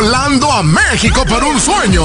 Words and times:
volando 0.00 0.50
a 0.50 0.62
México 0.62 1.26
por 1.28 1.44
un 1.44 1.60
sueño. 1.60 2.02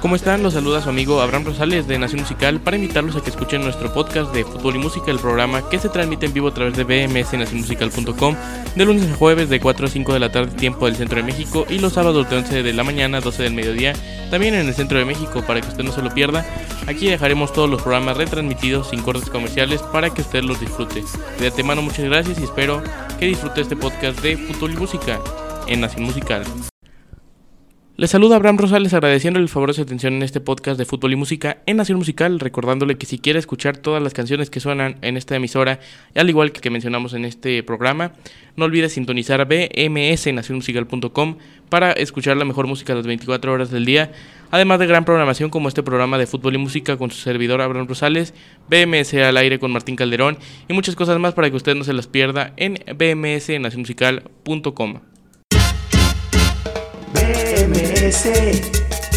¿Cómo 0.00 0.16
están? 0.16 0.42
Los 0.42 0.54
saluda 0.54 0.80
su 0.80 0.88
amigo 0.88 1.20
Abraham 1.20 1.44
Rosales 1.44 1.86
de 1.86 1.98
Nación 1.98 2.22
Musical 2.22 2.60
para 2.60 2.76
invitarlos 2.76 3.16
a 3.16 3.20
que 3.20 3.28
escuchen 3.28 3.60
nuestro 3.60 3.92
podcast 3.92 4.32
de 4.32 4.44
fútbol 4.44 4.76
y 4.76 4.78
música, 4.78 5.10
el 5.10 5.18
programa 5.18 5.68
que 5.68 5.78
se 5.78 5.90
transmite 5.90 6.24
en 6.24 6.32
vivo 6.32 6.48
a 6.48 6.54
través 6.54 6.74
de 6.78 6.84
bmsnacionmusical.com 6.84 8.36
de 8.74 8.84
lunes 8.86 9.10
a 9.10 9.16
jueves 9.16 9.50
de 9.50 9.60
4 9.60 9.86
a 9.86 9.90
5 9.90 10.14
de 10.14 10.18
la 10.18 10.32
tarde 10.32 10.56
tiempo 10.56 10.86
del 10.86 10.96
centro 10.96 11.16
de 11.16 11.24
México 11.24 11.66
y 11.68 11.78
los 11.78 11.92
sábados 11.92 12.30
de 12.30 12.36
11 12.36 12.62
de 12.62 12.72
la 12.72 12.84
mañana 12.84 13.18
a 13.18 13.20
12 13.20 13.42
del 13.42 13.52
mediodía 13.52 13.92
también 14.30 14.54
en 14.54 14.66
el 14.66 14.74
centro 14.74 14.98
de 14.98 15.04
México 15.04 15.42
para 15.46 15.60
que 15.60 15.68
usted 15.68 15.84
no 15.84 15.92
se 15.92 16.00
lo 16.00 16.14
pierda. 16.14 16.46
Aquí 16.86 17.08
dejaremos 17.08 17.52
todos 17.52 17.68
los 17.68 17.82
programas 17.82 18.16
retransmitidos 18.16 18.88
sin 18.88 19.02
cortes 19.02 19.28
comerciales 19.28 19.82
para 19.82 20.08
que 20.08 20.22
usted 20.22 20.42
los 20.42 20.58
disfrute. 20.58 21.04
De 21.38 21.48
antemano 21.48 21.82
muchas 21.82 22.06
gracias 22.06 22.38
y 22.38 22.44
espero 22.44 22.82
que 23.18 23.26
disfrute 23.26 23.60
este 23.60 23.76
podcast 23.76 24.20
de 24.20 24.38
fútbol 24.38 24.72
y 24.72 24.76
música 24.76 25.20
en 25.68 25.80
Nación 25.80 26.04
Musical. 26.04 26.44
Les 27.98 28.10
saluda 28.10 28.36
Abraham 28.36 28.58
Rosales 28.58 28.94
agradeciéndole 28.94 29.42
el 29.42 29.48
favor 29.48 29.70
de 29.70 29.74
su 29.74 29.82
atención 29.82 30.14
en 30.14 30.22
este 30.22 30.40
podcast 30.40 30.78
de 30.78 30.84
fútbol 30.84 31.14
y 31.14 31.16
música 31.16 31.62
en 31.66 31.78
Nación 31.78 31.98
Musical, 31.98 32.38
recordándole 32.38 32.96
que 32.96 33.06
si 33.06 33.18
quiere 33.18 33.40
escuchar 33.40 33.76
todas 33.76 34.00
las 34.00 34.14
canciones 34.14 34.50
que 34.50 34.60
suenan 34.60 34.98
en 35.02 35.16
esta 35.16 35.34
emisora, 35.34 35.80
al 36.14 36.28
igual 36.28 36.52
que 36.52 36.60
que 36.60 36.70
mencionamos 36.70 37.12
en 37.14 37.24
este 37.24 37.60
programa, 37.64 38.12
no 38.54 38.66
olvide 38.66 38.88
sintonizar 38.88 39.48
bmsnacionmusical.com 39.48 41.38
para 41.68 41.90
escuchar 41.90 42.36
la 42.36 42.44
mejor 42.44 42.68
música 42.68 42.94
las 42.94 43.04
24 43.04 43.52
horas 43.52 43.72
del 43.72 43.84
día, 43.84 44.12
además 44.52 44.78
de 44.78 44.86
gran 44.86 45.04
programación 45.04 45.50
como 45.50 45.66
este 45.66 45.82
programa 45.82 46.18
de 46.18 46.28
fútbol 46.28 46.54
y 46.54 46.58
música 46.58 46.96
con 46.98 47.10
su 47.10 47.18
servidor 47.18 47.60
Abraham 47.60 47.88
Rosales, 47.88 48.32
BMS 48.70 49.14
al 49.14 49.38
aire 49.38 49.58
con 49.58 49.72
Martín 49.72 49.96
Calderón 49.96 50.38
y 50.68 50.72
muchas 50.72 50.94
cosas 50.94 51.18
más 51.18 51.34
para 51.34 51.50
que 51.50 51.56
usted 51.56 51.74
no 51.74 51.82
se 51.82 51.94
las 51.94 52.06
pierda 52.06 52.52
en 52.56 52.78
bmsnacionmusical.com. 52.96 55.00
BMS, 57.12 58.28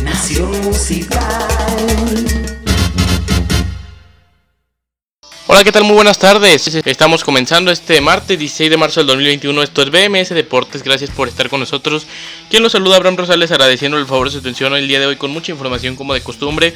Nación 0.03 0.61
Musical. 0.61 1.19
Hola, 5.47 5.63
¿qué 5.63 5.71
tal? 5.71 5.83
Muy 5.83 5.95
buenas 5.95 6.17
tardes. 6.17 6.67
Estamos 6.85 7.23
comenzando 7.23 7.71
este 7.71 7.99
martes 7.99 8.39
16 8.39 8.69
de 8.69 8.77
marzo 8.77 9.01
del 9.01 9.07
2021. 9.07 9.63
Esto 9.63 9.81
es 9.81 9.91
BMS 9.91 10.29
Deportes. 10.29 10.83
Gracias 10.83 11.09
por 11.09 11.27
estar 11.27 11.49
con 11.49 11.59
nosotros. 11.59 12.07
Quien 12.49 12.63
los 12.63 12.71
saluda, 12.71 12.97
Abraham 12.97 13.17
Rosales, 13.17 13.51
agradeciendo 13.51 13.97
el 13.97 14.05
favor 14.05 14.27
de 14.27 14.33
su 14.33 14.39
atención 14.39 14.73
el 14.75 14.87
día 14.87 14.99
de 14.99 15.07
hoy 15.07 15.17
con 15.17 15.31
mucha 15.31 15.51
información 15.51 15.95
como 15.95 16.13
de 16.13 16.21
costumbre. 16.21 16.73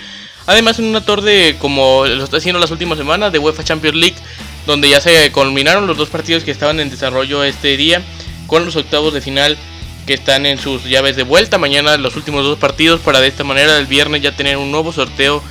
Además, 0.48 0.80
en 0.80 0.86
una 0.86 1.06
torre 1.06 1.56
como 1.60 2.06
lo 2.06 2.24
está 2.24 2.38
haciendo 2.38 2.60
las 2.60 2.72
últimas 2.72 2.98
semanas 2.98 3.32
de 3.32 3.40
UEFA 3.40 3.64
Champions 3.64 3.96
League, 3.96 4.18
donde 4.66 4.90
ya 4.90 5.00
se 5.00 5.32
culminaron 5.32 5.88
los 5.88 5.98
dos 5.98 6.10
partidos 6.10 6.44
que 6.44 6.52
estaban 6.52 6.80
en 6.80 6.90
desarrollo 6.90 7.44
este 7.44 7.78
día 7.78 8.04
con 8.48 8.66
los 8.66 8.76
octavos 8.76 9.14
de 9.14 9.22
final 9.22 9.58
que 10.06 10.14
están 10.14 10.46
en 10.46 10.58
sus 10.58 10.84
llaves 10.86 11.16
de 11.16 11.24
vuelta. 11.24 11.58
Mañana 11.58 11.98
los 11.98 12.16
últimos 12.16 12.44
dos 12.44 12.60
partidos 12.60 13.02
para 13.02 13.22
de 13.22 13.28
esta 13.28 13.44
manera 13.44 13.78
el 13.78 13.88
viernes 13.88 14.22
ya 14.22 14.36
tener 14.36 14.58
un 14.58 14.72
nuevo 14.72 14.92
sorteo 14.94 15.44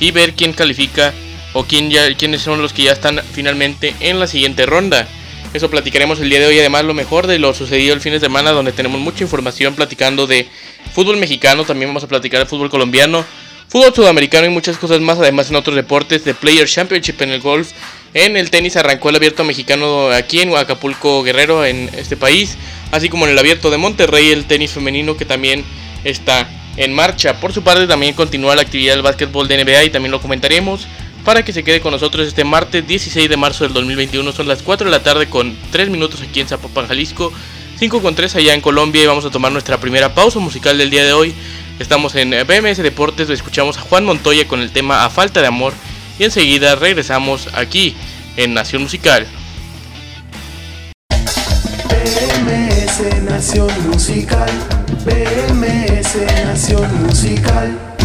y 0.00 0.10
ver 0.10 0.34
quién 0.34 0.52
califica 0.52 1.12
o 1.52 1.64
quién 1.64 1.90
ya, 1.90 2.14
quiénes 2.14 2.42
son 2.42 2.60
los 2.62 2.72
que 2.72 2.82
ya 2.82 2.92
están 2.92 3.20
finalmente 3.32 3.94
en 4.00 4.20
la 4.20 4.26
siguiente 4.26 4.66
ronda. 4.66 5.08
Eso 5.54 5.70
platicaremos 5.70 6.20
el 6.20 6.28
día 6.28 6.40
de 6.40 6.46
hoy, 6.46 6.58
además 6.58 6.84
lo 6.84 6.92
mejor 6.92 7.26
de 7.26 7.38
lo 7.38 7.54
sucedido 7.54 7.94
el 7.94 8.00
fin 8.00 8.12
de 8.12 8.20
semana, 8.20 8.50
donde 8.50 8.72
tenemos 8.72 9.00
mucha 9.00 9.24
información 9.24 9.74
platicando 9.74 10.26
de 10.26 10.46
fútbol 10.92 11.16
mexicano, 11.16 11.64
también 11.64 11.88
vamos 11.88 12.04
a 12.04 12.08
platicar 12.08 12.40
de 12.40 12.46
fútbol 12.46 12.68
colombiano, 12.68 13.24
fútbol 13.68 13.94
sudamericano 13.94 14.46
y 14.46 14.50
muchas 14.50 14.76
cosas 14.76 15.00
más, 15.00 15.18
además 15.18 15.48
en 15.48 15.56
otros 15.56 15.74
deportes 15.74 16.24
de 16.24 16.34
Player 16.34 16.68
Championship 16.68 17.22
en 17.22 17.30
el 17.30 17.40
golf, 17.40 17.70
en 18.24 18.36
el 18.36 18.50
tenis 18.50 18.76
arrancó 18.76 19.10
el 19.10 19.16
abierto 19.16 19.44
mexicano 19.44 20.10
aquí 20.10 20.40
en 20.40 20.56
Acapulco 20.56 21.22
Guerrero, 21.22 21.64
en 21.64 21.90
este 21.94 22.16
país 22.16 22.56
así 22.90 23.08
como 23.08 23.26
en 23.26 23.32
el 23.32 23.38
abierto 23.38 23.70
de 23.70 23.76
Monterrey 23.76 24.30
el 24.30 24.44
tenis 24.44 24.72
femenino 24.72 25.16
que 25.16 25.24
también 25.24 25.64
está 26.04 26.48
en 26.76 26.92
marcha. 26.92 27.40
Por 27.40 27.52
su 27.52 27.62
parte 27.62 27.86
también 27.86 28.14
continúa 28.14 28.56
la 28.56 28.62
actividad 28.62 28.94
del 28.94 29.02
básquetbol 29.02 29.48
de 29.48 29.64
NBA 29.64 29.84
y 29.84 29.90
también 29.90 30.12
lo 30.12 30.20
comentaremos 30.20 30.86
para 31.24 31.44
que 31.44 31.52
se 31.52 31.64
quede 31.64 31.80
con 31.80 31.92
nosotros 31.92 32.26
este 32.26 32.44
martes 32.44 32.86
16 32.86 33.28
de 33.28 33.36
marzo 33.36 33.64
del 33.64 33.72
2021. 33.72 34.32
Son 34.32 34.46
las 34.46 34.62
4 34.62 34.86
de 34.86 34.90
la 34.90 35.02
tarde 35.02 35.28
con 35.28 35.56
3 35.72 35.90
minutos 35.90 36.22
aquí 36.22 36.40
en 36.40 36.48
Zapopan, 36.48 36.86
Jalisco, 36.86 37.32
5 37.78 38.00
con 38.00 38.14
3 38.14 38.36
allá 38.36 38.54
en 38.54 38.60
Colombia 38.60 39.02
y 39.02 39.06
vamos 39.06 39.24
a 39.24 39.30
tomar 39.30 39.52
nuestra 39.52 39.78
primera 39.78 40.14
pausa 40.14 40.38
musical 40.38 40.78
del 40.78 40.90
día 40.90 41.04
de 41.04 41.12
hoy. 41.12 41.34
Estamos 41.78 42.14
en 42.14 42.30
BMS 42.30 42.78
Deportes, 42.78 43.28
escuchamos 43.28 43.76
a 43.76 43.80
Juan 43.80 44.04
Montoya 44.04 44.46
con 44.46 44.60
el 44.60 44.70
tema 44.70 45.04
A 45.04 45.10
Falta 45.10 45.40
de 45.40 45.48
Amor 45.48 45.74
y 46.18 46.24
enseguida 46.24 46.76
regresamos 46.76 47.48
aquí 47.52 47.94
en 48.36 48.54
Nación 48.54 48.82
Musical. 48.82 49.26
BMS 51.88 53.22
Nación 53.24 53.70
Musical. 53.88 54.50
BMS 55.04 56.16
Nación 56.44 57.02
Musical. 57.06 57.95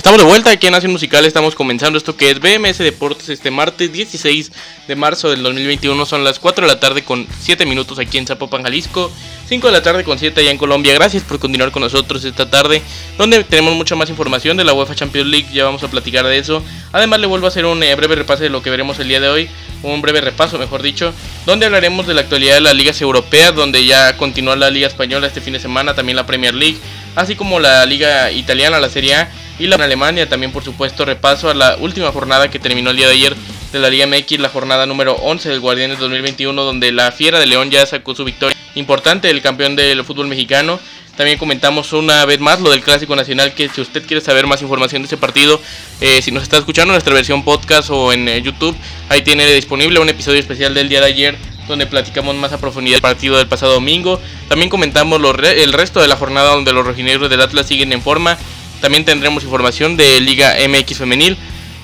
Estamos 0.00 0.18
de 0.18 0.26
vuelta 0.26 0.48
aquí 0.48 0.66
en 0.66 0.72
Nación 0.72 0.92
Musical, 0.92 1.26
estamos 1.26 1.54
comenzando 1.54 1.98
esto 1.98 2.16
que 2.16 2.30
es 2.30 2.40
BMS 2.40 2.78
Deportes 2.78 3.28
este 3.28 3.50
martes 3.50 3.92
16 3.92 4.50
de 4.88 4.96
marzo 4.96 5.28
del 5.28 5.42
2021, 5.42 6.06
son 6.06 6.24
las 6.24 6.38
4 6.38 6.66
de 6.66 6.72
la 6.72 6.80
tarde 6.80 7.04
con 7.04 7.26
7 7.42 7.66
minutos 7.66 7.98
aquí 7.98 8.16
en 8.16 8.26
Zapopan, 8.26 8.62
Jalisco, 8.62 9.12
5 9.50 9.66
de 9.66 9.72
la 9.74 9.82
tarde 9.82 10.02
con 10.02 10.18
7 10.18 10.40
allá 10.40 10.50
en 10.52 10.56
Colombia, 10.56 10.94
gracias 10.94 11.22
por 11.22 11.38
continuar 11.38 11.70
con 11.70 11.82
nosotros 11.82 12.24
esta 12.24 12.48
tarde, 12.48 12.80
donde 13.18 13.44
tenemos 13.44 13.74
mucha 13.74 13.94
más 13.94 14.08
información 14.08 14.56
de 14.56 14.64
la 14.64 14.72
UEFA 14.72 14.94
Champions 14.94 15.28
League, 15.28 15.48
ya 15.52 15.64
vamos 15.64 15.82
a 15.82 15.88
platicar 15.88 16.26
de 16.26 16.38
eso, 16.38 16.64
además 16.92 17.20
le 17.20 17.26
vuelvo 17.26 17.44
a 17.44 17.48
hacer 17.50 17.66
un 17.66 17.82
eh, 17.82 17.94
breve 17.94 18.14
repaso 18.14 18.42
de 18.42 18.48
lo 18.48 18.62
que 18.62 18.70
veremos 18.70 18.98
el 19.00 19.08
día 19.08 19.20
de 19.20 19.28
hoy, 19.28 19.50
un 19.82 20.00
breve 20.00 20.22
repaso 20.22 20.58
mejor 20.58 20.80
dicho, 20.80 21.12
donde 21.44 21.66
hablaremos 21.66 22.06
de 22.06 22.14
la 22.14 22.22
actualidad 22.22 22.54
de 22.54 22.62
las 22.62 22.74
ligas 22.74 22.98
europeas, 23.02 23.54
donde 23.54 23.84
ya 23.84 24.16
continúa 24.16 24.56
la 24.56 24.70
Liga 24.70 24.86
Española 24.86 25.26
este 25.26 25.42
fin 25.42 25.52
de 25.52 25.60
semana, 25.60 25.94
también 25.94 26.16
la 26.16 26.24
Premier 26.24 26.54
League, 26.54 26.78
así 27.16 27.36
como 27.36 27.60
la 27.60 27.84
Liga 27.86 28.30
Italiana, 28.30 28.80
la 28.80 28.88
Serie 28.88 29.14
A, 29.14 29.30
y 29.60 29.66
la 29.66 29.76
Alemania. 29.76 30.28
También, 30.28 30.52
por 30.52 30.64
supuesto, 30.64 31.04
repaso 31.04 31.50
a 31.50 31.54
la 31.54 31.76
última 31.76 32.10
jornada 32.10 32.50
que 32.50 32.58
terminó 32.58 32.90
el 32.90 32.96
día 32.96 33.06
de 33.06 33.14
ayer 33.14 33.36
de 33.72 33.78
la 33.78 33.90
Liga 33.90 34.06
MX, 34.06 34.40
la 34.40 34.48
jornada 34.48 34.86
número 34.86 35.14
11 35.14 35.48
del 35.48 35.60
Guardianes 35.60 35.98
2021, 35.98 36.64
donde 36.64 36.90
la 36.90 37.12
Fiera 37.12 37.38
de 37.38 37.46
León 37.46 37.70
ya 37.70 37.86
sacó 37.86 38.14
su 38.14 38.24
victoria 38.24 38.56
importante, 38.74 39.30
el 39.30 39.42
campeón 39.42 39.76
del 39.76 40.02
fútbol 40.04 40.26
mexicano. 40.26 40.80
También 41.16 41.38
comentamos 41.38 41.92
una 41.92 42.24
vez 42.24 42.40
más 42.40 42.60
lo 42.60 42.70
del 42.70 42.82
Clásico 42.82 43.14
Nacional, 43.14 43.52
que 43.52 43.68
si 43.68 43.82
usted 43.82 44.06
quiere 44.06 44.22
saber 44.22 44.46
más 44.46 44.62
información 44.62 45.02
de 45.02 45.06
ese 45.06 45.18
partido, 45.18 45.60
eh, 46.00 46.22
si 46.22 46.30
nos 46.32 46.42
está 46.42 46.56
escuchando 46.56 46.92
en 46.92 46.94
nuestra 46.94 47.12
versión 47.12 47.44
podcast 47.44 47.90
o 47.90 48.12
en 48.12 48.26
eh, 48.26 48.40
YouTube, 48.40 48.74
ahí 49.10 49.20
tiene 49.20 49.46
disponible 49.52 50.00
un 50.00 50.08
episodio 50.08 50.38
especial 50.38 50.72
del 50.72 50.88
día 50.88 51.00
de 51.00 51.06
ayer 51.06 51.38
donde 51.70 51.86
platicamos 51.86 52.36
más 52.36 52.52
a 52.52 52.58
profundidad 52.58 52.96
el 52.96 53.02
partido 53.02 53.38
del 53.38 53.48
pasado 53.48 53.72
domingo. 53.72 54.20
También 54.48 54.68
comentamos 54.68 55.20
el 55.42 55.72
resto 55.72 56.00
de 56.00 56.08
la 56.08 56.16
jornada 56.16 56.50
donde 56.50 56.72
los 56.72 56.84
rojinegros 56.84 57.30
del 57.30 57.40
Atlas 57.40 57.66
siguen 57.66 57.92
en 57.92 58.02
forma 58.02 58.36
también 58.80 59.04
tendremos 59.04 59.44
información 59.44 59.96
de 59.96 60.20
Liga 60.20 60.56
MX 60.68 60.98
Femenil. 60.98 61.36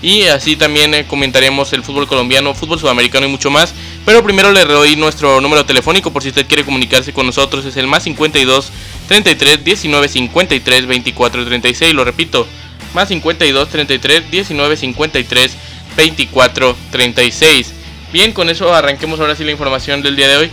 Y 0.03 0.25
así 0.25 0.57
también 0.57 0.93
eh, 0.95 1.07
comentaremos 1.07 1.73
el 1.73 1.83
fútbol 1.83 2.07
colombiano, 2.07 2.55
fútbol 2.55 2.79
sudamericano 2.79 3.27
y 3.27 3.31
mucho 3.31 3.51
más. 3.51 3.75
Pero 4.05 4.23
primero 4.23 4.53
le 4.53 4.65
doy 4.65 4.95
nuestro 4.97 5.41
número 5.41 5.65
telefónico 5.65 6.13
por 6.13 6.23
si 6.23 6.29
usted 6.29 6.47
quiere 6.47 6.65
comunicarse 6.65 7.13
con 7.13 7.27
nosotros. 7.27 7.65
Es 7.65 7.77
el 7.77 7.87
más 7.87 8.03
52 8.03 8.71
33 9.09 9.65
19 9.65 10.09
53 10.09 10.87
24 10.87 11.47
36. 11.47 11.95
Lo 11.95 12.05
repito, 12.05 12.47
más 12.95 13.09
52 13.09 13.69
33 13.69 14.31
19 14.31 14.77
53 14.77 15.57
24 15.97 16.77
36. 16.91 17.76
Bien, 18.17 18.33
con 18.33 18.49
eso 18.49 18.75
arranquemos 18.75 19.21
ahora 19.21 19.37
sí 19.37 19.45
la 19.45 19.51
información 19.51 20.01
del 20.01 20.17
día 20.17 20.27
de 20.27 20.39
hoy. 20.39 20.51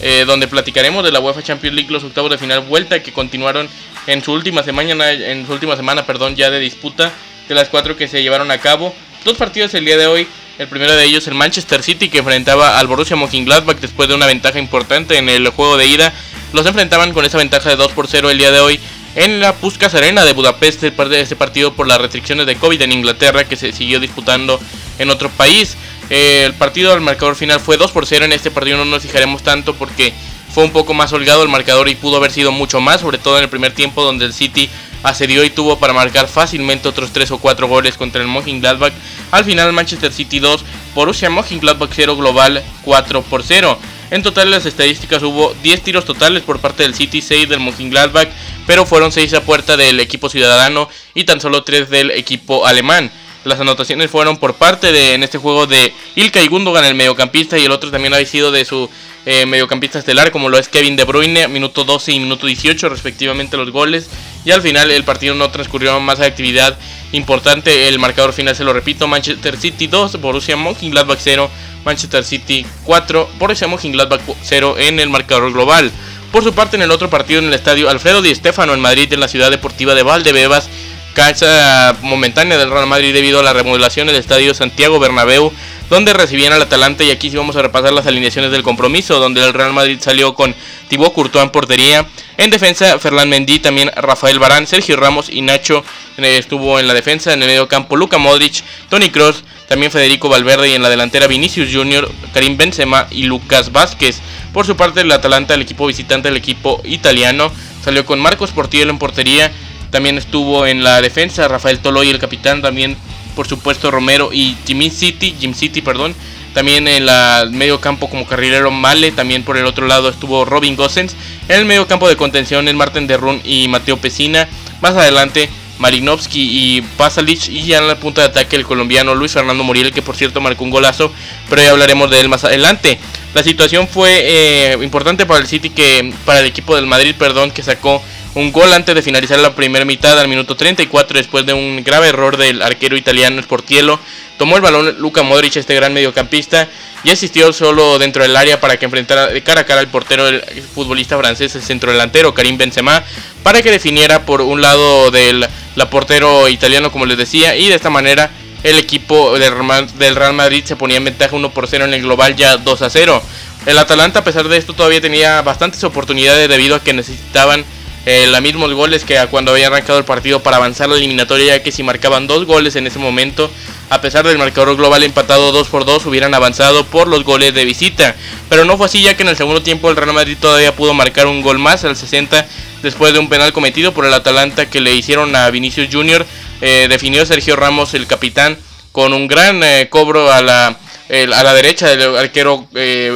Eh, 0.00 0.24
donde 0.26 0.46
platicaremos 0.46 1.02
de 1.02 1.10
la 1.10 1.20
UEFA 1.20 1.42
Champions 1.42 1.74
League, 1.74 1.90
los 1.90 2.04
octavos 2.04 2.30
de 2.30 2.36
final 2.36 2.60
vuelta 2.60 3.02
que 3.02 3.14
continuaron 3.14 3.66
en 4.06 4.22
su 4.22 4.30
última 4.30 4.62
semana, 4.62 5.10
en 5.10 5.46
su 5.46 5.54
última 5.54 5.74
semana, 5.74 6.04
perdón, 6.04 6.36
ya 6.36 6.50
de 6.50 6.58
disputa 6.58 7.10
de 7.48 7.54
las 7.54 7.70
cuatro 7.70 7.96
que 7.96 8.08
se 8.08 8.22
llevaron 8.22 8.50
a 8.50 8.58
cabo. 8.58 8.94
Dos 9.24 9.38
partidos 9.38 9.72
el 9.72 9.86
día 9.86 9.96
de 9.96 10.06
hoy. 10.06 10.28
El 10.58 10.68
primero 10.68 10.92
de 10.92 11.02
ellos 11.04 11.26
el 11.28 11.34
Manchester 11.34 11.82
City 11.82 12.10
que 12.10 12.18
enfrentaba 12.18 12.78
al 12.78 12.88
Borussia 12.88 13.16
Mönchengladbach 13.16 13.78
después 13.78 14.06
de 14.10 14.14
una 14.14 14.26
ventaja 14.26 14.58
importante 14.58 15.16
en 15.16 15.30
el 15.30 15.48
juego 15.48 15.78
de 15.78 15.86
ida. 15.86 16.12
Los 16.52 16.66
enfrentaban 16.66 17.14
con 17.14 17.24
esa 17.24 17.38
ventaja 17.38 17.70
de 17.70 17.76
2 17.76 17.92
por 17.92 18.06
0 18.06 18.28
el 18.28 18.36
día 18.36 18.50
de 18.50 18.60
hoy 18.60 18.78
en 19.14 19.40
la 19.40 19.54
Puskas 19.54 19.94
Arena 19.94 20.24
de 20.24 20.32
Budapest, 20.32 20.84
este 20.84 21.36
partido 21.36 21.72
por 21.74 21.86
las 21.86 22.02
restricciones 22.02 22.44
de 22.44 22.56
COVID 22.56 22.82
en 22.82 22.92
Inglaterra 22.92 23.44
que 23.44 23.56
se 23.56 23.72
siguió 23.72 23.98
disputando 23.98 24.60
en 24.98 25.10
otro 25.10 25.30
país. 25.30 25.76
El 26.10 26.54
partido 26.54 26.92
al 26.92 27.00
marcador 27.00 27.36
final 27.36 27.60
fue 27.60 27.76
2 27.76 27.90
por 27.92 28.06
0. 28.06 28.24
En 28.24 28.32
este 28.32 28.50
partido 28.50 28.78
no 28.78 28.84
nos 28.84 29.02
fijaremos 29.02 29.42
tanto 29.42 29.74
porque 29.74 30.12
fue 30.52 30.64
un 30.64 30.70
poco 30.70 30.92
más 30.92 31.12
holgado 31.12 31.42
el 31.42 31.48
marcador 31.48 31.88
y 31.88 31.94
pudo 31.94 32.18
haber 32.18 32.30
sido 32.30 32.52
mucho 32.52 32.80
más, 32.80 33.00
sobre 33.00 33.18
todo 33.18 33.38
en 33.38 33.44
el 33.44 33.50
primer 33.50 33.72
tiempo 33.72 34.04
donde 34.04 34.26
el 34.26 34.34
City 34.34 34.68
asedió 35.02 35.44
y 35.44 35.50
tuvo 35.50 35.78
para 35.78 35.92
marcar 35.92 36.28
fácilmente 36.28 36.88
otros 36.88 37.10
3 37.12 37.30
o 37.32 37.38
4 37.38 37.66
goles 37.66 37.96
contra 37.96 38.20
el 38.20 38.28
Mönchengladbach. 38.28 38.92
Al 39.30 39.44
final 39.44 39.72
Manchester 39.72 40.12
City 40.12 40.40
2, 40.40 40.64
Borussia 40.94 41.30
Mönchengladbach 41.30 41.90
0 41.94 42.16
global 42.16 42.62
4 42.84 43.22
por 43.22 43.42
0. 43.42 43.78
En 44.10 44.22
total 44.22 44.50
las 44.50 44.66
estadísticas 44.66 45.22
hubo 45.22 45.54
10 45.62 45.82
tiros 45.82 46.04
totales 46.04 46.42
por 46.42 46.60
parte 46.60 46.82
del 46.82 46.94
City, 46.94 47.22
6 47.22 47.48
del 47.48 47.60
Mönchengladbach, 47.60 48.28
pero 48.66 48.84
fueron 48.84 49.10
6 49.10 49.32
a 49.32 49.40
puerta 49.42 49.78
del 49.78 50.00
equipo 50.00 50.28
ciudadano 50.28 50.88
y 51.14 51.24
tan 51.24 51.40
solo 51.40 51.64
3 51.64 51.88
del 51.88 52.10
equipo 52.10 52.66
alemán. 52.66 53.10
Las 53.44 53.58
anotaciones 53.58 54.10
fueron 54.10 54.36
por 54.36 54.54
parte 54.54 54.92
de 54.92 55.14
en 55.14 55.22
este 55.22 55.38
juego 55.38 55.66
de 55.66 55.92
Ilkay 56.14 56.46
Gundogan, 56.48 56.84
el 56.84 56.94
mediocampista, 56.94 57.58
y 57.58 57.64
el 57.64 57.72
otro 57.72 57.90
también 57.90 58.14
había 58.14 58.26
sido 58.26 58.52
de 58.52 58.64
su 58.64 58.88
eh, 59.26 59.46
mediocampista 59.46 59.98
estelar, 59.98 60.30
como 60.30 60.48
lo 60.48 60.58
es 60.58 60.68
Kevin 60.68 60.96
De 60.96 61.04
Bruyne, 61.04 61.48
minuto 61.48 61.84
12 61.84 62.12
y 62.12 62.20
minuto 62.20 62.46
18 62.46 62.88
respectivamente 62.88 63.56
los 63.56 63.70
goles. 63.70 64.08
Y 64.44 64.50
al 64.50 64.62
final 64.62 64.90
el 64.90 65.04
partido 65.04 65.34
no 65.34 65.50
transcurrió 65.50 65.98
más 66.00 66.20
actividad 66.20 66.78
importante. 67.12 67.88
El 67.88 67.98
marcador 67.98 68.32
final 68.32 68.56
se 68.56 68.64
lo 68.64 68.72
repito, 68.72 69.06
Manchester 69.08 69.56
City 69.56 69.86
2, 69.86 70.20
Borussia 70.20 70.56
Mönchengladbach 70.56 71.18
0, 71.20 71.50
Manchester 71.84 72.24
City 72.24 72.66
4, 72.84 73.30
Borussia 73.38 73.68
Mönchengladbach 73.68 74.20
0 74.42 74.76
en 74.78 75.00
el 75.00 75.08
marcador 75.08 75.52
global. 75.52 75.90
Por 76.32 76.42
su 76.42 76.54
parte, 76.54 76.76
en 76.76 76.82
el 76.82 76.90
otro 76.90 77.10
partido 77.10 77.40
en 77.40 77.46
el 77.46 77.54
estadio 77.54 77.90
Alfredo 77.90 78.22
Di 78.22 78.34
Stéfano 78.34 78.72
en 78.72 78.80
Madrid, 78.80 79.12
en 79.12 79.20
la 79.20 79.28
ciudad 79.28 79.50
deportiva 79.50 79.94
de 79.94 80.02
Valdebebas, 80.02 80.68
casa 81.14 81.96
momentánea 82.02 82.58
del 82.58 82.70
Real 82.70 82.86
Madrid 82.86 83.12
debido 83.12 83.40
a 83.40 83.42
la 83.42 83.52
remodelación 83.52 84.06
del 84.06 84.16
estadio 84.16 84.54
Santiago 84.54 84.98
Bernabéu, 84.98 85.52
donde 85.90 86.12
recibían 86.12 86.52
al 86.52 86.62
Atalanta 86.62 87.04
y 87.04 87.10
aquí 87.10 87.30
sí 87.30 87.36
vamos 87.36 87.56
a 87.56 87.62
repasar 87.62 87.92
las 87.92 88.06
alineaciones 88.06 88.50
del 88.50 88.62
compromiso, 88.62 89.18
donde 89.18 89.44
el 89.44 89.52
Real 89.52 89.72
Madrid 89.72 89.98
salió 90.00 90.34
con 90.34 90.54
Thibaut 90.88 91.12
Courtois 91.12 91.44
en 91.44 91.50
portería, 91.50 92.06
en 92.38 92.50
defensa 92.50 92.98
Ferland 92.98 93.30
Mendy, 93.30 93.58
también 93.58 93.90
Rafael 93.94 94.38
Barán, 94.38 94.66
Sergio 94.66 94.96
Ramos 94.96 95.28
y 95.30 95.42
Nacho 95.42 95.84
eh, 96.16 96.38
estuvo 96.38 96.80
en 96.80 96.86
la 96.86 96.94
defensa, 96.94 97.32
en 97.32 97.42
el 97.42 97.48
medio 97.48 97.68
campo 97.68 97.96
Luca 97.96 98.18
Modric, 98.18 98.62
Tony 98.88 99.10
Cross, 99.10 99.44
también 99.68 99.92
Federico 99.92 100.28
Valverde 100.28 100.70
y 100.70 100.74
en 100.74 100.82
la 100.82 100.90
delantera 100.90 101.26
Vinicius 101.26 101.70
Junior, 101.72 102.10
Karim 102.32 102.56
Benzema 102.56 103.06
y 103.10 103.24
Lucas 103.24 103.72
Vázquez. 103.72 104.20
Por 104.52 104.66
su 104.66 104.76
parte 104.76 105.00
el 105.00 105.12
Atalanta, 105.12 105.54
el 105.54 105.62
equipo 105.62 105.86
visitante 105.86 106.28
del 106.28 106.36
equipo 106.36 106.80
italiano, 106.84 107.50
salió 107.84 108.04
con 108.04 108.20
Marcos 108.20 108.50
Portillo 108.50 108.88
en 108.88 108.98
portería, 108.98 109.50
también 109.92 110.16
estuvo 110.16 110.66
en 110.66 110.82
la 110.82 111.02
defensa 111.02 111.46
Rafael 111.46 111.78
Toloy, 111.78 112.08
el 112.08 112.18
capitán, 112.18 112.62
también 112.62 112.96
por 113.36 113.46
supuesto 113.46 113.90
Romero 113.90 114.30
y 114.32 114.56
Jimmy 114.66 114.90
City, 114.90 115.36
Jim 115.38 115.54
City, 115.54 115.82
perdón. 115.82 116.14
También 116.54 116.88
en 116.88 117.08
el 117.08 117.50
medio 117.50 117.80
campo 117.80 118.08
como 118.10 118.26
carrilero 118.26 118.70
Male, 118.70 119.12
también 119.12 119.42
por 119.42 119.56
el 119.58 119.66
otro 119.66 119.86
lado 119.86 120.08
estuvo 120.08 120.46
Robin 120.46 120.76
Gosens. 120.76 121.14
En 121.48 121.60
el 121.60 121.64
medio 121.66 121.86
campo 121.86 122.08
de 122.08 122.16
contención 122.16 122.68
en 122.68 122.76
Martin 122.76 123.06
Derrun 123.06 123.40
y 123.44 123.68
Mateo 123.68 123.98
Pesina. 123.98 124.48
Más 124.80 124.96
adelante 124.96 125.50
Marinovsky 125.78 126.40
y 126.40 126.80
Pasalic 126.96 127.48
y 127.48 127.64
ya 127.64 127.78
en 127.78 127.88
la 127.88 127.96
punta 127.96 128.22
de 128.22 128.28
ataque 128.28 128.56
el 128.56 128.64
colombiano 128.64 129.14
Luis 129.14 129.32
Fernando 129.32 129.62
Muriel 129.62 129.92
que 129.92 130.00
por 130.00 130.16
cierto 130.16 130.40
marcó 130.40 130.64
un 130.64 130.70
golazo, 130.70 131.12
pero 131.50 131.62
ya 131.62 131.70
hablaremos 131.70 132.10
de 132.10 132.18
él 132.18 132.28
más 132.30 132.44
adelante. 132.44 132.98
La 133.34 133.42
situación 133.42 133.88
fue 133.88 134.20
eh, 134.22 134.78
importante 134.82 135.26
para 135.26 135.40
el 135.40 135.46
City 135.46 135.70
que 135.70 136.12
para 136.24 136.40
el 136.40 136.46
equipo 136.46 136.76
del 136.76 136.86
Madrid, 136.86 137.14
perdón, 137.18 137.50
que 137.50 137.62
sacó 137.62 138.02
un 138.34 138.50
gol 138.50 138.72
antes 138.72 138.94
de 138.94 139.02
finalizar 139.02 139.38
la 139.38 139.54
primera 139.54 139.84
mitad 139.84 140.18
al 140.18 140.28
minuto 140.28 140.56
34 140.56 141.18
después 141.18 141.44
de 141.44 141.52
un 141.52 141.84
grave 141.84 142.08
error 142.08 142.36
del 142.36 142.62
arquero 142.62 142.96
italiano 142.96 143.42
Sportiello. 143.42 144.00
Tomó 144.38 144.56
el 144.56 144.62
balón 144.62 144.96
Luka 144.98 145.22
Modric, 145.22 145.56
este 145.56 145.74
gran 145.74 145.92
mediocampista, 145.92 146.68
y 147.04 147.10
asistió 147.10 147.52
solo 147.52 147.98
dentro 147.98 148.22
del 148.22 148.34
área 148.36 148.58
para 148.58 148.78
que 148.78 148.86
enfrentara 148.86 149.26
de 149.26 149.42
cara 149.42 149.60
a 149.60 149.64
cara 149.64 149.80
al 149.80 149.88
portero 149.88 150.26
el 150.28 150.42
futbolista 150.74 151.18
francés, 151.18 151.54
el 151.54 151.62
centrodelantero 151.62 152.32
Karim 152.32 152.56
Benzema, 152.56 153.04
para 153.42 153.60
que 153.60 153.70
definiera 153.70 154.24
por 154.24 154.40
un 154.40 154.62
lado 154.62 155.10
del 155.10 155.46
la 155.74 155.90
portero 155.90 156.48
italiano, 156.48 156.90
como 156.90 157.06
les 157.06 157.18
decía, 157.18 157.56
y 157.56 157.68
de 157.68 157.74
esta 157.74 157.90
manera 157.90 158.30
el 158.62 158.78
equipo 158.78 159.38
del 159.38 160.16
Real 160.16 160.34
Madrid 160.34 160.64
se 160.64 160.76
ponía 160.76 160.96
en 160.96 161.04
ventaja 161.04 161.34
1 161.34 161.50
por 161.50 161.68
0 161.68 161.84
en 161.84 161.94
el 161.94 162.02
global 162.02 162.34
ya 162.36 162.56
2 162.56 162.82
a 162.82 162.90
0. 162.90 163.22
El 163.66 163.78
Atalanta 163.78 164.20
a 164.20 164.24
pesar 164.24 164.48
de 164.48 164.56
esto 164.56 164.72
todavía 164.72 165.00
tenía 165.00 165.42
bastantes 165.42 165.82
oportunidades 165.84 166.48
debido 166.48 166.76
a 166.76 166.82
que 166.82 166.92
necesitaban 166.92 167.64
eh, 168.04 168.26
los 168.26 168.40
mismos 168.40 168.72
goles 168.74 169.04
que 169.04 169.18
cuando 169.30 169.52
había 169.52 169.68
arrancado 169.68 169.98
el 169.98 170.04
partido 170.04 170.42
para 170.42 170.56
avanzar 170.56 170.88
la 170.88 170.96
eliminatoria, 170.96 171.56
ya 171.56 171.62
que 171.62 171.70
si 171.70 171.82
marcaban 171.82 172.26
dos 172.26 172.46
goles 172.46 172.74
en 172.74 172.86
ese 172.86 172.98
momento, 172.98 173.50
a 173.90 174.00
pesar 174.00 174.26
del 174.26 174.38
marcador 174.38 174.76
global 174.76 175.02
empatado 175.04 175.52
2 175.52 175.68
por 175.68 175.84
2, 175.84 176.06
hubieran 176.06 176.34
avanzado 176.34 176.84
por 176.86 177.06
los 177.06 177.22
goles 177.22 177.54
de 177.54 177.64
visita. 177.64 178.16
Pero 178.48 178.64
no 178.64 178.76
fue 178.76 178.86
así, 178.86 179.02
ya 179.02 179.16
que 179.16 179.22
en 179.22 179.28
el 179.28 179.36
segundo 179.36 179.62
tiempo 179.62 179.88
el 179.88 179.96
Real 179.96 180.14
Madrid 180.14 180.36
todavía 180.40 180.74
pudo 180.74 180.94
marcar 180.94 181.26
un 181.26 181.42
gol 181.42 181.58
más 181.58 181.84
al 181.84 181.94
60 181.94 182.46
después 182.82 183.12
de 183.12 183.20
un 183.20 183.28
penal 183.28 183.52
cometido 183.52 183.92
por 183.92 184.04
el 184.04 184.14
Atalanta 184.14 184.68
que 184.68 184.80
le 184.80 184.94
hicieron 184.94 185.36
a 185.36 185.48
Vinicius 185.50 185.88
Junior. 185.92 186.26
Eh, 186.60 186.86
definió 186.88 187.24
Sergio 187.24 187.54
Ramos, 187.54 187.94
el 187.94 188.06
capitán, 188.06 188.58
con 188.90 189.12
un 189.12 189.28
gran 189.28 189.62
eh, 189.62 189.88
cobro 189.90 190.32
a 190.32 190.42
la 190.42 190.78
a 191.12 191.42
la 191.42 191.52
derecha 191.52 191.88
del 191.88 192.16
arquero 192.16 192.66
eh, 192.74 193.12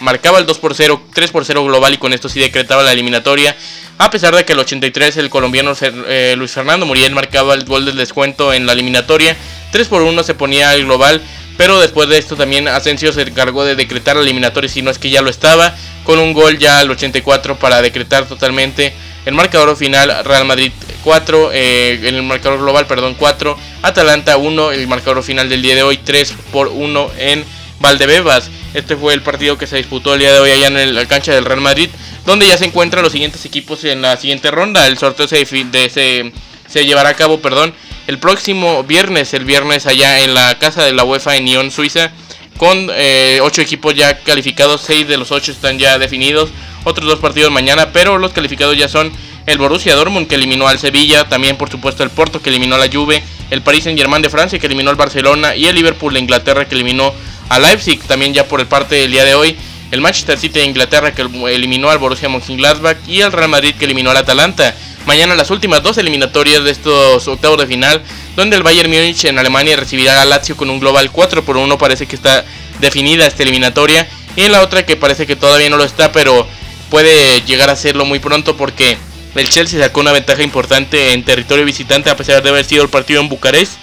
marcaba 0.00 0.38
el 0.38 0.46
2 0.46 0.58
por 0.58 0.74
0, 0.74 1.02
3 1.12 1.30
por 1.30 1.44
0 1.44 1.64
global 1.64 1.92
y 1.92 1.98
con 1.98 2.14
esto 2.14 2.30
sí 2.30 2.40
decretaba 2.40 2.82
la 2.82 2.92
eliminatoria. 2.92 3.54
A 3.98 4.10
pesar 4.10 4.34
de 4.34 4.44
que 4.44 4.52
el 4.52 4.58
83 4.58 5.16
el 5.18 5.30
colombiano 5.30 5.74
eh, 5.80 6.34
Luis 6.36 6.52
Fernando 6.52 6.86
Muriel 6.86 7.14
marcaba 7.14 7.54
el 7.54 7.64
gol 7.64 7.84
del 7.84 7.96
descuento 7.96 8.52
en 8.52 8.66
la 8.66 8.72
eliminatoria, 8.72 9.36
3 9.70 9.88
por 9.88 10.02
1 10.02 10.22
se 10.22 10.34
ponía 10.34 10.74
el 10.74 10.84
global, 10.84 11.20
pero 11.56 11.80
después 11.80 12.08
de 12.08 12.18
esto 12.18 12.36
también 12.36 12.68
Asensio 12.68 13.12
se 13.12 13.22
encargó 13.22 13.64
de 13.64 13.76
decretar 13.76 14.16
la 14.16 14.22
eliminatoria, 14.22 14.68
si 14.68 14.82
no 14.82 14.90
es 14.90 14.98
que 14.98 15.10
ya 15.10 15.22
lo 15.22 15.30
estaba, 15.30 15.74
con 16.04 16.18
un 16.18 16.32
gol 16.32 16.58
ya 16.58 16.78
al 16.80 16.90
84 16.90 17.58
para 17.58 17.80
decretar 17.80 18.26
totalmente 18.26 18.92
el 19.24 19.34
marcador 19.34 19.76
final 19.76 20.24
Real 20.24 20.44
Madrid 20.46 20.72
4, 21.04 21.50
eh, 21.52 22.00
el 22.04 22.22
marcador 22.22 22.60
global, 22.60 22.86
perdón, 22.86 23.14
4, 23.18 23.56
Atalanta 23.82 24.36
1, 24.36 24.72
el 24.72 24.88
marcador 24.88 25.22
final 25.22 25.48
del 25.48 25.62
día 25.62 25.74
de 25.74 25.82
hoy 25.82 25.98
3 25.98 26.34
por 26.50 26.68
1 26.68 27.10
en 27.18 27.44
Valdebebas. 27.82 28.50
Este 28.72 28.96
fue 28.96 29.12
el 29.12 29.20
partido 29.20 29.58
que 29.58 29.66
se 29.66 29.76
disputó 29.76 30.14
el 30.14 30.20
día 30.20 30.32
de 30.32 30.40
hoy 30.40 30.50
allá 30.50 30.68
en 30.68 30.94
la 30.94 31.04
cancha 31.06 31.34
del 31.34 31.44
Real 31.44 31.60
Madrid, 31.60 31.90
donde 32.24 32.46
ya 32.46 32.56
se 32.56 32.64
encuentran 32.64 33.02
los 33.02 33.12
siguientes 33.12 33.44
equipos 33.44 33.84
en 33.84 34.00
la 34.00 34.16
siguiente 34.16 34.50
ronda. 34.50 34.86
El 34.86 34.96
sorteo 34.96 35.28
se, 35.28 35.44
se, 35.44 36.86
llevará 36.86 37.10
a 37.10 37.14
cabo, 37.14 37.40
perdón, 37.40 37.74
el 38.06 38.18
próximo 38.18 38.84
viernes, 38.84 39.34
el 39.34 39.44
viernes 39.44 39.86
allá 39.86 40.20
en 40.20 40.32
la 40.32 40.58
casa 40.58 40.84
de 40.84 40.92
la 40.92 41.04
UEFA 41.04 41.36
en 41.36 41.44
Lyon, 41.44 41.70
Suiza, 41.70 42.12
con 42.56 42.84
8 42.84 42.92
eh, 42.96 43.40
equipos 43.58 43.94
ya 43.94 44.20
calificados, 44.20 44.80
6 44.86 45.08
de 45.08 45.18
los 45.18 45.30
8 45.32 45.52
están 45.52 45.78
ya 45.78 45.98
definidos 45.98 46.50
otros 46.84 47.06
dos 47.06 47.20
partidos 47.20 47.50
mañana, 47.50 47.92
pero 47.92 48.18
los 48.18 48.32
calificados 48.32 48.76
ya 48.76 48.88
son 48.88 49.12
el 49.46 49.58
Borussia 49.58 49.94
Dortmund 49.94 50.28
que 50.28 50.36
eliminó 50.36 50.68
al 50.68 50.78
Sevilla, 50.78 51.28
también 51.28 51.56
por 51.56 51.70
supuesto 51.70 52.02
el 52.02 52.10
Porto 52.10 52.40
que 52.40 52.50
eliminó 52.50 52.76
a 52.76 52.78
la 52.78 52.90
Juve, 52.92 53.22
el 53.50 53.62
Paris 53.62 53.84
Saint 53.84 53.98
Germain 53.98 54.22
de 54.22 54.30
Francia 54.30 54.58
que 54.58 54.66
eliminó 54.66 54.90
al 54.90 54.96
Barcelona 54.96 55.54
y 55.56 55.66
el 55.66 55.74
Liverpool 55.74 56.14
de 56.14 56.20
Inglaterra 56.20 56.66
que 56.66 56.74
eliminó 56.74 57.12
a 57.48 57.58
Leipzig, 57.58 58.00
también 58.02 58.34
ya 58.34 58.46
por 58.46 58.60
el 58.60 58.66
parte 58.66 58.94
del 58.96 59.10
día 59.10 59.24
de 59.24 59.34
hoy, 59.34 59.56
el 59.90 60.00
Manchester 60.00 60.38
City 60.38 60.60
de 60.60 60.64
Inglaterra 60.64 61.14
que 61.14 61.22
eliminó 61.22 61.90
al 61.90 61.98
Borussia 61.98 62.28
Mönchengladbach 62.28 62.96
y 63.06 63.20
el 63.20 63.30
Real 63.30 63.50
Madrid 63.50 63.74
que 63.78 63.84
eliminó 63.84 64.10
al 64.10 64.16
Atalanta. 64.16 64.74
Mañana 65.06 65.34
las 65.34 65.50
últimas 65.50 65.82
dos 65.82 65.98
eliminatorias 65.98 66.64
de 66.64 66.70
estos 66.70 67.26
octavos 67.28 67.58
de 67.58 67.66
final, 67.66 68.02
donde 68.36 68.56
el 68.56 68.62
Bayern 68.62 68.90
Múnich 68.90 69.24
en 69.24 69.38
Alemania 69.38 69.76
recibirá 69.76 70.22
a 70.22 70.24
Lazio 70.24 70.56
con 70.56 70.70
un 70.70 70.80
global 70.80 71.10
4 71.10 71.44
por 71.44 71.56
1, 71.56 71.76
parece 71.76 72.06
que 72.06 72.16
está 72.16 72.44
definida 72.80 73.26
esta 73.26 73.42
eliminatoria, 73.42 74.08
y 74.36 74.42
en 74.42 74.52
la 74.52 74.62
otra 74.62 74.86
que 74.86 74.96
parece 74.96 75.26
que 75.26 75.36
todavía 75.36 75.68
no 75.68 75.76
lo 75.76 75.84
está, 75.84 76.12
pero 76.12 76.46
puede 76.88 77.40
llegar 77.42 77.68
a 77.68 77.76
serlo 77.76 78.04
muy 78.04 78.18
pronto 78.18 78.56
porque 78.56 78.96
el 79.34 79.48
Chelsea 79.48 79.80
sacó 79.80 80.00
una 80.00 80.12
ventaja 80.12 80.42
importante 80.42 81.12
en 81.12 81.24
territorio 81.24 81.64
visitante 81.64 82.10
a 82.10 82.16
pesar 82.16 82.42
de 82.42 82.50
haber 82.50 82.64
sido 82.64 82.82
el 82.82 82.90
partido 82.90 83.20
en 83.20 83.28
Bucarest. 83.28 83.74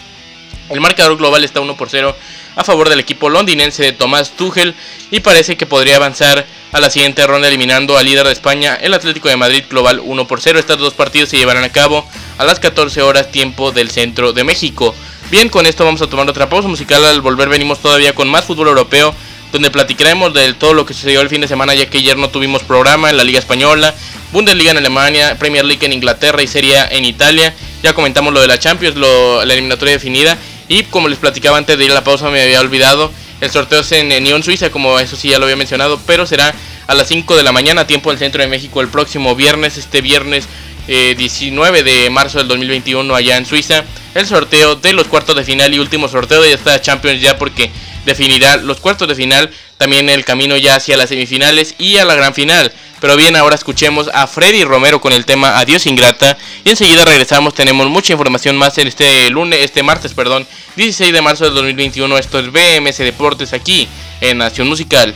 El 0.70 0.80
marcador 0.80 1.18
global 1.18 1.44
está 1.44 1.60
1 1.60 1.76
por 1.76 1.90
0 1.90 2.16
a 2.56 2.64
favor 2.64 2.90
del 2.90 3.00
equipo 3.00 3.30
londinense 3.30 3.84
de 3.84 3.92
Tomás 3.92 4.32
Tuchel 4.32 4.76
y 5.12 5.20
parece 5.22 5.58
que 5.58 5.66
podría 5.66 5.96
avanzar 5.96 6.46
a 6.72 6.80
la 6.80 6.90
siguiente 6.90 7.26
ronda 7.26 7.48
eliminando 7.48 7.98
al 7.98 8.06
líder 8.06 8.26
de 8.26 8.34
España, 8.34 8.76
el 8.76 8.94
Atlético 8.94 9.30
de 9.30 9.38
Madrid 9.38 9.64
global 9.70 10.02
1 10.04 10.28
por 10.28 10.42
0. 10.42 10.60
Estos 10.60 10.78
dos 10.78 10.94
partidos 10.94 11.30
se 11.30 11.38
llevarán 11.38 11.64
a 11.64 11.72
cabo 11.72 12.06
a 12.38 12.44
las 12.44 12.60
14 12.60 13.02
horas 13.02 13.32
tiempo 13.32 13.72
del 13.72 13.90
centro 13.90 14.34
de 14.34 14.44
México. 14.44 14.94
Bien, 15.32 15.50
con 15.50 15.66
esto 15.66 15.86
vamos 15.86 16.02
a 16.02 16.08
tomar 16.08 16.30
otra 16.30 16.50
pausa 16.50 16.68
musical. 16.68 17.06
Al 17.06 17.22
volver 17.22 17.50
venimos 17.50 17.80
todavía 17.80 18.14
con 18.14 18.30
más 18.30 18.46
fútbol 18.46 18.68
europeo 18.68 19.16
donde 19.52 19.72
platicaremos 19.72 20.34
de 20.34 20.54
todo 20.54 20.74
lo 20.74 20.86
que 20.86 20.94
sucedió 20.94 21.22
el 21.22 21.30
fin 21.30 21.42
de 21.42 21.48
semana, 21.48 21.74
ya 21.74 21.90
que 21.90 21.98
ayer 21.98 22.18
no 22.18 22.30
tuvimos 22.30 22.64
programa 22.64 23.10
en 23.10 23.18
la 23.18 23.24
Liga 23.24 23.40
Española, 23.40 23.96
Bundesliga 24.32 24.72
en 24.72 24.78
Alemania, 24.78 25.38
Premier 25.40 25.66
League 25.66 25.84
en 25.86 25.94
Inglaterra 25.94 26.42
y 26.42 26.48
Serie 26.48 26.78
A 26.78 26.88
en 26.88 27.06
Italia. 27.06 27.56
Ya 27.82 27.94
comentamos 27.94 28.34
lo 28.34 28.42
de 28.42 28.48
la 28.48 28.60
Champions, 28.60 28.96
lo, 28.96 29.44
la 29.44 29.54
eliminatoria 29.54 29.94
definida. 29.94 30.38
Y 30.70 30.84
como 30.84 31.10
les 31.10 31.18
platicaba 31.18 31.58
antes 31.58 31.78
de 31.78 31.86
ir 31.86 31.92
a 31.92 31.96
la 31.96 32.04
pausa, 32.04 32.30
me 32.30 32.42
había 32.42 32.62
olvidado. 32.62 33.12
El 33.42 33.50
sorteo 33.50 33.80
es 33.80 33.92
en, 33.92 34.10
Nyon, 34.24 34.44
Suiza, 34.44 34.70
como 34.70 35.00
eso 35.00 35.16
sí 35.16 35.30
ya 35.30 35.40
lo 35.40 35.46
había 35.46 35.56
mencionado, 35.56 36.00
pero 36.06 36.26
será 36.26 36.54
a 36.88 36.94
las 36.94 37.08
5 37.08 37.36
de 37.36 37.44
la 37.44 37.52
mañana, 37.52 37.88
tiempo 37.88 38.12
del 38.12 38.20
centro 38.20 38.42
de 38.42 38.48
México, 38.48 38.80
el 38.80 38.88
próximo 38.88 39.36
viernes, 39.36 39.78
este 39.78 40.02
viernes 40.02 40.48
19 40.88 41.80
eh, 41.80 41.84
de 41.84 42.10
marzo 42.10 42.38
del 42.38 42.48
2021, 42.48 43.16
allá 43.16 43.38
en 43.38 43.46
Suiza. 43.46 43.84
El 44.14 44.28
sorteo 44.28 44.76
de 44.76 44.94
los 44.94 45.08
cuartos 45.08 45.36
de 45.36 45.44
final 45.44 45.74
y 45.74 45.80
último 45.80 46.08
sorteo 46.08 46.42
de 46.42 46.54
esta 46.54 46.80
Champions, 46.80 47.20
ya 47.20 47.38
porque 47.38 47.72
definirá 48.06 48.58
los 48.58 48.80
cuartos 48.80 49.08
de 49.08 49.16
final, 49.16 49.50
también 49.78 50.10
el 50.10 50.26
camino 50.26 50.58
ya 50.58 50.76
hacia 50.76 50.98
las 50.98 51.10
semifinales 51.10 51.76
y 51.78 51.98
a 51.98 52.06
la 52.06 52.16
gran 52.16 52.34
final. 52.34 52.72
Pero 53.00 53.16
bien, 53.16 53.36
ahora 53.36 53.56
escuchemos 53.56 54.10
a 54.14 54.28
Freddy 54.28 54.64
Romero 54.66 55.00
con 55.00 55.14
el 55.14 55.26
tema 55.26 55.58
Adiós 55.58 55.86
Ingrata. 55.86 56.38
Y 56.66 56.72
enseguida 56.72 57.06
regresamos, 57.06 57.54
tenemos 57.54 57.88
mucha 57.88 58.14
información 58.14 58.58
más 58.58 58.78
en 58.78 58.88
este 58.88 59.30
lunes, 59.30 59.60
este 59.62 59.84
martes, 59.84 60.14
perdón, 60.14 60.46
16 60.76 61.14
de 61.14 61.22
marzo 61.22 61.46
del 61.46 61.54
2021. 61.56 62.18
Esto 62.18 62.40
es 62.40 62.52
BMS 62.52 62.98
Deportes 62.98 63.54
aquí 63.54 63.88
en 64.20 64.40
Nación 64.40 64.68
Musical. 64.68 65.16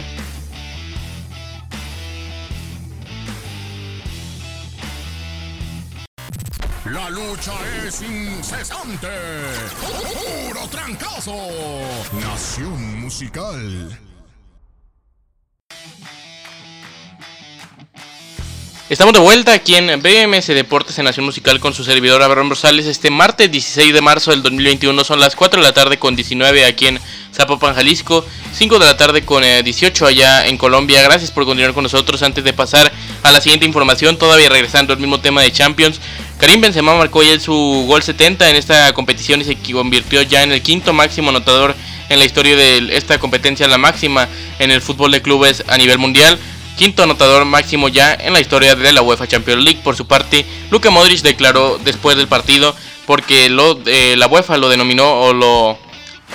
La 6.85 7.09
lucha 7.09 7.53
es 7.85 8.01
incesante. 8.01 9.07
Nación 11.25 12.99
musical. 12.99 13.97
Estamos 18.89 19.13
de 19.13 19.21
vuelta 19.21 19.53
aquí 19.53 19.75
en 19.75 20.01
BMS 20.01 20.47
Deportes 20.47 20.99
en 20.99 21.05
Nación 21.05 21.25
Musical 21.25 21.61
con 21.61 21.73
su 21.73 21.85
servidor 21.85 22.21
Abraham 22.21 22.49
Rosales. 22.49 22.87
Este 22.87 23.09
martes 23.09 23.49
16 23.49 23.93
de 23.93 24.01
marzo 24.01 24.31
del 24.31 24.43
2021 24.43 25.01
son 25.05 25.21
las 25.21 25.37
4 25.37 25.61
de 25.61 25.65
la 25.65 25.73
tarde 25.73 25.97
con 25.97 26.17
19 26.17 26.65
aquí 26.65 26.87
en 26.87 26.99
Zapopan, 27.33 27.73
Jalisco. 27.73 28.25
5 28.53 28.79
de 28.79 28.85
la 28.85 28.97
tarde 28.97 29.23
con 29.23 29.43
18 29.43 30.05
eh, 30.05 30.09
allá 30.09 30.47
en 30.47 30.57
Colombia. 30.57 31.01
Gracias 31.03 31.31
por 31.31 31.45
continuar 31.45 31.73
con 31.73 31.83
nosotros. 31.83 32.21
Antes 32.21 32.43
de 32.43 32.51
pasar 32.51 32.91
a 33.23 33.31
la 33.31 33.41
siguiente 33.41 33.65
información, 33.65 34.17
todavía 34.17 34.49
regresando 34.49 34.93
al 34.93 34.99
mismo 34.99 35.19
tema 35.19 35.41
de 35.41 35.51
Champions. 35.51 35.99
Karim 36.37 36.61
Benzema 36.61 36.95
marcó 36.95 37.23
ya 37.23 37.39
su 37.39 37.85
gol 37.87 38.03
70 38.03 38.49
en 38.49 38.55
esta 38.55 38.93
competición 38.93 39.41
y 39.41 39.45
se 39.45 39.55
convirtió 39.55 40.21
ya 40.21 40.43
en 40.43 40.51
el 40.51 40.61
quinto 40.61 40.93
máximo 40.93 41.29
anotador 41.29 41.75
en 42.09 42.19
la 42.19 42.25
historia 42.25 42.55
de 42.55 42.95
esta 42.95 43.17
competencia, 43.17 43.67
la 43.67 43.77
máxima 43.77 44.27
en 44.59 44.71
el 44.71 44.81
fútbol 44.81 45.11
de 45.11 45.21
clubes 45.21 45.63
a 45.67 45.77
nivel 45.77 45.97
mundial 45.97 46.37
quinto 46.77 47.03
anotador 47.03 47.45
máximo 47.45 47.87
ya 47.87 48.13
en 48.13 48.33
la 48.33 48.41
historia 48.41 48.75
de 48.75 48.91
la 48.91 49.01
UEFA 49.01 49.27
Champions 49.27 49.63
League. 49.63 49.79
Por 49.83 49.95
su 49.95 50.07
parte, 50.07 50.45
Luka 50.71 50.89
Modric 50.89 51.21
declaró 51.21 51.79
después 51.83 52.17
del 52.17 52.27
partido 52.27 52.75
porque 53.05 53.49
lo, 53.49 53.79
eh, 53.85 54.15
la 54.17 54.27
UEFA 54.27 54.57
lo 54.57 54.69
denominó 54.69 55.21
o 55.21 55.33
lo 55.33 55.77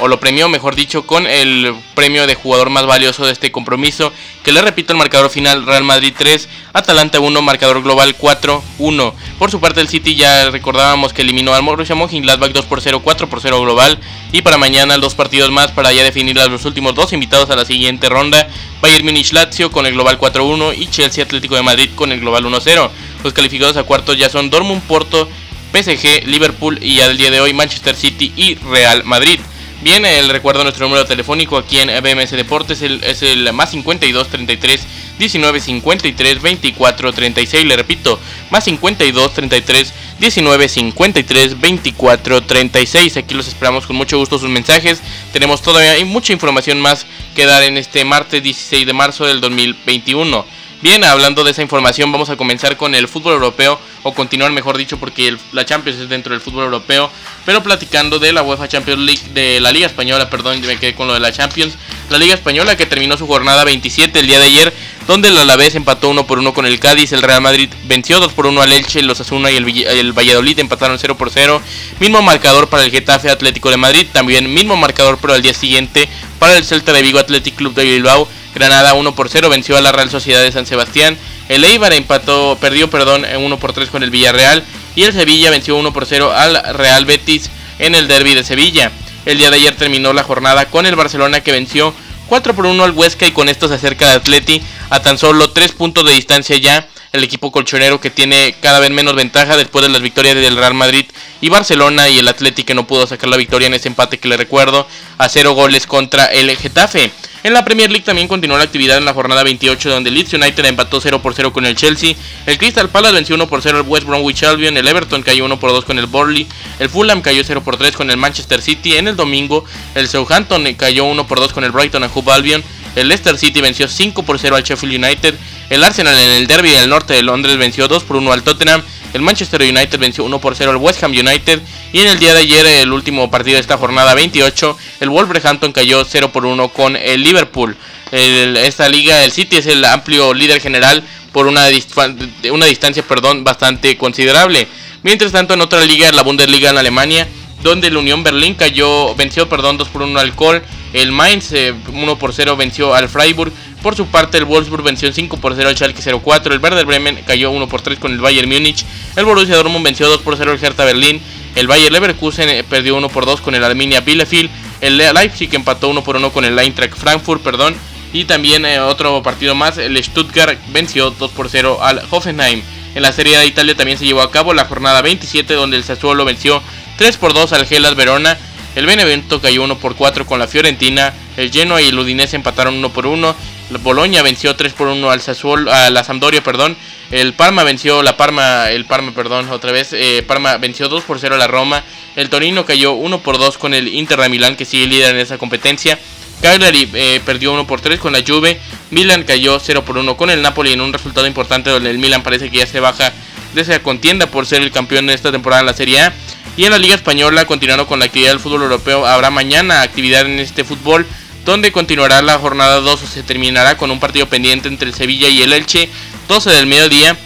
o 0.00 0.08
lo 0.08 0.20
premió, 0.20 0.48
mejor 0.48 0.74
dicho, 0.74 1.06
con 1.06 1.26
el 1.26 1.74
premio 1.94 2.26
de 2.26 2.34
jugador 2.34 2.70
más 2.70 2.86
valioso 2.86 3.26
de 3.26 3.32
este 3.32 3.50
compromiso, 3.50 4.12
que 4.42 4.52
le 4.52 4.62
repito 4.62 4.92
el 4.92 4.98
marcador 4.98 5.30
final 5.30 5.66
Real 5.66 5.84
Madrid 5.84 6.14
3, 6.16 6.48
Atalanta 6.72 7.20
1, 7.20 7.42
marcador 7.42 7.82
global 7.82 8.16
4-1. 8.16 9.12
Por 9.38 9.50
su 9.50 9.60
parte 9.60 9.80
el 9.80 9.88
City 9.88 10.14
ya 10.14 10.50
recordábamos 10.50 11.12
que 11.12 11.22
eliminó 11.22 11.54
al 11.54 11.62
Borussia 11.62 11.94
Mönchengladbach 11.94 12.52
2 12.52 12.64
por 12.66 12.80
0, 12.80 13.00
4 13.02 13.28
por 13.28 13.40
0 13.40 13.60
global 13.60 13.98
y 14.32 14.42
para 14.42 14.58
mañana 14.58 14.96
dos 14.98 15.14
partidos 15.14 15.50
más 15.50 15.72
para 15.72 15.92
ya 15.92 16.02
definir 16.02 16.38
a 16.40 16.46
los 16.46 16.64
últimos 16.64 16.94
dos 16.94 17.12
invitados 17.12 17.50
a 17.50 17.56
la 17.56 17.64
siguiente 17.64 18.08
ronda, 18.08 18.48
Bayern 18.80 19.04
Munich 19.04 19.32
Lazio 19.32 19.70
con 19.70 19.86
el 19.86 19.94
global 19.94 20.18
4-1 20.18 20.76
y 20.76 20.86
Chelsea 20.86 21.24
Atlético 21.24 21.56
de 21.56 21.62
Madrid 21.62 21.90
con 21.94 22.12
el 22.12 22.20
global 22.20 22.44
1-0. 22.44 22.90
Los 23.24 23.32
calificados 23.32 23.76
a 23.76 23.82
cuartos 23.82 24.16
ya 24.16 24.28
son 24.28 24.50
Dortmund, 24.50 24.82
Porto, 24.82 25.28
PSG, 25.72 26.26
Liverpool 26.26 26.78
y 26.82 27.00
al 27.00 27.18
día 27.18 27.30
de 27.30 27.40
hoy 27.40 27.52
Manchester 27.52 27.94
City 27.94 28.32
y 28.36 28.54
Real 28.54 29.04
Madrid. 29.04 29.40
Bien, 29.80 30.04
el 30.04 30.28
recuerdo 30.28 30.64
nuestro 30.64 30.86
número 30.86 31.04
telefónico 31.04 31.56
aquí 31.56 31.78
en 31.78 31.88
BMS 32.02 32.32
Deportes 32.32 32.82
es 32.82 33.22
el 33.22 33.52
más 33.52 33.70
52 33.70 34.28
33 34.28 34.86
19 35.20 35.60
53 35.60 36.42
24 36.42 37.12
36. 37.12 37.64
Le 37.64 37.76
repito, 37.76 38.18
más 38.50 38.64
52 38.64 39.34
33 39.34 39.94
19 40.18 40.68
53 40.68 41.60
24 41.60 42.42
36. 42.42 43.16
Aquí 43.18 43.34
los 43.34 43.46
esperamos 43.46 43.86
con 43.86 43.94
mucho 43.94 44.18
gusto 44.18 44.40
sus 44.40 44.50
mensajes. 44.50 45.00
Tenemos 45.32 45.62
todavía 45.62 46.04
mucha 46.04 46.32
información 46.32 46.80
más 46.80 47.06
que 47.36 47.46
dar 47.46 47.62
en 47.62 47.78
este 47.78 48.04
martes 48.04 48.42
16 48.42 48.84
de 48.84 48.92
marzo 48.92 49.26
del 49.26 49.40
2021. 49.40 50.57
Bien, 50.80 51.02
hablando 51.02 51.42
de 51.42 51.50
esa 51.50 51.62
información, 51.62 52.12
vamos 52.12 52.30
a 52.30 52.36
comenzar 52.36 52.76
con 52.76 52.94
el 52.94 53.08
fútbol 53.08 53.32
europeo, 53.32 53.80
o 54.04 54.14
continuar 54.14 54.52
mejor 54.52 54.78
dicho, 54.78 54.96
porque 54.96 55.36
la 55.50 55.66
Champions 55.66 55.98
es 55.98 56.08
dentro 56.08 56.32
del 56.32 56.40
fútbol 56.40 56.66
europeo, 56.66 57.10
pero 57.44 57.64
platicando 57.64 58.20
de 58.20 58.32
la 58.32 58.42
UEFA 58.42 58.68
Champions 58.68 59.00
League, 59.00 59.22
de 59.34 59.58
la 59.58 59.72
Liga 59.72 59.88
Española, 59.88 60.30
perdón, 60.30 60.60
me 60.60 60.78
quedé 60.78 60.94
con 60.94 61.08
lo 61.08 61.14
de 61.14 61.20
la 61.20 61.32
Champions, 61.32 61.74
la 62.10 62.18
Liga 62.18 62.34
Española 62.34 62.76
que 62.76 62.86
terminó 62.86 63.16
su 63.16 63.26
jornada 63.26 63.64
27 63.64 64.20
el 64.20 64.28
día 64.28 64.38
de 64.38 64.44
ayer, 64.44 64.72
donde 65.08 65.30
el 65.30 65.38
Alavés 65.38 65.74
empató 65.74 66.10
1 66.10 66.28
por 66.28 66.38
1 66.38 66.54
con 66.54 66.64
el 66.64 66.78
Cádiz, 66.78 67.10
el 67.12 67.22
Real 67.22 67.40
Madrid 67.40 67.68
venció 67.86 68.20
2 68.20 68.32
por 68.32 68.46
1 68.46 68.62
al 68.62 68.72
Elche, 68.72 69.02
los 69.02 69.20
Asuna 69.20 69.50
y 69.50 69.56
el, 69.56 69.68
el 69.68 70.12
Valladolid 70.12 70.60
empataron 70.60 70.96
0 70.96 71.16
por 71.16 71.30
0, 71.30 71.60
mismo 71.98 72.22
marcador 72.22 72.68
para 72.68 72.84
el 72.84 72.92
Getafe 72.92 73.30
Atlético 73.30 73.70
de 73.70 73.78
Madrid, 73.78 74.06
también 74.12 74.54
mismo 74.54 74.76
marcador 74.76 75.18
pero 75.20 75.34
al 75.34 75.42
día 75.42 75.54
siguiente 75.54 76.08
para 76.38 76.56
el 76.56 76.64
Celta 76.64 76.92
de 76.92 77.02
Vigo 77.02 77.18
Athletic 77.18 77.56
Club 77.56 77.74
de 77.74 77.82
Bilbao, 77.82 78.28
Granada 78.54 78.94
1 78.94 79.14
por 79.14 79.28
0 79.28 79.48
venció 79.48 79.76
a 79.76 79.80
la 79.80 79.92
Real 79.92 80.10
Sociedad 80.10 80.42
de 80.42 80.52
San 80.52 80.66
Sebastián. 80.66 81.16
El 81.48 81.64
Eibar 81.64 81.92
empató, 81.92 82.58
perdió 82.60 82.90
perdón, 82.90 83.24
1 83.24 83.58
por 83.58 83.72
3 83.72 83.88
con 83.90 84.02
el 84.02 84.10
Villarreal. 84.10 84.64
Y 84.96 85.04
el 85.04 85.12
Sevilla 85.12 85.50
venció 85.50 85.76
1 85.76 85.92
por 85.92 86.06
0 86.06 86.32
al 86.34 86.74
Real 86.74 87.04
Betis 87.04 87.50
en 87.78 87.94
el 87.94 88.08
derby 88.08 88.34
de 88.34 88.44
Sevilla. 88.44 88.90
El 89.24 89.38
día 89.38 89.50
de 89.50 89.56
ayer 89.56 89.76
terminó 89.76 90.12
la 90.12 90.24
jornada 90.24 90.66
con 90.66 90.86
el 90.86 90.96
Barcelona 90.96 91.40
que 91.40 91.52
venció 91.52 91.94
4 92.28 92.54
por 92.54 92.66
1 92.66 92.84
al 92.84 92.92
Huesca 92.92 93.26
y 93.26 93.32
con 93.32 93.48
esto 93.48 93.68
se 93.68 93.74
acerca 93.74 94.08
de 94.08 94.14
Atleti 94.14 94.62
a 94.90 95.00
tan 95.00 95.18
solo 95.18 95.50
3 95.50 95.72
puntos 95.72 96.04
de 96.04 96.12
distancia 96.12 96.56
ya. 96.56 96.88
El 97.12 97.24
equipo 97.24 97.50
colchonero 97.50 98.00
que 98.00 98.10
tiene 98.10 98.54
cada 98.60 98.80
vez 98.80 98.90
menos 98.90 99.14
ventaja 99.14 99.56
después 99.56 99.82
de 99.82 99.88
las 99.90 100.02
victorias 100.02 100.34
del 100.34 100.56
Real 100.56 100.74
Madrid 100.74 101.06
y 101.40 101.48
Barcelona 101.48 102.08
y 102.08 102.18
el 102.18 102.28
Atleti 102.28 102.64
que 102.64 102.74
no 102.74 102.86
pudo 102.86 103.06
sacar 103.06 103.30
la 103.30 103.38
victoria 103.38 103.66
en 103.66 103.74
ese 103.74 103.88
empate 103.88 104.18
que 104.18 104.28
le 104.28 104.36
recuerdo 104.36 104.86
a 105.16 105.28
0 105.28 105.52
goles 105.52 105.86
contra 105.86 106.26
el 106.26 106.54
Getafe. 106.54 107.10
En 107.44 107.52
la 107.52 107.64
Premier 107.64 107.88
League 107.88 108.04
también 108.04 108.26
continuó 108.26 108.58
la 108.58 108.64
actividad 108.64 108.98
en 108.98 109.04
la 109.04 109.14
jornada 109.14 109.44
28 109.44 109.90
donde 109.90 110.10
Leeds 110.10 110.32
United 110.32 110.64
empató 110.64 111.00
0 111.00 111.22
por 111.22 111.34
0 111.34 111.52
con 111.52 111.64
el 111.66 111.76
Chelsea, 111.76 112.16
el 112.46 112.58
Crystal 112.58 112.88
Palace 112.88 113.14
venció 113.14 113.36
1 113.36 113.48
por 113.48 113.62
0 113.62 113.78
al 113.78 113.86
West 113.86 114.06
Bromwich 114.06 114.42
Albion, 114.42 114.76
el 114.76 114.88
Everton 114.88 115.22
cayó 115.22 115.44
1 115.44 115.60
por 115.60 115.70
2 115.70 115.84
con 115.84 116.00
el 116.00 116.06
Burnley, 116.06 116.48
el 116.80 116.88
Fulham 116.88 117.22
cayó 117.22 117.44
0 117.44 117.62
por 117.64 117.76
3 117.76 117.94
con 117.94 118.10
el 118.10 118.16
Manchester 118.16 118.60
City, 118.60 118.96
en 118.96 119.06
el 119.06 119.14
domingo 119.14 119.64
el 119.94 120.08
Southampton 120.08 120.64
cayó 120.74 121.04
1 121.04 121.28
por 121.28 121.38
2 121.38 121.52
con 121.52 121.62
el 121.62 121.70
Brighton 121.70 122.02
and 122.02 122.12
Hove 122.12 122.32
Albion, 122.32 122.64
el 122.96 123.06
Leicester 123.06 123.38
City 123.38 123.60
venció 123.60 123.86
5 123.86 124.24
por 124.24 124.40
0 124.40 124.56
al 124.56 124.64
Sheffield 124.64 125.04
United, 125.04 125.34
el 125.70 125.84
Arsenal 125.84 126.18
en 126.18 126.30
el 126.32 126.46
derby 126.48 126.70
del 126.70 126.90
norte 126.90 127.14
de 127.14 127.22
Londres 127.22 127.56
venció 127.56 127.86
2 127.86 128.02
por 128.02 128.16
1 128.16 128.32
al 128.32 128.42
Tottenham, 128.42 128.82
el 129.12 129.22
Manchester 129.22 129.62
United 129.62 129.98
venció 129.98 130.24
1 130.24 130.38
por 130.40 130.54
0 130.56 130.70
al 130.70 130.76
West 130.76 131.02
Ham 131.02 131.12
United 131.12 131.60
y 131.92 132.00
en 132.00 132.08
el 132.08 132.18
día 132.18 132.34
de 132.34 132.40
ayer, 132.40 132.66
el 132.66 132.92
último 132.92 133.30
partido 133.30 133.54
de 133.54 133.60
esta 133.60 133.78
jornada 133.78 134.14
28, 134.14 134.76
el 135.00 135.10
Wolverhampton 135.10 135.72
cayó 135.72 136.04
0 136.04 136.30
por 136.32 136.44
1 136.44 136.68
con 136.68 136.96
el 136.96 137.22
Liverpool 137.22 137.76
esta 138.10 138.88
liga, 138.88 139.24
el 139.24 139.32
City 139.32 139.56
es 139.56 139.66
el 139.66 139.84
amplio 139.84 140.32
líder 140.32 140.60
general 140.60 141.02
por 141.32 141.46
una, 141.46 141.66
distancia 141.66 143.02
perdón, 143.02 143.44
bastante 143.44 143.96
considerable. 143.96 144.66
Mientras 145.02 145.32
tanto, 145.32 145.54
en 145.54 145.60
otra 145.60 145.84
liga, 145.84 146.10
la 146.12 146.22
Bundesliga 146.22 146.70
en 146.70 146.78
Alemania, 146.78 147.28
donde 147.62 147.88
el 147.88 147.96
Unión 147.96 148.22
Berlín 148.22 148.54
cayó, 148.54 149.14
venció 149.14 149.48
perdón, 149.48 149.76
2 149.76 149.88
por 149.88 150.02
1 150.02 150.18
al 150.18 150.34
Kohl, 150.34 150.62
el 150.92 151.12
Mainz 151.12 151.52
1 151.52 151.58
eh, 151.58 152.16
por 152.18 152.32
0 152.32 152.56
venció 152.56 152.94
al 152.94 153.08
Freiburg, 153.08 153.52
por 153.82 153.96
su 153.96 154.06
parte 154.06 154.38
el 154.38 154.44
Wolfsburg 154.44 154.82
venció 154.82 155.12
5 155.12 155.36
por 155.38 155.54
0 155.54 155.68
al 155.68 155.76
Schalke 155.76 156.02
04, 156.02 156.54
el 156.54 156.60
Werder 156.60 156.86
Bremen 156.86 157.22
cayó 157.26 157.50
1 157.50 157.68
por 157.68 157.80
3 157.80 157.98
con 157.98 158.12
el 158.12 158.20
Bayern 158.20 158.48
Múnich, 158.48 158.84
el 159.16 159.24
Borussia 159.24 159.56
Dortmund 159.56 159.84
venció 159.84 160.08
2 160.08 160.22
por 160.22 160.36
0 160.36 160.52
al 160.52 160.64
Hertha 160.64 160.84
Berlín, 160.84 161.20
el 161.54 161.66
Bayer 161.66 161.92
Leverkusen 161.92 162.48
eh, 162.48 162.64
perdió 162.64 162.96
1 162.96 163.08
por 163.08 163.26
2 163.26 163.40
con 163.40 163.54
el 163.54 163.64
Arminia 163.64 164.00
Bielefeld, 164.00 164.50
el 164.80 164.96
Leipzig 164.96 165.54
empató 165.54 165.88
1 165.88 166.02
por 166.04 166.16
1 166.16 166.30
con 166.30 166.44
el 166.44 166.58
Eintracht 166.58 166.96
Frankfurt, 166.96 167.42
perdón, 167.42 167.74
y 168.12 168.24
también 168.24 168.64
eh, 168.64 168.80
otro 168.80 169.22
partido 169.22 169.54
más, 169.54 169.78
el 169.78 170.02
Stuttgart 170.02 170.58
venció 170.68 171.10
2 171.10 171.30
por 171.32 171.48
0 171.48 171.78
al 171.82 172.02
Hoffenheim. 172.10 172.62
En 172.94 173.02
la 173.02 173.12
Serie 173.12 173.38
de 173.38 173.46
Italia 173.46 173.76
también 173.76 173.98
se 173.98 174.06
llevó 174.06 174.22
a 174.22 174.30
cabo 174.30 174.54
la 174.54 174.64
jornada 174.64 175.02
27 175.02 175.54
donde 175.54 175.76
el 175.76 175.84
Sassuolo 175.84 176.24
venció 176.24 176.62
3 176.96 177.16
por 177.18 177.34
2 177.34 177.52
al 177.52 177.66
Gelas 177.66 177.94
Verona. 177.94 178.36
El 178.74 178.86
Benevento 178.86 179.40
cayó 179.40 179.62
1 179.62 179.78
por 179.78 179.94
4 179.94 180.26
con 180.26 180.38
la 180.38 180.48
Fiorentina. 180.48 181.12
El 181.36 181.52
Genoa 181.52 181.82
y 181.82 181.88
el 181.88 181.98
Udinese 181.98 182.36
empataron 182.36 182.74
1 182.74 182.92
por 182.92 183.06
1. 183.06 183.36
Boloña 183.70 184.22
venció 184.22 184.56
3 184.56 184.72
por 184.72 184.88
1 184.88 185.10
al 185.10 185.20
Sassuolo, 185.20 185.72
a 185.72 185.90
la 185.90 186.02
Sampdoria, 186.04 186.42
perdón. 186.42 186.76
El 187.10 187.34
Parma 187.34 187.64
venció, 187.64 188.02
la 188.02 188.16
Parma, 188.16 188.70
el 188.70 188.84
Parma, 188.86 189.12
perdón, 189.12 189.50
otra 189.50 189.72
vez. 189.72 189.92
Eh, 189.92 190.24
Parma 190.26 190.56
venció 190.56 190.88
2 190.88 191.04
por 191.04 191.18
0 191.18 191.34
a 191.34 191.38
la 191.38 191.46
Roma. 191.46 191.84
El 192.16 192.30
Torino 192.30 192.64
cayó 192.64 192.92
1 192.92 193.20
por 193.20 193.38
2 193.38 193.58
con 193.58 193.74
el 193.74 193.88
Inter 193.88 194.20
de 194.20 194.28
Milán 194.28 194.56
que 194.56 194.64
sigue 194.64 194.86
líder 194.86 195.14
en 195.14 195.20
esa 195.20 195.38
competencia. 195.38 195.98
Cagliari 196.40 196.88
eh, 196.94 197.20
perdió 197.24 197.52
1 197.52 197.66
por 197.66 197.80
3 197.80 197.98
con 197.98 198.12
la 198.12 198.22
Juve. 198.26 198.60
Milan 198.90 199.24
cayó 199.24 199.58
0 199.58 199.84
por 199.84 199.98
1 199.98 200.16
con 200.16 200.30
el 200.30 200.40
Napoli 200.40 200.72
en 200.72 200.80
un 200.80 200.92
resultado 200.92 201.26
importante 201.26 201.70
donde 201.70 201.90
el 201.90 201.98
Milan 201.98 202.22
parece 202.22 202.50
que 202.50 202.58
ya 202.58 202.66
se 202.66 202.80
baja 202.80 203.12
de 203.54 203.62
esa 203.62 203.82
contienda 203.82 204.26
por 204.26 204.46
ser 204.46 204.62
el 204.62 204.70
campeón 204.70 205.06
de 205.06 205.14
esta 205.14 205.32
temporada 205.32 205.60
en 205.60 205.66
la 205.66 205.74
Serie 205.74 206.00
A. 206.00 206.12
Y 206.56 206.64
en 206.64 206.72
la 206.72 206.78
Liga 206.78 206.96
Española, 206.96 207.44
continuando 207.44 207.86
con 207.86 208.00
la 208.00 208.06
actividad 208.06 208.30
del 208.30 208.40
fútbol 208.40 208.62
europeo, 208.62 209.06
habrá 209.06 209.30
mañana 209.30 209.82
actividad 209.82 210.26
en 210.26 210.40
este 210.40 210.64
fútbol, 210.64 211.06
donde 211.44 211.72
continuará 211.72 212.20
la 212.22 212.38
jornada 212.38 212.80
2 212.80 213.02
o 213.02 213.06
se 213.06 213.22
terminará 213.22 213.76
con 213.76 213.90
un 213.90 214.00
partido 214.00 214.26
pendiente 214.26 214.68
entre 214.68 214.88
el 214.88 214.94
Sevilla 214.94 215.28
y 215.28 215.42
el 215.42 215.52
Elche, 215.52 215.88
12 216.28 216.50
del 216.50 216.66
mediodía. 216.66 217.16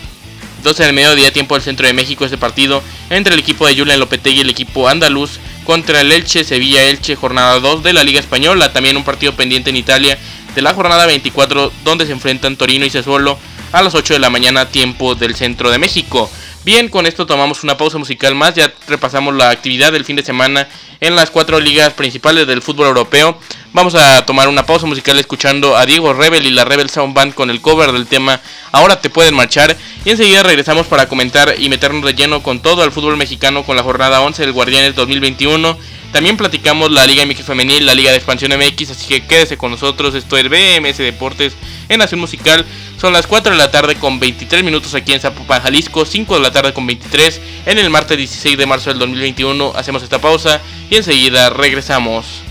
12 0.63 0.85
del 0.85 0.93
mediodía, 0.93 1.33
tiempo 1.33 1.57
del 1.57 1.65
centro 1.65 1.87
de 1.89 1.93
México, 1.93 2.25
este 2.25 2.39
partido 2.39 2.85
entre 3.11 3.35
el 3.35 3.41
equipo 3.41 3.67
de 3.67 3.77
Julian 3.77 3.99
Lopetegui 3.99 4.39
y 4.39 4.41
el 4.43 4.51
equipo 4.51 4.89
andaluz 4.89 5.41
contra 5.65 6.01
el 6.01 6.13
Elche, 6.13 6.45
Sevilla 6.45 6.85
Elche, 6.85 7.17
jornada 7.17 7.59
2 7.59 7.83
de 7.83 7.93
la 7.93 8.05
Liga 8.05 8.21
Española. 8.21 8.73
También 8.73 8.97
un 8.97 9.03
partido 9.03 9.35
pendiente 9.35 9.71
en 9.71 9.77
Italia 9.77 10.17
de 10.55 10.63
la 10.63 10.75
jornada 10.75 11.07
24 11.07 11.73
donde 11.85 12.07
se 12.07 12.13
enfrentan 12.13 12.57
Torino 12.57 12.85
y 12.85 12.91
Sassuolo 12.91 13.39
a 13.73 13.83
las 13.83 13.95
8 13.95 14.15
de 14.15 14.21
la 14.21 14.31
mañana 14.31 14.69
tiempo 14.69 15.15
del 15.15 15.35
centro 15.35 15.71
de 15.71 15.79
México. 15.79 16.31
Bien, 16.65 16.89
con 16.89 17.07
esto 17.07 17.27
tomamos 17.27 17.65
una 17.65 17.77
pausa 17.77 17.99
musical 17.99 18.37
más, 18.37 18.55
ya 18.55 18.73
repasamos 18.87 19.35
la 19.35 19.51
actividad 19.51 19.91
del 19.91 20.05
fin 20.05 20.15
de 20.15 20.23
semana 20.23 20.69
en 21.01 21.17
las 21.17 21.29
cuatro 21.33 21.59
ligas 21.59 21.93
principales 21.93 22.47
del 22.47 22.63
fútbol 22.63 22.87
europeo. 22.87 23.37
Vamos 23.73 23.97
a 23.97 24.25
tomar 24.27 24.47
una 24.47 24.65
pausa 24.65 24.87
musical 24.87 25.19
escuchando 25.19 25.77
a 25.77 25.87
Diego 25.87 26.13
Rebel 26.13 26.47
y 26.47 26.53
la 26.53 26.65
Rebel 26.65 26.89
Sound 26.89 27.15
Band 27.15 27.35
con 27.35 27.51
el 27.51 27.61
cover 27.61 27.91
del 27.91 28.07
tema 28.07 28.41
Ahora 28.71 29.01
te 29.01 29.09
pueden 29.09 29.35
marchar 29.35 29.77
Y 30.05 30.11
enseguida 30.11 30.43
regresamos 30.43 30.87
para 30.87 31.09
comentar 31.09 31.55
y 31.59 31.69
meternos 31.71 32.05
de 32.05 32.15
lleno 32.15 32.43
con 32.43 32.61
todo 32.61 32.85
el 32.85 32.93
fútbol 32.93 33.17
mexicano 33.17 33.65
con 33.65 33.75
la 33.75 33.83
jornada 33.83 34.21
11 34.21 34.43
del 34.43 34.53
Guardianes 34.53 34.95
2021. 34.95 35.77
También 36.13 36.37
platicamos 36.37 36.93
la 36.93 37.07
Liga 37.07 37.27
MX 37.27 37.43
Femenil, 37.43 37.87
la 37.87 37.95
Liga 37.95 38.11
de 38.11 38.19
Expansión 38.19 38.53
MX, 38.53 38.91
así 38.91 39.09
que 39.09 39.27
quédese 39.27 39.57
con 39.57 39.73
nosotros. 39.73 40.15
Esto 40.15 40.37
es 40.37 40.49
BMS 40.49 40.99
Deportes 40.99 41.55
en 41.93 41.99
Nación 41.99 42.21
Musical. 42.21 42.65
Son 42.99 43.13
las 43.13 43.27
4 43.27 43.53
de 43.53 43.59
la 43.59 43.71
tarde 43.71 43.97
con 43.97 44.19
23 44.19 44.65
minutos 44.65 44.95
aquí 44.95 45.13
en 45.13 45.21
Zapopan, 45.21 45.63
Jalisco. 45.63 46.05
5 46.05 46.35
de 46.35 46.41
la 46.41 46.51
tarde 46.51 46.73
con 46.73 46.87
23 46.87 47.41
en 47.67 47.79
el 47.79 47.91
martes 47.91 48.17
16 48.17 48.57
de 48.57 48.67
marzo 48.67 48.91
del 48.91 48.99
2021. 48.99 49.73
Hacemos 49.77 50.03
esta 50.03 50.21
pausa 50.21 50.61
y 50.91 50.97
enseguida 50.97 51.51
regresamos. 51.51 52.43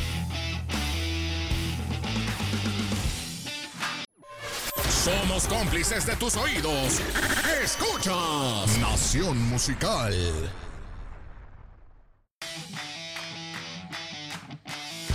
Somos 5.04 5.46
cómplices 5.48 6.06
de 6.06 6.16
tus 6.16 6.36
oídos. 6.36 7.02
Escuchas 7.64 8.78
Nación 8.80 9.42
Musical. 9.50 10.14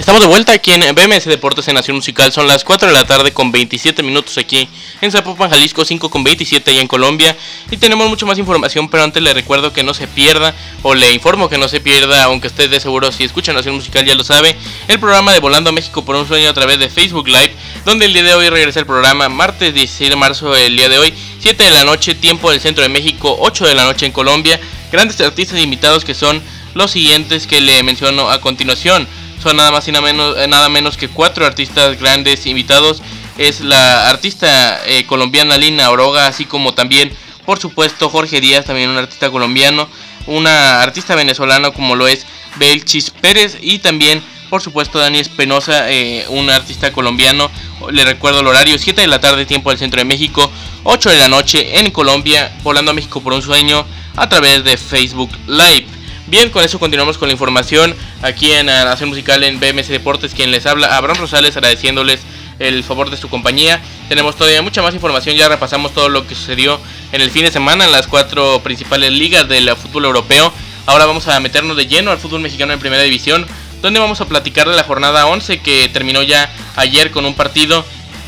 Estamos 0.06 0.22
de 0.22 0.28
vuelta 0.28 0.52
aquí 0.52 0.70
en 0.70 0.94
BMS 0.94 1.24
Deportes 1.24 1.66
en 1.66 1.74
Nación 1.74 1.96
Musical. 1.96 2.30
Son 2.30 2.46
las 2.46 2.62
4 2.62 2.86
de 2.86 2.94
la 2.94 3.04
tarde 3.08 3.32
con 3.32 3.50
27 3.50 4.04
minutos 4.04 4.38
aquí 4.38 4.68
en 5.00 5.10
Zapopan, 5.10 5.50
Jalisco, 5.50 5.84
5 5.84 6.10
con 6.10 6.22
27 6.22 6.70
allá 6.70 6.80
en 6.80 6.86
Colombia. 6.86 7.36
Y 7.72 7.76
tenemos 7.76 8.08
mucho 8.08 8.24
más 8.24 8.38
información, 8.38 8.88
pero 8.88 9.02
antes 9.02 9.20
le 9.20 9.34
recuerdo 9.34 9.72
que 9.72 9.82
no 9.82 9.94
se 9.94 10.06
pierda, 10.06 10.54
o 10.84 10.94
le 10.94 11.12
informo 11.12 11.48
que 11.48 11.58
no 11.58 11.66
se 11.66 11.80
pierda, 11.80 12.22
aunque 12.22 12.46
usted 12.46 12.70
de 12.70 12.78
seguro 12.78 13.10
si 13.10 13.24
escucha 13.24 13.52
Nación 13.52 13.74
Musical 13.74 14.04
ya 14.04 14.14
lo 14.14 14.22
sabe, 14.22 14.54
el 14.86 15.00
programa 15.00 15.32
de 15.32 15.40
Volando 15.40 15.70
a 15.70 15.72
México 15.72 16.04
por 16.04 16.14
un 16.14 16.28
sueño 16.28 16.50
a 16.50 16.54
través 16.54 16.78
de 16.78 16.88
Facebook 16.88 17.26
Live, 17.26 17.52
donde 17.84 18.04
el 18.04 18.12
día 18.12 18.22
de 18.22 18.34
hoy 18.34 18.48
regresa 18.48 18.78
el 18.78 18.86
programa, 18.86 19.28
martes 19.28 19.74
16 19.74 20.10
de 20.10 20.14
marzo, 20.14 20.54
el 20.54 20.76
día 20.76 20.88
de 20.88 20.98
hoy, 20.98 21.12
7 21.40 21.64
de 21.64 21.70
la 21.70 21.82
noche, 21.82 22.14
tiempo 22.14 22.52
del 22.52 22.60
centro 22.60 22.84
de 22.84 22.90
México, 22.90 23.36
8 23.40 23.66
de 23.66 23.74
la 23.74 23.82
noche 23.82 24.06
en 24.06 24.12
Colombia. 24.12 24.60
Grandes 24.92 25.20
artistas 25.20 25.58
invitados 25.58 26.04
que 26.04 26.14
son 26.14 26.40
los 26.74 26.92
siguientes 26.92 27.48
que 27.48 27.60
le 27.60 27.82
menciono 27.82 28.30
a 28.30 28.40
continuación 28.40 29.08
son 29.46 29.58
nada 29.58 29.70
más 29.70 29.86
y 29.86 29.92
nada 29.92 30.04
menos, 30.04 30.36
eh, 30.36 30.48
nada 30.48 30.68
menos 30.68 30.96
que 30.96 31.06
cuatro 31.06 31.46
artistas 31.46 32.00
grandes 32.00 32.46
invitados. 32.46 33.00
Es 33.38 33.60
la 33.60 34.08
artista 34.08 34.84
eh, 34.88 35.06
colombiana 35.06 35.56
Lina 35.56 35.88
Oroga, 35.90 36.26
así 36.26 36.46
como 36.46 36.74
también, 36.74 37.12
por 37.44 37.60
supuesto, 37.60 38.08
Jorge 38.08 38.40
Díaz, 38.40 38.64
también 38.64 38.90
un 38.90 38.96
artista 38.96 39.30
colombiano. 39.30 39.88
Una 40.26 40.82
artista 40.82 41.14
venezolana 41.14 41.70
como 41.70 41.94
lo 41.94 42.08
es 42.08 42.26
Belchis 42.56 43.10
Pérez 43.10 43.56
y 43.60 43.78
también, 43.78 44.20
por 44.50 44.62
supuesto, 44.62 44.98
Dani 44.98 45.20
Espinosa, 45.20 45.92
eh, 45.92 46.26
un 46.30 46.50
artista 46.50 46.90
colombiano. 46.90 47.48
Le 47.92 48.04
recuerdo 48.04 48.40
el 48.40 48.48
horario, 48.48 48.76
7 48.76 49.00
de 49.00 49.06
la 49.06 49.20
tarde, 49.20 49.46
tiempo 49.46 49.70
del 49.70 49.78
centro 49.78 50.00
de 50.00 50.06
México, 50.06 50.50
8 50.82 51.10
de 51.10 51.18
la 51.18 51.28
noche 51.28 51.78
en 51.78 51.92
Colombia, 51.92 52.52
volando 52.64 52.90
a 52.90 52.94
México 52.94 53.22
por 53.22 53.32
un 53.32 53.42
sueño 53.42 53.86
a 54.16 54.28
través 54.28 54.64
de 54.64 54.76
Facebook 54.76 55.30
Live. 55.46 55.95
Bien, 56.28 56.50
con 56.50 56.64
eso 56.64 56.80
continuamos 56.80 57.18
con 57.18 57.28
la 57.28 57.34
información 57.34 57.94
aquí 58.20 58.50
en 58.50 58.66
Nación 58.66 59.10
Musical 59.10 59.44
en 59.44 59.60
BMS 59.60 59.86
Deportes. 59.86 60.34
Quien 60.34 60.50
les 60.50 60.66
habla, 60.66 60.96
Abraham 60.96 61.18
Rosales, 61.18 61.56
agradeciéndoles 61.56 62.18
el 62.58 62.82
favor 62.82 63.10
de 63.10 63.16
su 63.16 63.28
compañía. 63.28 63.80
Tenemos 64.08 64.34
todavía 64.34 64.60
mucha 64.60 64.82
más 64.82 64.92
información, 64.92 65.36
ya 65.36 65.48
repasamos 65.48 65.94
todo 65.94 66.08
lo 66.08 66.26
que 66.26 66.34
sucedió 66.34 66.80
en 67.12 67.20
el 67.20 67.30
fin 67.30 67.44
de 67.44 67.52
semana 67.52 67.84
en 67.84 67.92
las 67.92 68.08
cuatro 68.08 68.60
principales 68.64 69.12
ligas 69.12 69.48
del 69.48 69.70
fútbol 69.76 70.06
europeo. 70.06 70.52
Ahora 70.86 71.06
vamos 71.06 71.28
a 71.28 71.38
meternos 71.38 71.76
de 71.76 71.86
lleno 71.86 72.10
al 72.10 72.18
fútbol 72.18 72.40
mexicano 72.40 72.72
en 72.72 72.80
primera 72.80 73.04
división, 73.04 73.46
donde 73.80 74.00
vamos 74.00 74.20
a 74.20 74.26
platicar 74.26 74.68
de 74.68 74.74
la 74.74 74.82
jornada 74.82 75.26
11 75.26 75.60
que 75.60 75.88
terminó 75.92 76.24
ya 76.24 76.52
ayer 76.74 77.12
con 77.12 77.24
un 77.24 77.34
partido. 77.34 77.84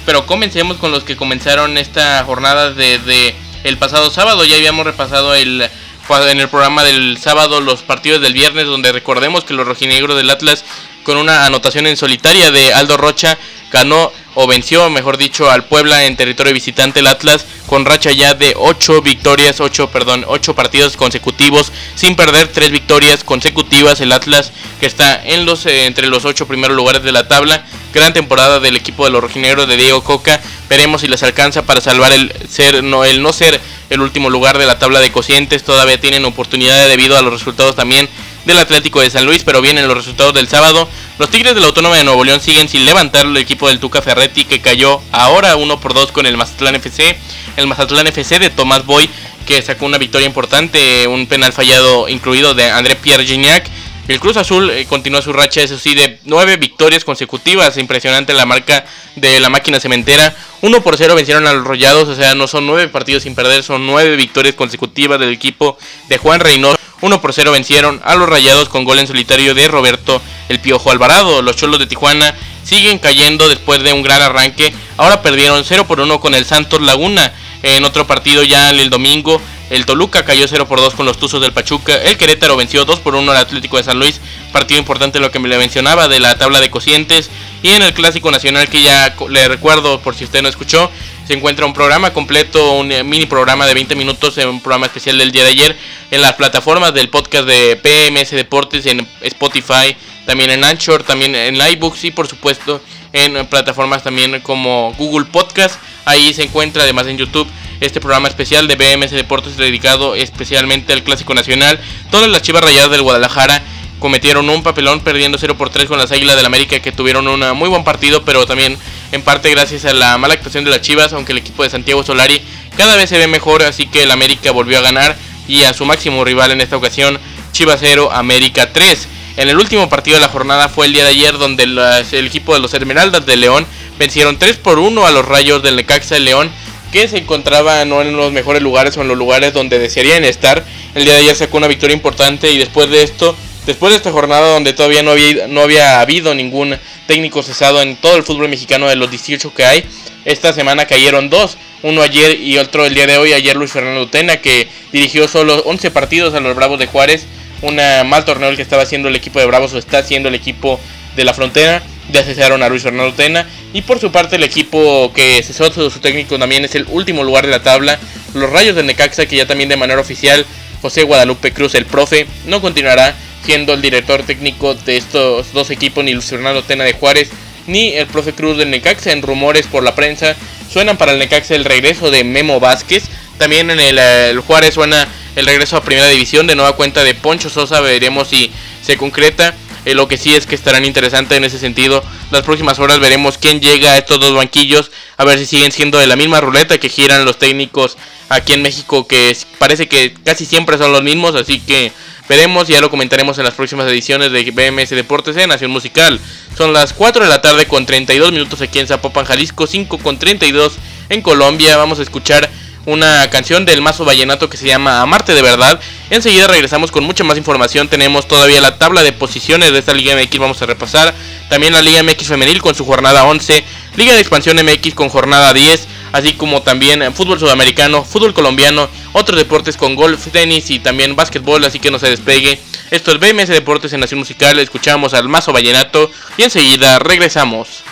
Pero 0.07 0.25
comencemos 0.25 0.76
con 0.76 0.93
los 0.93 1.02
que 1.02 1.17
comenzaron 1.17 1.76
esta 1.76 2.23
jornada 2.23 2.73
desde 2.73 3.35
el 3.64 3.76
pasado 3.76 4.11
sábado. 4.11 4.45
Ya 4.45 4.55
habíamos 4.55 4.87
repasado 4.87 5.35
el 5.35 5.69
en 6.10 6.40
el 6.40 6.48
programa 6.48 6.84
del 6.84 7.18
sábado 7.18 7.60
los 7.60 7.82
partidos 7.82 8.22
del 8.22 8.32
viernes, 8.32 8.64
donde 8.64 8.92
recordemos 8.92 9.44
que 9.44 9.52
los 9.52 9.66
rojinegros 9.66 10.16
del 10.16 10.30
Atlas, 10.30 10.64
con 11.02 11.18
una 11.18 11.44
anotación 11.44 11.86
en 11.86 11.98
solitaria 11.98 12.50
de 12.50 12.72
Aldo 12.72 12.96
Rocha, 12.96 13.38
ganó 13.70 14.10
o 14.40 14.47
venció, 14.47 14.88
mejor 14.88 15.16
dicho, 15.16 15.50
al 15.50 15.64
Puebla 15.64 16.04
en 16.04 16.14
territorio 16.14 16.52
visitante 16.54 17.00
el 17.00 17.09
Atlas 17.09 17.45
con 17.67 17.84
racha 17.84 18.12
ya 18.12 18.34
de 18.34 18.54
8 18.56 19.02
victorias, 19.02 19.58
8, 19.58 19.91
perdón, 19.91 20.25
8 20.28 20.54
partidos 20.54 20.97
consecutivos 20.97 21.73
sin 21.97 22.15
perder 22.15 22.47
3 22.47 22.71
victorias 22.71 23.25
consecutivas 23.25 24.00
el 24.00 24.12
Atlas 24.12 24.52
que 24.78 24.86
está 24.86 25.21
en 25.25 25.45
los 25.45 25.67
eh, 25.67 25.86
entre 25.86 26.06
los 26.06 26.25
8 26.25 26.47
primeros 26.47 26.76
lugares 26.76 27.02
de 27.02 27.10
la 27.10 27.26
tabla. 27.26 27.65
Gran 27.93 28.12
temporada 28.12 28.60
del 28.60 28.76
equipo 28.76 29.04
de 29.04 29.10
los 29.10 29.21
rojinegros 29.21 29.67
de 29.67 29.76
Diego 29.76 30.04
Coca. 30.04 30.41
Veremos 30.69 31.00
si 31.00 31.08
les 31.08 31.25
alcanza 31.25 31.62
para 31.62 31.80
salvar 31.80 32.12
el 32.12 32.32
ser 32.49 32.84
no 32.84 33.04
el 33.04 33.21
no 33.21 33.32
ser 33.32 33.60
el 33.91 34.00
último 34.00 34.30
lugar 34.30 34.56
de 34.58 34.67
la 34.67 34.78
tabla 34.78 35.00
de 35.00 35.10
cocientes. 35.10 35.65
Todavía 35.65 36.00
tienen 36.00 36.25
oportunidad 36.25 36.86
debido 36.86 37.19
a 37.19 37.23
los 37.23 37.32
resultados 37.32 37.75
también 37.75 38.08
del 38.49 38.58
Atlético 38.58 39.00
de 39.00 39.11
San 39.11 39.26
Luis, 39.26 39.45
pero 39.45 39.61
vienen 39.61 39.87
los 39.87 39.97
resultados 39.97 40.34
del 40.34 40.49
sábado. 40.49 40.89
Los 41.19 41.30
Tigres 41.30 41.54
de 41.54 41.61
la 41.61 41.67
Autónoma 41.67 41.97
de 41.97 42.04
Nuevo 42.04 42.25
León 42.25 42.41
siguen 42.41 42.69
sin 42.69 42.84
levantar 42.84 43.26
el 43.26 43.37
equipo 43.37 43.69
del 43.69 43.78
Tuca 43.78 44.02
Ferretti 44.02 44.45
que 44.45 44.61
cayó 44.61 45.00
ahora 45.13 45.56
1 45.56 45.80
por 45.80 45.95
2 45.95 46.13
con 46.13 46.26
el 46.26 46.37
Mazatlán 46.37 46.75
FC. 46.76 47.17
El 47.56 47.67
Mazatlán 47.67 48.06
FC 48.06 48.39
de 48.39 48.50
Tomás 48.50 48.87
Boy 48.87 49.08
que 49.47 49.63
sacó 49.63 49.87
una 49.87 49.99
victoria 49.99 50.26
importante, 50.26 51.06
un 51.06 51.26
penal 51.26 51.52
fallado 51.52 52.08
incluido 52.08 52.54
de 52.54 52.71
André 52.71 52.97
Pierre 52.97 53.25
Gignac. 53.25 53.69
El 54.08 54.21
Cruz 54.21 54.39
Azul 54.39 54.71
eh, 54.71 54.87
continúa 54.87 55.21
su 55.21 55.34
racha, 55.34 55.61
eso 55.61 55.78
sí, 55.78 55.95
de 55.95 56.19
nueve 56.25 56.56
victorias 56.56 57.04
consecutivas. 57.04 57.76
Impresionante 57.76 58.32
la 58.32 58.47
marca 58.47 58.87
de 59.17 59.39
la 59.41 59.50
máquina 59.50 59.78
cementera. 59.78 60.34
1 60.63 60.82
por 60.82 60.97
0 60.97 61.15
vencieron 61.15 61.47
a 61.47 61.52
los 61.52 61.65
Rollados, 61.65 62.08
o 62.08 62.15
sea, 62.15 62.34
no 62.34 62.49
son 62.49 62.67
nueve 62.67 62.89
partidos 62.89 63.25
sin 63.25 63.34
perder, 63.34 63.63
son 63.63 63.87
nueve 63.87 64.17
victorias 64.17 64.54
consecutivas 64.54 65.21
del 65.21 65.30
equipo 65.30 65.76
de 66.08 66.17
Juan 66.17 66.41
Reynoso. 66.41 66.78
1 67.00 67.21
por 67.21 67.32
0 67.32 67.52
vencieron 67.52 68.00
a 68.04 68.17
los 68.17 68.28
Rayados 68.28 68.69
con 68.69 68.84
gol 68.84 68.99
en 68.99 69.06
solitario 69.06 69.54
de 69.54 69.69
Roberto 69.69 70.21
El 70.49 70.58
Piojo 70.58 70.91
Alvarado. 70.91 71.43
Los 71.43 71.56
Cholos 71.56 71.78
de 71.78 71.87
Tijuana 71.87 72.34
siguen 72.65 72.99
cayendo 72.99 73.49
después 73.49 73.82
de 73.82 73.93
un 73.93 74.02
gran 74.02 74.21
arranque. 74.21 74.75
Ahora 74.97 75.23
perdieron 75.23 75.65
0 75.65 75.87
por 75.87 76.00
1 76.00 76.19
con 76.21 76.34
el 76.34 76.45
Santos 76.45 76.80
Laguna. 76.80 77.32
En 77.63 77.84
otro 77.84 78.06
partido 78.06 78.43
ya 78.43 78.71
el 78.71 78.91
domingo, 78.91 79.41
el 79.71 79.87
Toluca 79.87 80.25
cayó 80.25 80.47
0 80.49 80.67
por 80.67 80.80
2 80.80 80.95
con 80.95 81.06
los 81.06 81.19
Tuzos 81.19 81.41
del 81.41 81.52
Pachuca. 81.52 81.95
El 81.95 82.17
Querétaro 82.17 82.56
venció 82.56 82.84
2 82.84 82.99
por 83.00 83.15
1 83.15 83.30
al 83.30 83.37
Atlético 83.37 83.76
de 83.76 83.84
San 83.84 83.99
Luis. 83.99 84.21
Partido 84.52 84.80
importante 84.80 85.21
lo 85.21 85.30
que 85.30 85.39
me 85.39 85.49
le 85.49 85.58
mencionaba 85.58 86.08
de 86.08 86.19
la 86.19 86.37
tabla 86.37 86.61
de 86.61 86.71
cocientes. 86.71 87.30
Y 87.63 87.71
en 87.71 87.82
el 87.82 87.95
Clásico 87.95 88.30
Nacional 88.30 88.69
que 88.69 88.82
ya 88.82 89.15
le 89.28 89.47
recuerdo 89.47 90.00
por 90.00 90.17
si 90.17 90.25
usted 90.25 90.43
no 90.43 90.49
escuchó, 90.49 90.91
se 91.28 91.34
encuentra 91.34 91.67
un 91.67 91.75
programa 91.75 92.14
completo, 92.14 92.73
un 92.73 92.91
eh, 92.91 93.04
mini 93.04 93.26
programa 93.26 93.67
de 93.67 93.75
20 93.75 93.95
minutos, 93.97 94.38
un 94.38 94.62
programa 94.62 94.86
especial 94.86 95.19
del 95.19 95.30
día 95.30 95.45
de 95.45 95.50
ayer 95.50 95.76
en 96.10 96.23
las 96.23 96.32
plataformas 96.32 96.95
del 96.95 97.10
podcast 97.10 97.47
de 97.47 97.76
PMS 97.76 98.30
Deportes, 98.30 98.86
en 98.86 99.06
Spotify, 99.21 99.95
también 100.25 100.49
en 100.49 100.64
Anchor, 100.64 101.02
también 101.02 101.34
en 101.34 101.56
iBooks 101.56 102.04
y 102.04 102.12
por 102.12 102.28
supuesto 102.28 102.80
en 103.12 103.47
plataformas 103.49 104.02
también 104.02 104.41
como 104.41 104.95
Google 104.97 105.26
Podcast. 105.26 105.78
Ahí 106.06 106.32
se 106.32 106.45
encuentra 106.45 106.84
además 106.84 107.06
en 107.08 107.19
YouTube 107.19 107.47
este 107.82 108.00
programa 108.00 108.28
especial 108.28 108.67
de 108.67 108.76
BMS 108.76 109.10
Deportes 109.10 109.58
dedicado 109.58 110.14
especialmente 110.14 110.95
al 110.95 111.02
Clásico 111.02 111.34
Nacional. 111.34 111.78
Todas 112.10 112.30
las 112.30 112.41
Chivas 112.41 112.64
Rayadas 112.64 112.91
del 112.91 113.02
Guadalajara 113.02 113.62
cometieron 113.99 114.49
un 114.49 114.62
papelón 114.62 115.00
perdiendo 115.00 115.36
0 115.36 115.58
por 115.58 115.69
3 115.69 115.88
con 115.88 115.99
las 115.99 116.10
Águilas 116.10 116.36
del 116.36 116.47
América 116.47 116.80
que 116.80 116.91
tuvieron 116.91 117.28
un 117.28 117.41
muy 117.54 117.69
buen 117.69 117.84
partido, 117.84 118.25
pero 118.25 118.47
también 118.47 118.78
en 119.12 119.23
parte 119.23 119.50
gracias 119.50 119.84
a 119.84 119.94
la 119.94 120.18
mala 120.18 120.34
actuación 120.34 120.64
de 120.64 120.71
las 120.71 120.80
Chivas, 120.80 121.12
aunque 121.12 121.32
el 121.32 121.38
equipo 121.38 121.62
de 121.62 121.71
Santiago 121.71 122.04
Solari 122.04 122.40
cada 122.76 122.97
vez 122.97 123.08
se 123.08 123.18
ve 123.18 123.26
mejor, 123.26 123.62
así 123.62 123.86
que 123.86 124.02
el 124.02 124.10
América 124.10 124.50
volvió 124.52 124.78
a 124.78 124.82
ganar 124.82 125.16
y 125.47 125.64
a 125.64 125.73
su 125.73 125.84
máximo 125.84 126.25
rival 126.25 126.50
en 126.50 126.60
esta 126.60 126.76
ocasión, 126.76 127.18
Chivas 127.52 127.78
0, 127.80 128.10
América 128.12 128.73
3. 128.73 129.08
En 129.38 129.49
el 129.49 129.56
último 129.56 129.88
partido 129.88 130.16
de 130.16 130.21
la 130.21 130.28
jornada 130.28 130.68
fue 130.68 130.86
el 130.86 130.92
día 130.92 131.04
de 131.04 131.10
ayer 131.10 131.38
donde 131.38 131.62
el 131.64 132.26
equipo 132.26 132.54
de 132.54 132.60
los 132.60 132.75
Esmeraldas 132.75 133.25
de 133.25 133.36
León 133.36 133.66
vencieron 133.99 134.38
3 134.38 134.56
por 134.58 134.78
1 134.78 135.06
a 135.06 135.10
los 135.10 135.25
Rayos 135.25 135.62
del 135.62 135.76
Necaxa 135.76 136.16
de 136.16 136.21
León 136.21 136.50
que 136.92 137.06
se 137.08 137.18
encontraba 137.18 137.84
no 137.84 138.02
en 138.02 138.16
los 138.16 138.32
mejores 138.32 138.62
lugares 138.62 138.97
o 138.97 139.02
en 139.02 139.08
los 139.08 139.18
lugares 139.18 139.52
donde 139.52 139.78
desearían 139.78 140.25
estar. 140.25 140.64
El 140.94 141.04
día 141.04 141.14
de 141.14 141.21
ayer 141.21 141.36
sacó 141.36 141.58
una 141.58 141.68
victoria 141.68 141.94
importante 141.94 142.50
y 142.50 142.58
después 142.58 142.90
de 142.90 143.02
esto 143.02 143.36
Después 143.69 143.91
de 143.91 143.99
esta 143.99 144.13
jornada 144.13 144.54
donde 144.54 144.73
todavía 144.73 145.02
no 145.02 145.11
había, 145.11 145.47
no 145.47 145.61
había 145.61 146.00
habido 146.00 146.35
ningún 146.35 146.78
técnico 147.07 147.43
cesado 147.43 147.83
en 147.83 147.97
todo 147.97 148.17
el 148.17 148.23
fútbol 148.23 148.49
mexicano 148.49 148.89
de 148.89 148.97
los 148.97 149.11
18 149.11 149.52
que 149.52 149.67
hay, 149.67 149.85
esta 150.25 150.54
semana 150.54 150.87
cayeron 150.87 151.28
dos, 151.28 151.59
uno 151.83 152.00
ayer 152.00 152.41
y 152.41 152.57
otro 152.57 152.87
el 152.87 152.95
día 152.95 153.07
de 153.07 153.19
hoy, 153.19 153.35
ayer 153.35 153.54
Luis 153.54 153.71
Fernando 153.71 154.00
Utena 154.00 154.39
que 154.39 154.69
dirigió 154.91 155.28
solo 155.28 155.63
11 155.67 155.91
partidos 155.91 156.33
a 156.33 156.41
los 156.41 156.57
Bravos 156.57 156.78
de 156.78 156.87
Juárez, 156.87 157.26
un 157.61 157.76
mal 157.76 158.25
torneo 158.25 158.49
el 158.49 158.57
que 158.57 158.63
estaba 158.63 158.85
haciendo 158.85 159.09
el 159.09 159.17
equipo 159.17 159.39
de 159.39 159.45
Bravos 159.45 159.75
o 159.75 159.78
está 159.78 159.99
haciendo 159.99 160.31
el 160.31 160.35
equipo 160.35 160.81
de 161.15 161.25
la 161.25 161.35
frontera, 161.35 161.83
ya 162.11 162.23
cesaron 162.23 162.63
a 162.63 162.71
Luis 162.71 162.85
Fernando 162.85 163.11
Utena 163.11 163.47
y 163.75 163.83
por 163.83 164.00
su 164.00 164.11
parte 164.11 164.37
el 164.37 164.45
equipo 164.45 165.13
que 165.13 165.43
cesó 165.43 165.71
su, 165.71 165.91
su 165.91 165.99
técnico 166.00 166.39
también 166.39 166.65
es 166.65 166.75
el 166.75 166.87
último 166.89 167.23
lugar 167.23 167.45
de 167.45 167.50
la 167.50 167.63
tabla, 167.63 167.99
los 168.33 168.49
Rayos 168.49 168.76
de 168.76 168.83
Necaxa 168.83 169.26
que 169.26 169.37
ya 169.37 169.47
también 169.47 169.69
de 169.69 169.76
manera 169.76 170.00
oficial 170.00 170.47
José 170.81 171.02
Guadalupe 171.02 171.52
Cruz, 171.52 171.75
el 171.75 171.85
profe, 171.85 172.26
no 172.47 172.63
continuará 172.63 173.15
siendo 173.44 173.74
el 173.74 173.82
director 173.82 174.22
técnico 174.22 174.74
de 174.74 174.96
estos 174.96 175.52
dos 175.52 175.70
equipos, 175.70 176.04
ni 176.04 176.12
Luis 176.12 176.26
Fernando 176.26 176.62
Tena 176.62 176.84
de 176.84 176.92
Juárez, 176.92 177.30
ni 177.66 177.94
el 177.94 178.06
profe 178.06 178.32
Cruz 178.32 178.58
del 178.58 178.70
Necaxa. 178.70 179.12
En 179.12 179.22
rumores 179.22 179.66
por 179.66 179.82
la 179.82 179.94
prensa 179.94 180.36
suenan 180.70 180.96
para 180.96 181.12
el 181.12 181.18
Necaxa 181.18 181.54
el 181.54 181.64
regreso 181.64 182.10
de 182.10 182.24
Memo 182.24 182.60
Vázquez, 182.60 183.04
También 183.38 183.70
en 183.70 183.78
el, 183.78 184.40
Juárez 184.40 184.74
suena 184.74 185.06
el 185.36 185.46
regreso 185.46 185.76
a 185.76 185.82
Primera 185.82 186.08
División 186.08 186.46
de 186.48 186.56
nueva 186.56 186.74
cuenta 186.74 187.04
de 187.04 187.14
Poncho 187.14 187.48
Sosa. 187.48 187.80
Veremos 187.80 188.28
si 188.28 188.50
se 188.82 188.96
concreta. 188.96 189.54
Eh, 189.84 189.95
lo 189.95 190.08
que 190.08 190.17
sí 190.17 190.34
es 190.34 190.47
que 190.47 190.54
estarán 190.54 190.84
interesantes 190.84 191.36
en 191.36 191.45
ese 191.45 191.58
sentido. 191.58 192.02
Las 192.30 192.43
próximas 192.43 192.78
horas 192.78 193.00
veremos 193.00 193.38
quién 193.38 193.60
llega 193.60 193.93
a 193.93 193.99
estos 193.99 194.21
dos 194.21 194.34
banquillos. 194.34 194.91
A 195.17 195.25
ver 195.25 195.38
si 195.38 195.47
siguen 195.47 195.73
siendo 195.73 195.99
de 195.99 196.06
la 196.06 196.17
misma 196.17 196.41
ruleta 196.41 196.78
que 196.78 196.88
giran 196.88 197.25
los 197.25 197.38
técnicos 197.38 197.97
aquí 198.28 198.52
en 198.52 198.62
México. 198.62 199.06
Que 199.06 199.36
parece 199.58 199.88
que 199.88 200.14
casi 200.25 200.45
siempre 200.45 200.78
son 200.78 200.93
los 200.93 201.02
mismos. 201.02 201.34
Así 201.34 201.60
que 201.60 201.93
veremos. 202.28 202.69
Ya 202.69 202.80
lo 202.80 202.91
comentaremos 202.91 203.38
en 203.38 203.45
las 203.45 203.54
próximas 203.54 203.88
ediciones 203.91 204.32
de 204.32 204.50
BMS 204.50 204.91
Deportes 204.91 205.36
en 205.36 205.49
Nación 205.49 205.71
Musical. 205.71 206.21
Son 206.56 206.73
las 206.73 206.93
4 206.93 207.23
de 207.25 207.28
la 207.28 207.41
tarde 207.41 207.67
con 207.67 207.86
32 207.86 208.32
minutos 208.32 208.60
aquí 208.60 208.78
en 208.78 208.86
Zapopan, 208.86 209.25
Jalisco. 209.25 209.67
5 209.67 209.99
con 209.99 210.19
32 210.19 210.78
en 211.08 211.23
Colombia. 211.23 211.76
Vamos 211.76 211.99
a 211.99 212.02
escuchar 212.02 212.50
una 212.88 213.28
canción 213.28 213.66
del 213.66 213.82
Mazo 213.82 214.06
Vallenato 214.06 214.48
que 214.48 214.56
se 214.56 214.66
llama 214.66 215.02
Amarte 215.02 215.34
de 215.34 215.42
verdad. 215.42 215.78
Enseguida 216.08 216.46
regresamos 216.46 216.90
con 216.90 217.04
mucha 217.04 217.22
más 217.22 217.36
información. 217.36 217.86
Tenemos 217.86 218.26
todavía 218.26 218.62
la 218.62 218.78
tabla 218.78 219.02
de 219.02 219.12
posiciones 219.12 219.72
de 219.72 219.78
esta 219.78 219.92
Liga 219.92 220.16
MX, 220.16 220.38
vamos 220.38 220.62
a 220.62 220.66
repasar. 220.66 221.14
También 221.50 221.74
la 221.74 221.82
Liga 221.82 222.02
MX 222.02 222.28
femenil 222.28 222.62
con 222.62 222.74
su 222.74 222.86
jornada 222.86 223.24
11, 223.24 223.62
Liga 223.96 224.14
de 224.14 224.20
Expansión 224.20 224.56
MX 224.56 224.94
con 224.94 225.10
jornada 225.10 225.52
10, 225.52 225.86
así 226.12 226.32
como 226.32 226.62
también 226.62 227.12
fútbol 227.12 227.38
sudamericano, 227.38 228.04
fútbol 228.04 228.32
colombiano, 228.32 228.88
otros 229.12 229.38
deportes 229.38 229.76
con 229.76 229.94
golf, 229.94 230.26
tenis 230.32 230.70
y 230.70 230.78
también 230.78 231.14
básquetbol, 231.14 231.62
así 231.66 231.80
que 231.80 231.90
no 231.90 231.98
se 231.98 232.08
despegue. 232.08 232.58
Esto 232.90 233.12
es 233.12 233.18
BMS 233.20 233.48
Deportes 233.48 233.92
en 233.92 234.00
Nación 234.00 234.20
Musical, 234.20 234.58
escuchamos 234.60 235.12
al 235.12 235.28
Mazo 235.28 235.52
Vallenato 235.52 236.10
y 236.38 236.44
enseguida 236.44 236.98
regresamos. 236.98 237.84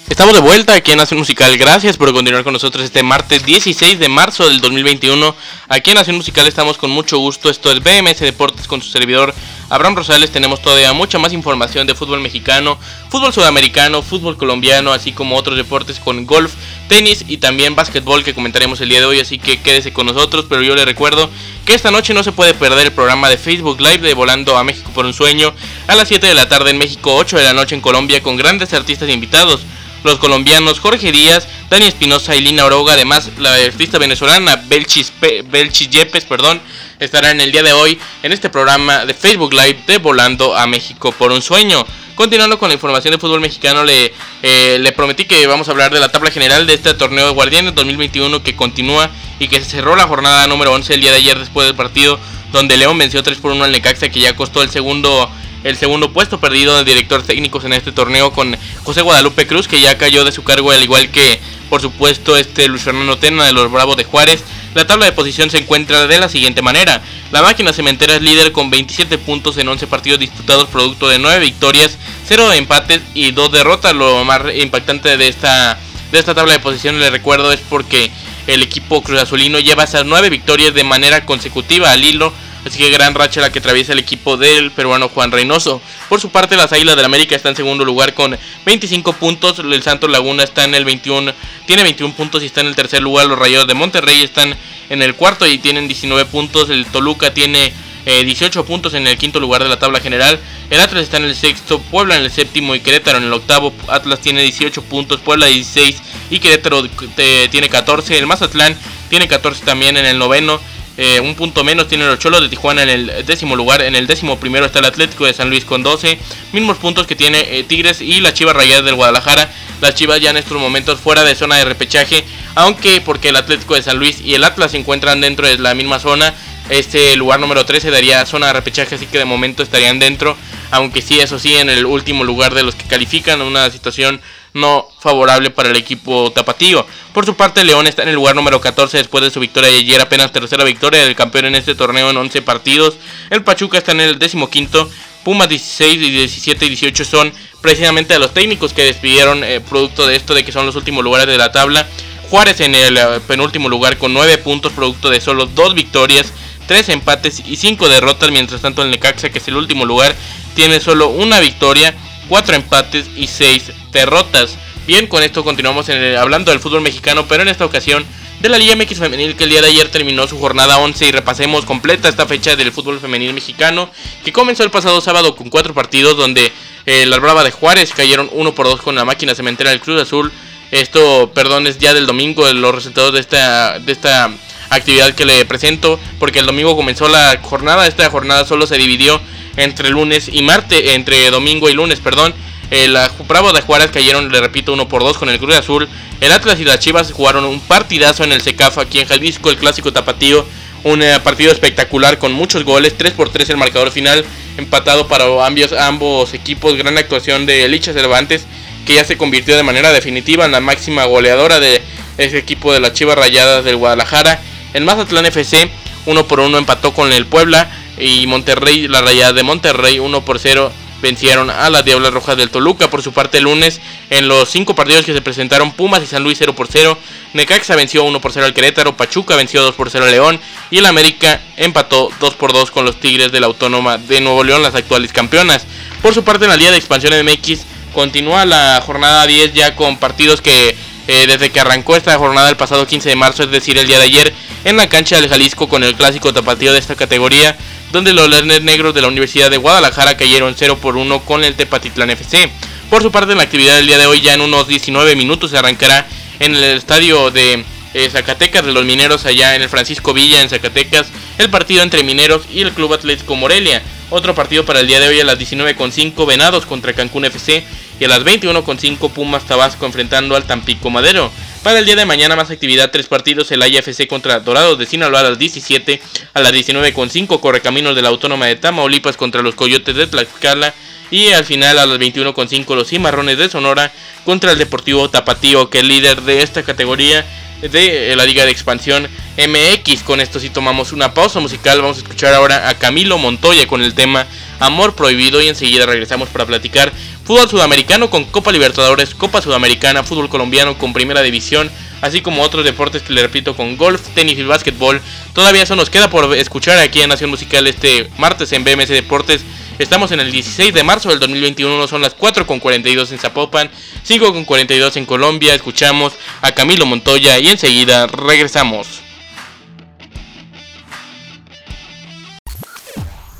Estamos 0.07 0.35
de 0.35 0.41
vuelta 0.41 0.75
aquí 0.75 0.91
en 0.91 0.99
Nación 0.99 1.17
Musical. 1.17 1.57
Gracias 1.57 1.97
por 1.97 2.13
continuar 2.13 2.43
con 2.43 2.53
nosotros 2.53 2.83
este 2.85 3.01
martes 3.01 3.43
16 3.43 3.97
de 3.97 4.07
marzo 4.07 4.47
del 4.47 4.61
2021. 4.61 5.35
Aquí 5.67 5.89
en 5.89 5.95
Nación 5.95 6.17
Musical 6.17 6.45
estamos 6.45 6.77
con 6.77 6.91
mucho 6.91 7.17
gusto. 7.17 7.49
Esto 7.49 7.71
es 7.71 7.81
BMS 7.81 8.19
Deportes 8.19 8.67
con 8.67 8.83
su 8.83 8.89
servidor 8.89 9.33
Abraham 9.67 9.95
Rosales. 9.95 10.29
Tenemos 10.29 10.61
todavía 10.61 10.93
mucha 10.93 11.17
más 11.17 11.33
información 11.33 11.87
de 11.87 11.95
fútbol 11.95 12.21
mexicano, 12.21 12.77
fútbol 13.09 13.33
sudamericano, 13.33 14.03
fútbol 14.03 14.37
colombiano, 14.37 14.93
así 14.93 15.11
como 15.11 15.37
otros 15.37 15.57
deportes 15.57 15.99
con 15.99 16.27
golf, 16.27 16.53
tenis 16.87 17.25
y 17.27 17.37
también 17.37 17.75
básquetbol 17.75 18.23
que 18.23 18.35
comentaremos 18.35 18.79
el 18.81 18.89
día 18.89 18.99
de 18.99 19.07
hoy. 19.07 19.19
Así 19.19 19.39
que 19.39 19.59
quédese 19.59 19.91
con 19.91 20.05
nosotros. 20.05 20.45
Pero 20.47 20.61
yo 20.61 20.75
le 20.75 20.85
recuerdo 20.85 21.31
que 21.65 21.73
esta 21.73 21.89
noche 21.89 22.13
no 22.13 22.21
se 22.21 22.31
puede 22.31 22.53
perder 22.53 22.85
el 22.85 22.93
programa 22.93 23.27
de 23.27 23.39
Facebook 23.39 23.81
Live 23.81 24.07
de 24.07 24.13
Volando 24.13 24.55
a 24.55 24.63
México 24.63 24.91
por 24.93 25.07
un 25.07 25.13
sueño 25.13 25.51
a 25.87 25.95
las 25.95 26.07
7 26.07 26.27
de 26.27 26.35
la 26.35 26.47
tarde 26.47 26.69
en 26.69 26.77
México, 26.77 27.15
8 27.15 27.37
de 27.37 27.43
la 27.43 27.53
noche 27.53 27.73
en 27.73 27.81
Colombia 27.81 28.21
con 28.21 28.37
grandes 28.37 28.71
artistas 28.75 29.09
invitados 29.09 29.65
los 30.05 30.19
colombianos 30.19 30.79
Jorge 30.79 31.11
Díaz, 31.11 31.47
Dani 31.69 31.87
Espinosa 31.87 32.35
y 32.35 32.41
Lina 32.41 32.65
Oroga, 32.65 32.93
además 32.93 33.31
la 33.39 33.53
artista 33.55 33.97
venezolana 33.97 34.55
Belchis, 34.67 35.11
Belchis 35.49 35.89
Yepes, 35.89 36.25
perdón, 36.25 36.61
estará 36.99 37.31
en 37.31 37.41
el 37.41 37.51
día 37.51 37.63
de 37.63 37.73
hoy 37.73 37.99
en 38.23 38.31
este 38.31 38.49
programa 38.49 39.05
de 39.05 39.13
Facebook 39.13 39.53
Live 39.53 39.79
de 39.87 39.97
Volando 39.97 40.55
a 40.55 40.67
México 40.67 41.11
por 41.11 41.31
un 41.31 41.41
sueño. 41.41 41.85
Continuando 42.13 42.57
con 42.57 42.69
la 42.69 42.75
información 42.75 43.11
de 43.13 43.17
fútbol 43.17 43.41
mexicano, 43.41 43.83
le, 43.83 44.13
eh, 44.41 44.77
le 44.79 44.91
prometí 44.93 45.25
que 45.25 45.47
vamos 45.47 45.67
a 45.67 45.71
hablar 45.71 45.93
de 45.93 45.99
la 45.99 46.09
tabla 46.09 46.31
general 46.31 46.65
de 46.65 46.75
este 46.75 46.93
torneo 46.93 47.25
de 47.25 47.33
Guardianes 47.33 47.75
2021 47.75 48.41
que 48.41 48.55
continúa 48.55 49.09
y 49.39 49.49
que 49.49 49.59
se 49.59 49.69
cerró 49.69 49.95
la 49.95 50.07
jornada 50.07 50.47
número 50.47 50.71
11 50.71 50.93
el 50.93 51.01
día 51.01 51.11
de 51.11 51.17
ayer 51.17 51.37
después 51.37 51.67
del 51.67 51.75
partido 51.75 52.17
donde 52.53 52.77
León 52.77 52.97
venció 52.97 53.21
3 53.21 53.37
por 53.39 53.51
1 53.51 53.65
al 53.65 53.71
Necaxa 53.71 54.09
que 54.09 54.21
ya 54.21 54.35
costó 54.35 54.61
el 54.61 54.69
segundo 54.69 55.29
el 55.65 55.77
segundo 55.77 56.13
puesto 56.13 56.39
perdido 56.39 56.77
de 56.77 56.83
directores 56.83 57.25
técnicos 57.25 57.65
en 57.65 57.73
este 57.73 57.91
torneo 57.91 58.31
con 58.31 58.55
José 58.83 59.01
Guadalupe 59.01 59.47
Cruz, 59.47 59.67
que 59.67 59.81
ya 59.81 59.97
cayó 59.97 60.23
de 60.23 60.31
su 60.31 60.43
cargo, 60.43 60.69
al 60.69 60.83
igual 60.83 61.09
que, 61.09 61.39
por 61.71 61.81
supuesto, 61.81 62.37
este 62.37 62.67
Luis 62.67 62.83
Fernando 62.83 63.17
Tena 63.17 63.45
de 63.45 63.51
los 63.51 63.71
Bravos 63.71 63.97
de 63.97 64.03
Juárez. 64.03 64.43
La 64.75 64.85
tabla 64.85 65.05
de 65.05 65.11
posición 65.13 65.49
se 65.49 65.57
encuentra 65.57 66.05
de 66.05 66.19
la 66.19 66.29
siguiente 66.29 66.61
manera. 66.61 67.01
La 67.31 67.41
máquina 67.41 67.73
cementera 67.73 68.13
es 68.13 68.21
líder 68.21 68.51
con 68.51 68.69
27 68.69 69.17
puntos 69.17 69.57
en 69.57 69.67
11 69.67 69.87
partidos 69.87 70.19
disputados, 70.19 70.69
producto 70.69 71.09
de 71.09 71.17
9 71.17 71.39
victorias, 71.39 71.97
0 72.27 72.53
empates 72.53 73.01
y 73.15 73.31
2 73.31 73.51
derrotas. 73.51 73.95
Lo 73.95 74.23
más 74.23 74.41
impactante 74.55 75.17
de 75.17 75.27
esta, 75.27 75.79
de 76.11 76.19
esta 76.19 76.35
tabla 76.35 76.53
de 76.53 76.59
posición, 76.59 76.99
le 76.99 77.09
recuerdo, 77.09 77.51
es 77.51 77.61
porque 77.61 78.11
el 78.45 78.61
equipo 78.61 79.01
Cruz 79.01 79.19
Azulino 79.19 79.57
lleva 79.57 79.85
esas 79.85 80.05
9 80.05 80.29
victorias 80.29 80.75
de 80.75 80.83
manera 80.83 81.25
consecutiva 81.25 81.91
al 81.91 82.03
hilo 82.03 82.31
Así 82.65 82.79
que 82.79 82.89
gran 82.89 83.13
racha 83.13 83.41
la 83.41 83.51
que 83.51 83.59
atraviesa 83.59 83.93
el 83.93 83.99
equipo 83.99 84.37
del 84.37 84.71
peruano 84.71 85.07
Juan 85.09 85.31
Reynoso. 85.31 85.81
Por 86.09 86.19
su 86.19 86.29
parte, 86.29 86.55
las 86.55 86.73
Águilas 86.73 86.95
del 86.95 87.05
América 87.05 87.35
están 87.35 87.51
en 87.51 87.57
segundo 87.57 87.85
lugar 87.85 88.15
con 88.15 88.37
25 88.65 89.13
puntos. 89.13 89.59
El 89.59 89.83
Santos 89.83 90.09
Laguna 90.09 90.43
está 90.43 90.63
en 90.63 90.73
el 90.73 90.83
21, 90.83 91.31
tiene 91.67 91.83
21 91.83 92.15
puntos 92.15 92.41
y 92.41 92.47
está 92.47 92.61
en 92.61 92.67
el 92.67 92.75
tercer 92.75 93.03
lugar. 93.03 93.27
Los 93.27 93.37
Rayados 93.37 93.67
de 93.67 93.75
Monterrey 93.75 94.23
están 94.23 94.55
en 94.89 95.01
el 95.03 95.13
cuarto 95.13 95.45
y 95.45 95.59
tienen 95.59 95.87
19 95.87 96.25
puntos. 96.25 96.71
El 96.71 96.87
Toluca 96.87 97.33
tiene 97.33 97.71
18 98.05 98.59
eh, 98.59 98.63
puntos 98.63 98.93
en 98.93 99.07
el 99.07 99.17
quinto 99.17 99.39
lugar 99.39 99.63
de 99.63 99.69
la 99.69 99.77
tabla 99.77 99.99
general. 99.99 100.39
El 100.69 100.79
Atlas 100.79 101.03
está 101.03 101.17
en 101.17 101.25
el 101.25 101.35
sexto, 101.35 101.79
Puebla 101.79 102.15
en 102.15 102.23
el 102.23 102.31
séptimo 102.31 102.73
y 102.73 102.79
Querétaro 102.79 103.19
en 103.19 103.25
el 103.25 103.33
octavo. 103.33 103.73
Atlas 103.87 104.19
tiene 104.21 104.41
18 104.41 104.81
puntos, 104.83 105.19
Puebla 105.21 105.45
16 105.47 106.01
y 106.29 106.39
Querétaro 106.39 106.83
eh, 107.17 107.47
tiene 107.51 107.69
14. 107.69 108.17
El 108.17 108.25
Mazatlán 108.25 108.77
tiene 109.09 109.27
14 109.27 109.65
también 109.65 109.97
en 109.97 110.05
el 110.05 110.17
noveno. 110.17 110.59
Eh, 110.97 111.19
un 111.19 111.35
punto 111.35 111.63
menos 111.63 111.87
tienen 111.87 112.07
los 112.07 112.19
Cholos 112.19 112.41
de 112.41 112.49
Tijuana 112.49 112.83
en 112.83 112.89
el 112.89 113.25
décimo 113.25 113.55
lugar. 113.55 113.81
En 113.81 113.95
el 113.95 114.07
décimo 114.07 114.39
primero 114.39 114.65
está 114.65 114.79
el 114.79 114.85
Atlético 114.85 115.25
de 115.25 115.33
San 115.33 115.49
Luis 115.49 115.65
con 115.65 115.83
12. 115.83 116.17
Mismos 116.53 116.77
puntos 116.77 117.05
que 117.05 117.15
tiene 117.15 117.57
eh, 117.57 117.63
Tigres 117.63 118.01
y 118.01 118.21
la 118.21 118.33
Chivas 118.33 118.55
Rayadas 118.55 118.85
del 118.85 118.95
Guadalajara. 118.95 119.51
Las 119.81 119.95
Chivas 119.95 120.21
ya 120.21 120.29
en 120.29 120.37
estos 120.37 120.57
momentos 120.57 120.99
fuera 120.99 121.23
de 121.23 121.35
zona 121.35 121.57
de 121.57 121.65
repechaje. 121.65 122.23
Aunque 122.55 123.01
porque 123.01 123.29
el 123.29 123.35
Atlético 123.35 123.75
de 123.75 123.83
San 123.83 123.97
Luis 123.97 124.21
y 124.21 124.35
el 124.35 124.43
Atlas 124.43 124.71
se 124.71 124.77
encuentran 124.77 125.19
dentro 125.19 125.47
de 125.47 125.57
la 125.57 125.73
misma 125.73 125.99
zona. 125.99 126.33
Este 126.69 127.15
lugar 127.15 127.39
número 127.39 127.65
13 127.65 127.91
daría 127.91 128.25
zona 128.25 128.47
de 128.47 128.53
repechaje. 128.53 128.95
Así 128.95 129.05
que 129.05 129.17
de 129.17 129.25
momento 129.25 129.63
estarían 129.63 129.99
dentro. 129.99 130.37
Aunque 130.71 131.01
sí, 131.01 131.19
eso 131.19 131.39
sí, 131.39 131.55
en 131.55 131.69
el 131.69 131.85
último 131.85 132.23
lugar 132.23 132.53
de 132.53 132.63
los 132.63 132.75
que 132.75 132.85
califican. 132.85 133.41
Una 133.41 133.69
situación 133.69 134.21
no 134.55 134.87
favorable 134.99 135.51
para 135.51 135.69
el 135.69 135.75
equipo 135.75 136.31
tapatío. 136.31 136.87
Por 137.13 137.25
su 137.25 137.35
parte, 137.35 137.63
León 137.63 137.87
está 137.87 138.03
en 138.03 138.09
el 138.09 138.15
lugar 138.15 138.35
número 138.35 138.59
14 138.59 138.97
después 138.97 139.23
de 139.23 139.29
su 139.29 139.39
victoria 139.39 139.69
de 139.69 139.77
ayer, 139.77 140.01
apenas 140.01 140.31
tercera 140.31 140.63
victoria 140.63 141.03
del 141.05 141.15
campeón 141.15 141.45
en 141.45 141.55
este 141.55 141.75
torneo 141.75 142.09
en 142.09 142.17
11 142.17 142.41
partidos. 142.41 142.95
El 143.29 143.43
Pachuca 143.43 143.77
está 143.77 143.91
en 143.91 144.01
el 144.01 144.17
décimo 144.17 144.49
quinto. 144.49 144.89
Pumas 145.23 145.49
16 145.49 146.01
y 146.01 146.09
17 146.09 146.65
y 146.65 146.69
18 146.69 147.03
son 147.03 147.33
precisamente 147.59 148.13
de 148.13 148.19
los 148.19 148.33
técnicos 148.33 148.73
que 148.73 148.83
despidieron 148.83 149.43
eh, 149.43 149.59
producto 149.59 150.07
de 150.07 150.15
esto 150.15 150.33
de 150.33 150.45
que 150.45 150.51
son 150.51 150.65
los 150.65 150.75
últimos 150.75 151.03
lugares 151.03 151.27
de 151.27 151.37
la 151.37 151.51
tabla. 151.51 151.87
Juárez 152.29 152.61
en 152.61 152.75
el 152.75 152.97
eh, 152.97 153.19
penúltimo 153.27 153.67
lugar 153.67 153.97
con 153.97 154.13
9 154.13 154.37
puntos 154.37 154.71
producto 154.71 155.09
de 155.09 155.19
solo 155.19 155.47
2 155.47 155.73
victorias, 155.73 156.31
3 156.67 156.89
empates 156.89 157.41
y 157.45 157.57
5 157.57 157.89
derrotas. 157.89 158.31
Mientras 158.31 158.61
tanto 158.61 158.83
el 158.83 158.91
Necaxa 158.91 159.29
que 159.31 159.39
es 159.39 159.47
el 159.49 159.57
último 159.57 159.85
lugar 159.85 160.15
tiene 160.55 160.79
solo 160.79 161.09
una 161.09 161.41
victoria 161.41 161.93
4 162.29 162.55
empates 162.55 163.07
y 163.15 163.27
6 163.27 163.71
derrotas. 163.99 164.57
Bien, 164.85 165.07
con 165.07 165.23
esto 165.23 165.43
continuamos 165.43 165.89
hablando 165.89 166.51
del 166.51 166.59
fútbol 166.59 166.81
mexicano, 166.81 167.25
pero 167.27 167.41
en 167.41 167.49
esta 167.49 167.65
ocasión 167.65 168.05
de 168.39 168.49
la 168.49 168.57
Liga 168.59 168.75
MX 168.75 168.99
Femenil 168.99 169.35
que 169.35 169.45
el 169.45 169.49
día 169.49 169.61
de 169.61 169.69
ayer 169.69 169.89
terminó 169.89 170.27
su 170.27 170.37
jornada 170.37 170.77
11 170.77 171.07
y 171.07 171.11
repasemos 171.11 171.65
completa 171.65 172.09
esta 172.09 172.27
fecha 172.27 172.55
del 172.55 172.71
fútbol 172.71 172.99
femenil 172.99 173.33
mexicano 173.33 173.89
que 174.23 174.33
comenzó 174.33 174.63
el 174.63 174.69
pasado 174.69 175.01
sábado 175.01 175.35
con 175.35 175.49
4 175.49 175.73
partidos 175.73 176.17
donde 176.17 176.51
eh, 176.85 177.09
Brava 177.19 177.43
de 177.43 177.51
Juárez 177.51 177.93
cayeron 177.95 178.29
1 178.31 178.53
por 178.53 178.67
2 178.67 178.81
con 178.81 178.95
la 178.95 179.05
máquina 179.05 179.33
cementera 179.33 179.71
del 179.71 179.79
Cruz 179.79 180.01
Azul. 180.01 180.31
Esto, 180.71 181.31
perdón, 181.33 181.65
es 181.65 181.79
ya 181.79 181.93
del 181.93 182.05
domingo 182.05 182.51
los 182.51 182.75
resultados 182.75 183.13
de 183.13 183.21
esta, 183.21 183.79
de 183.79 183.91
esta 183.91 184.29
actividad 184.69 185.15
que 185.15 185.25
le 185.25 185.45
presento 185.45 185.99
porque 186.19 186.39
el 186.39 186.45
domingo 186.45 186.75
comenzó 186.75 187.07
la 187.07 187.39
jornada, 187.41 187.87
esta 187.87 188.09
jornada 188.09 188.45
solo 188.45 188.67
se 188.67 188.77
dividió 188.77 189.21
entre 189.57 189.89
lunes 189.89 190.29
y 190.31 190.41
martes, 190.41 190.93
entre 190.93 191.31
domingo 191.31 191.69
y 191.69 191.73
lunes, 191.73 191.99
perdón. 191.99 192.33
El 192.71 192.97
Bravo 193.27 193.53
de 193.53 193.61
Juárez 193.61 193.91
cayeron, 193.91 194.31
le 194.31 194.41
repito, 194.41 194.73
uno 194.73 194.87
por 194.87 195.03
dos 195.03 195.17
con 195.17 195.29
el 195.29 195.39
Cruz 195.39 195.55
Azul. 195.55 195.87
El 196.21 196.31
Atlas 196.31 196.59
y 196.59 196.65
las 196.65 196.79
Chivas 196.79 197.11
jugaron 197.11 197.45
un 197.45 197.59
partidazo 197.59 198.23
en 198.23 198.31
el 198.31 198.41
Secafa 198.41 198.81
aquí 198.81 198.99
en 198.99 199.07
Jalisco, 199.07 199.49
el 199.49 199.57
clásico 199.57 199.93
tapatío. 199.93 200.45
Un 200.83 201.01
eh, 201.01 201.19
partido 201.23 201.51
espectacular 201.51 202.19
con 202.19 202.31
muchos 202.31 202.63
goles, 202.63 202.95
3 202.97 203.13
por 203.13 203.29
3 203.29 203.49
el 203.49 203.57
marcador 203.57 203.91
final, 203.91 204.23
empatado 204.57 205.07
para 205.07 205.25
ambos, 205.45 205.73
ambos 205.73 206.33
equipos. 206.33 206.75
Gran 206.75 206.97
actuación 206.97 207.45
de 207.45 207.67
Licha 207.67 207.93
Cervantes, 207.93 208.45
que 208.85 208.95
ya 208.95 209.03
se 209.03 209.17
convirtió 209.17 209.55
de 209.55 209.63
manera 209.63 209.91
definitiva 209.91 210.45
en 210.45 210.51
la 210.51 210.59
máxima 210.59 211.05
goleadora 211.05 211.59
de 211.59 211.81
ese 212.17 212.37
equipo 212.37 212.71
de 212.71 212.79
las 212.79 212.93
Chivas 212.93 213.17
Rayadas 213.17 213.65
del 213.65 213.77
Guadalajara. 213.77 214.39
El 214.73 214.83
Mazatlán 214.83 215.25
FC 215.25 215.69
1 216.05 216.27
por 216.27 216.39
1 216.39 216.57
empató 216.57 216.93
con 216.93 217.11
el 217.11 217.25
Puebla 217.25 217.69
y 217.97 218.27
Monterrey, 218.27 218.87
la 218.87 219.01
rayada 219.01 219.33
de 219.33 219.43
Monterrey 219.43 219.99
1 219.99 220.25
por 220.25 220.39
0 220.39 220.71
vencieron 221.05 221.51
a 221.51 221.69
las 221.69 221.85
Diablas 221.85 222.11
Rojas 222.11 222.35
del 222.35 222.49
Toluca. 222.49 222.89
Por 222.89 223.03
su 223.03 223.13
parte, 223.13 223.37
el 223.37 223.43
lunes, 223.43 223.79
en 224.09 224.27
los 224.27 224.49
cinco 224.49 224.73
partidos 224.73 225.05
que 225.05 225.13
se 225.13 225.21
presentaron, 225.21 225.71
Pumas 225.71 226.01
y 226.01 226.07
San 226.07 226.23
Luis 226.23 226.39
0 226.39 226.55
por 226.55 226.67
0. 226.67 226.97
Necaxa 227.33 227.75
venció 227.75 228.03
1 228.03 228.19
por 228.19 228.33
0 228.33 228.47
al 228.47 228.55
Querétaro. 228.55 228.97
Pachuca 228.97 229.35
venció 229.35 229.61
2 229.61 229.75
por 229.75 229.91
0 229.91 230.05
al 230.05 230.11
León. 230.11 230.39
Y 230.71 230.79
el 230.79 230.87
América 230.87 231.41
empató 231.57 232.09
2 232.19 232.33
por 232.33 232.53
2 232.53 232.71
con 232.71 232.85
los 232.85 232.99
Tigres 232.99 233.31
de 233.31 233.39
la 233.39 233.45
Autónoma 233.45 233.99
de 233.99 234.19
Nuevo 234.19 234.43
León, 234.43 234.63
las 234.63 234.73
actuales 234.73 235.13
campeonas. 235.13 235.67
Por 236.01 236.15
su 236.15 236.23
parte, 236.23 236.45
en 236.45 236.49
la 236.49 236.57
Liga 236.57 236.71
de 236.71 236.77
Expansión 236.77 237.13
MX, 237.23 237.59
continúa 237.93 238.43
la 238.45 238.81
jornada 238.83 239.27
10 239.27 239.53
ya 239.53 239.75
con 239.75 239.97
partidos 239.97 240.41
que 240.41 240.75
eh, 241.07 241.27
desde 241.27 241.51
que 241.51 241.59
arrancó 241.59 241.95
esta 241.95 242.17
jornada 242.17 242.49
el 242.49 242.57
pasado 242.57 242.87
15 242.87 243.09
de 243.09 243.15
marzo, 243.15 243.43
es 243.43 243.51
decir, 243.51 243.77
el 243.77 243.85
día 243.85 243.99
de 243.99 244.05
ayer, 244.05 244.33
en 244.63 244.75
la 244.75 244.89
cancha 244.89 245.17
del 245.17 245.29
Jalisco 245.29 245.69
con 245.69 245.83
el 245.83 245.93
clásico 245.93 246.33
tapatío 246.33 246.73
de 246.73 246.79
esta 246.79 246.95
categoría, 246.95 247.55
donde 247.91 248.13
los 248.13 248.29
Lerner 248.29 248.63
Negros 248.63 248.93
de 248.93 249.01
la 249.01 249.07
Universidad 249.07 249.49
de 249.49 249.57
Guadalajara 249.57 250.17
cayeron 250.17 250.55
0 250.57 250.79
por 250.81 250.97
1 250.97 251.21
con 251.21 251.43
el 251.43 251.55
Tepatitlán 251.55 252.09
FC. 252.09 252.49
Por 252.89 253.01
su 253.01 253.11
parte, 253.11 253.31
en 253.31 253.37
la 253.37 253.43
actividad 253.43 253.75
del 253.75 253.87
día 253.87 253.97
de 253.97 254.05
hoy, 254.05 254.21
ya 254.21 254.33
en 254.33 254.41
unos 254.41 254.67
19 254.67 255.15
minutos 255.15 255.51
se 255.51 255.57
arrancará 255.57 256.07
en 256.39 256.55
el 256.55 256.63
estadio 256.63 257.31
de 257.31 257.63
eh, 257.93 258.09
Zacatecas 258.09 258.65
de 258.65 258.73
los 258.73 258.83
Mineros, 258.85 259.25
allá 259.25 259.55
en 259.55 259.61
el 259.61 259.69
Francisco 259.69 260.13
Villa, 260.13 260.41
en 260.41 260.49
Zacatecas, 260.49 261.07
el 261.37 261.49
partido 261.49 261.81
entre 261.81 262.03
Mineros 262.03 262.43
y 262.51 262.61
el 262.61 262.73
Club 262.73 262.93
Atlético 262.93 263.35
Morelia. 263.35 263.81
Otro 264.09 264.35
partido 264.35 264.65
para 264.65 264.81
el 264.81 264.87
día 264.87 264.99
de 264.99 265.07
hoy 265.07 265.19
a 265.19 265.23
las 265.23 265.39
19.5 265.39 266.27
Venados 266.27 266.65
contra 266.65 266.93
Cancún 266.93 267.25
FC 267.25 267.63
y 267.99 268.03
a 268.03 268.07
las 268.07 268.19
21.5 268.19 269.11
Pumas 269.11 269.45
Tabasco 269.45 269.85
enfrentando 269.85 270.35
al 270.35 270.43
Tampico 270.43 270.89
Madero. 270.89 271.31
Para 271.65 271.79
el 271.79 271.87
día 271.87 271.95
de 271.95 272.05
mañana 272.05 272.35
más 272.35 272.51
actividad, 272.51 272.91
tres 272.91 273.07
partidos, 273.07 273.51
el 273.51 273.65
IFC 273.65 274.05
contra 274.05 274.39
Dorados 274.39 274.77
de 274.77 274.85
Sinaloa 274.85 275.21
a 275.21 275.23
las 275.23 275.39
17, 275.39 275.99
a 276.35 276.41
las 276.41 276.53
19.5 276.53 277.39
Correcaminos 277.39 277.95
de 277.95 278.03
la 278.03 278.09
Autónoma 278.09 278.45
de 278.45 278.55
Tamaulipas 278.55 279.17
contra 279.17 279.41
los 279.41 279.55
Coyotes 279.55 279.95
de 279.95 280.05
Tlaxcala 280.05 280.75
y 281.09 281.29
al 281.29 281.43
final 281.43 281.79
a 281.79 281.87
las 281.87 281.97
21.5 281.97 282.75
los 282.75 282.89
Cimarrones 282.89 283.39
de 283.39 283.49
Sonora 283.49 283.91
contra 284.25 284.51
el 284.51 284.59
Deportivo 284.59 285.09
Tapatío 285.09 285.71
que 285.71 285.79
es 285.79 285.85
líder 285.85 286.21
de 286.21 286.43
esta 286.43 286.61
categoría 286.61 287.25
de 287.69 288.15
la 288.15 288.25
Liga 288.25 288.45
de 288.45 288.51
Expansión 288.51 289.07
MX. 289.37 290.03
Con 290.03 290.21
esto 290.21 290.39
sí 290.39 290.49
tomamos 290.49 290.91
una 290.91 291.13
pausa 291.13 291.39
musical. 291.39 291.81
Vamos 291.81 291.97
a 291.97 292.01
escuchar 292.01 292.33
ahora 292.33 292.69
a 292.69 292.75
Camilo 292.75 293.17
Montoya 293.17 293.67
con 293.67 293.81
el 293.81 293.93
tema 293.93 294.27
Amor 294.59 294.95
Prohibido 294.95 295.41
y 295.41 295.47
enseguida 295.47 295.85
regresamos 295.85 296.29
para 296.29 296.45
platicar 296.45 296.91
fútbol 297.25 297.49
sudamericano 297.49 298.09
con 298.09 298.25
Copa 298.25 298.51
Libertadores, 298.51 299.15
Copa 299.15 299.41
Sudamericana, 299.41 300.03
fútbol 300.03 300.29
colombiano 300.29 300.77
con 300.77 300.93
Primera 300.93 301.23
División, 301.23 301.71
así 302.01 302.21
como 302.21 302.43
otros 302.43 302.63
deportes 302.63 303.01
que 303.01 303.13
le 303.13 303.23
repito 303.23 303.55
con 303.55 303.77
golf, 303.77 304.01
tenis 304.13 304.37
y 304.37 304.43
básquetbol. 304.43 305.01
Todavía 305.33 305.63
eso 305.63 305.75
nos 305.75 305.89
queda 305.89 306.09
por 306.09 306.35
escuchar 306.35 306.77
aquí 306.77 307.01
en 307.01 307.09
Nación 307.09 307.31
Musical 307.31 307.65
este 307.67 308.09
martes 308.17 308.51
en 308.51 308.63
BMS 308.63 308.89
Deportes. 308.89 309.41
Estamos 309.77 310.11
en 310.11 310.21
el 310.21 310.31
16 310.31 310.73
de 310.73 310.83
marzo 310.83 311.09
del 311.09 311.19
2021, 311.19 311.87
son 311.87 312.01
las 312.01 312.13
4 312.13 312.47
con 312.47 312.61
42 312.61 313.11
en 313.11 313.19
Zapopan, 313.19 313.69
5 314.03 314.31
con 314.31 314.45
42 314.45 314.95
en 314.95 315.05
Colombia. 315.05 315.53
Escuchamos 315.53 316.13
a 316.41 316.53
Camilo 316.53 316.85
Montoya 316.85 317.37
y 317.39 317.49
enseguida 317.49 318.07
regresamos. 318.07 319.01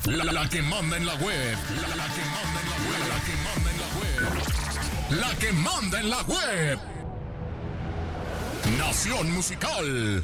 La 0.06 0.50
que 0.50 0.62
manda 0.62 0.98
en 0.98 1.06
la 1.06 1.16
web. 1.16 1.58
La 1.96 2.06
que 2.14 3.32
manda 3.46 3.72
en 3.72 3.80
la 3.80 3.88
web. 3.98 5.22
La 5.22 5.40
que 5.40 5.52
manda 5.54 6.00
en 6.00 6.10
la 6.10 6.22
web. 6.24 6.80
Nación 8.78 9.32
Musical. 9.32 10.24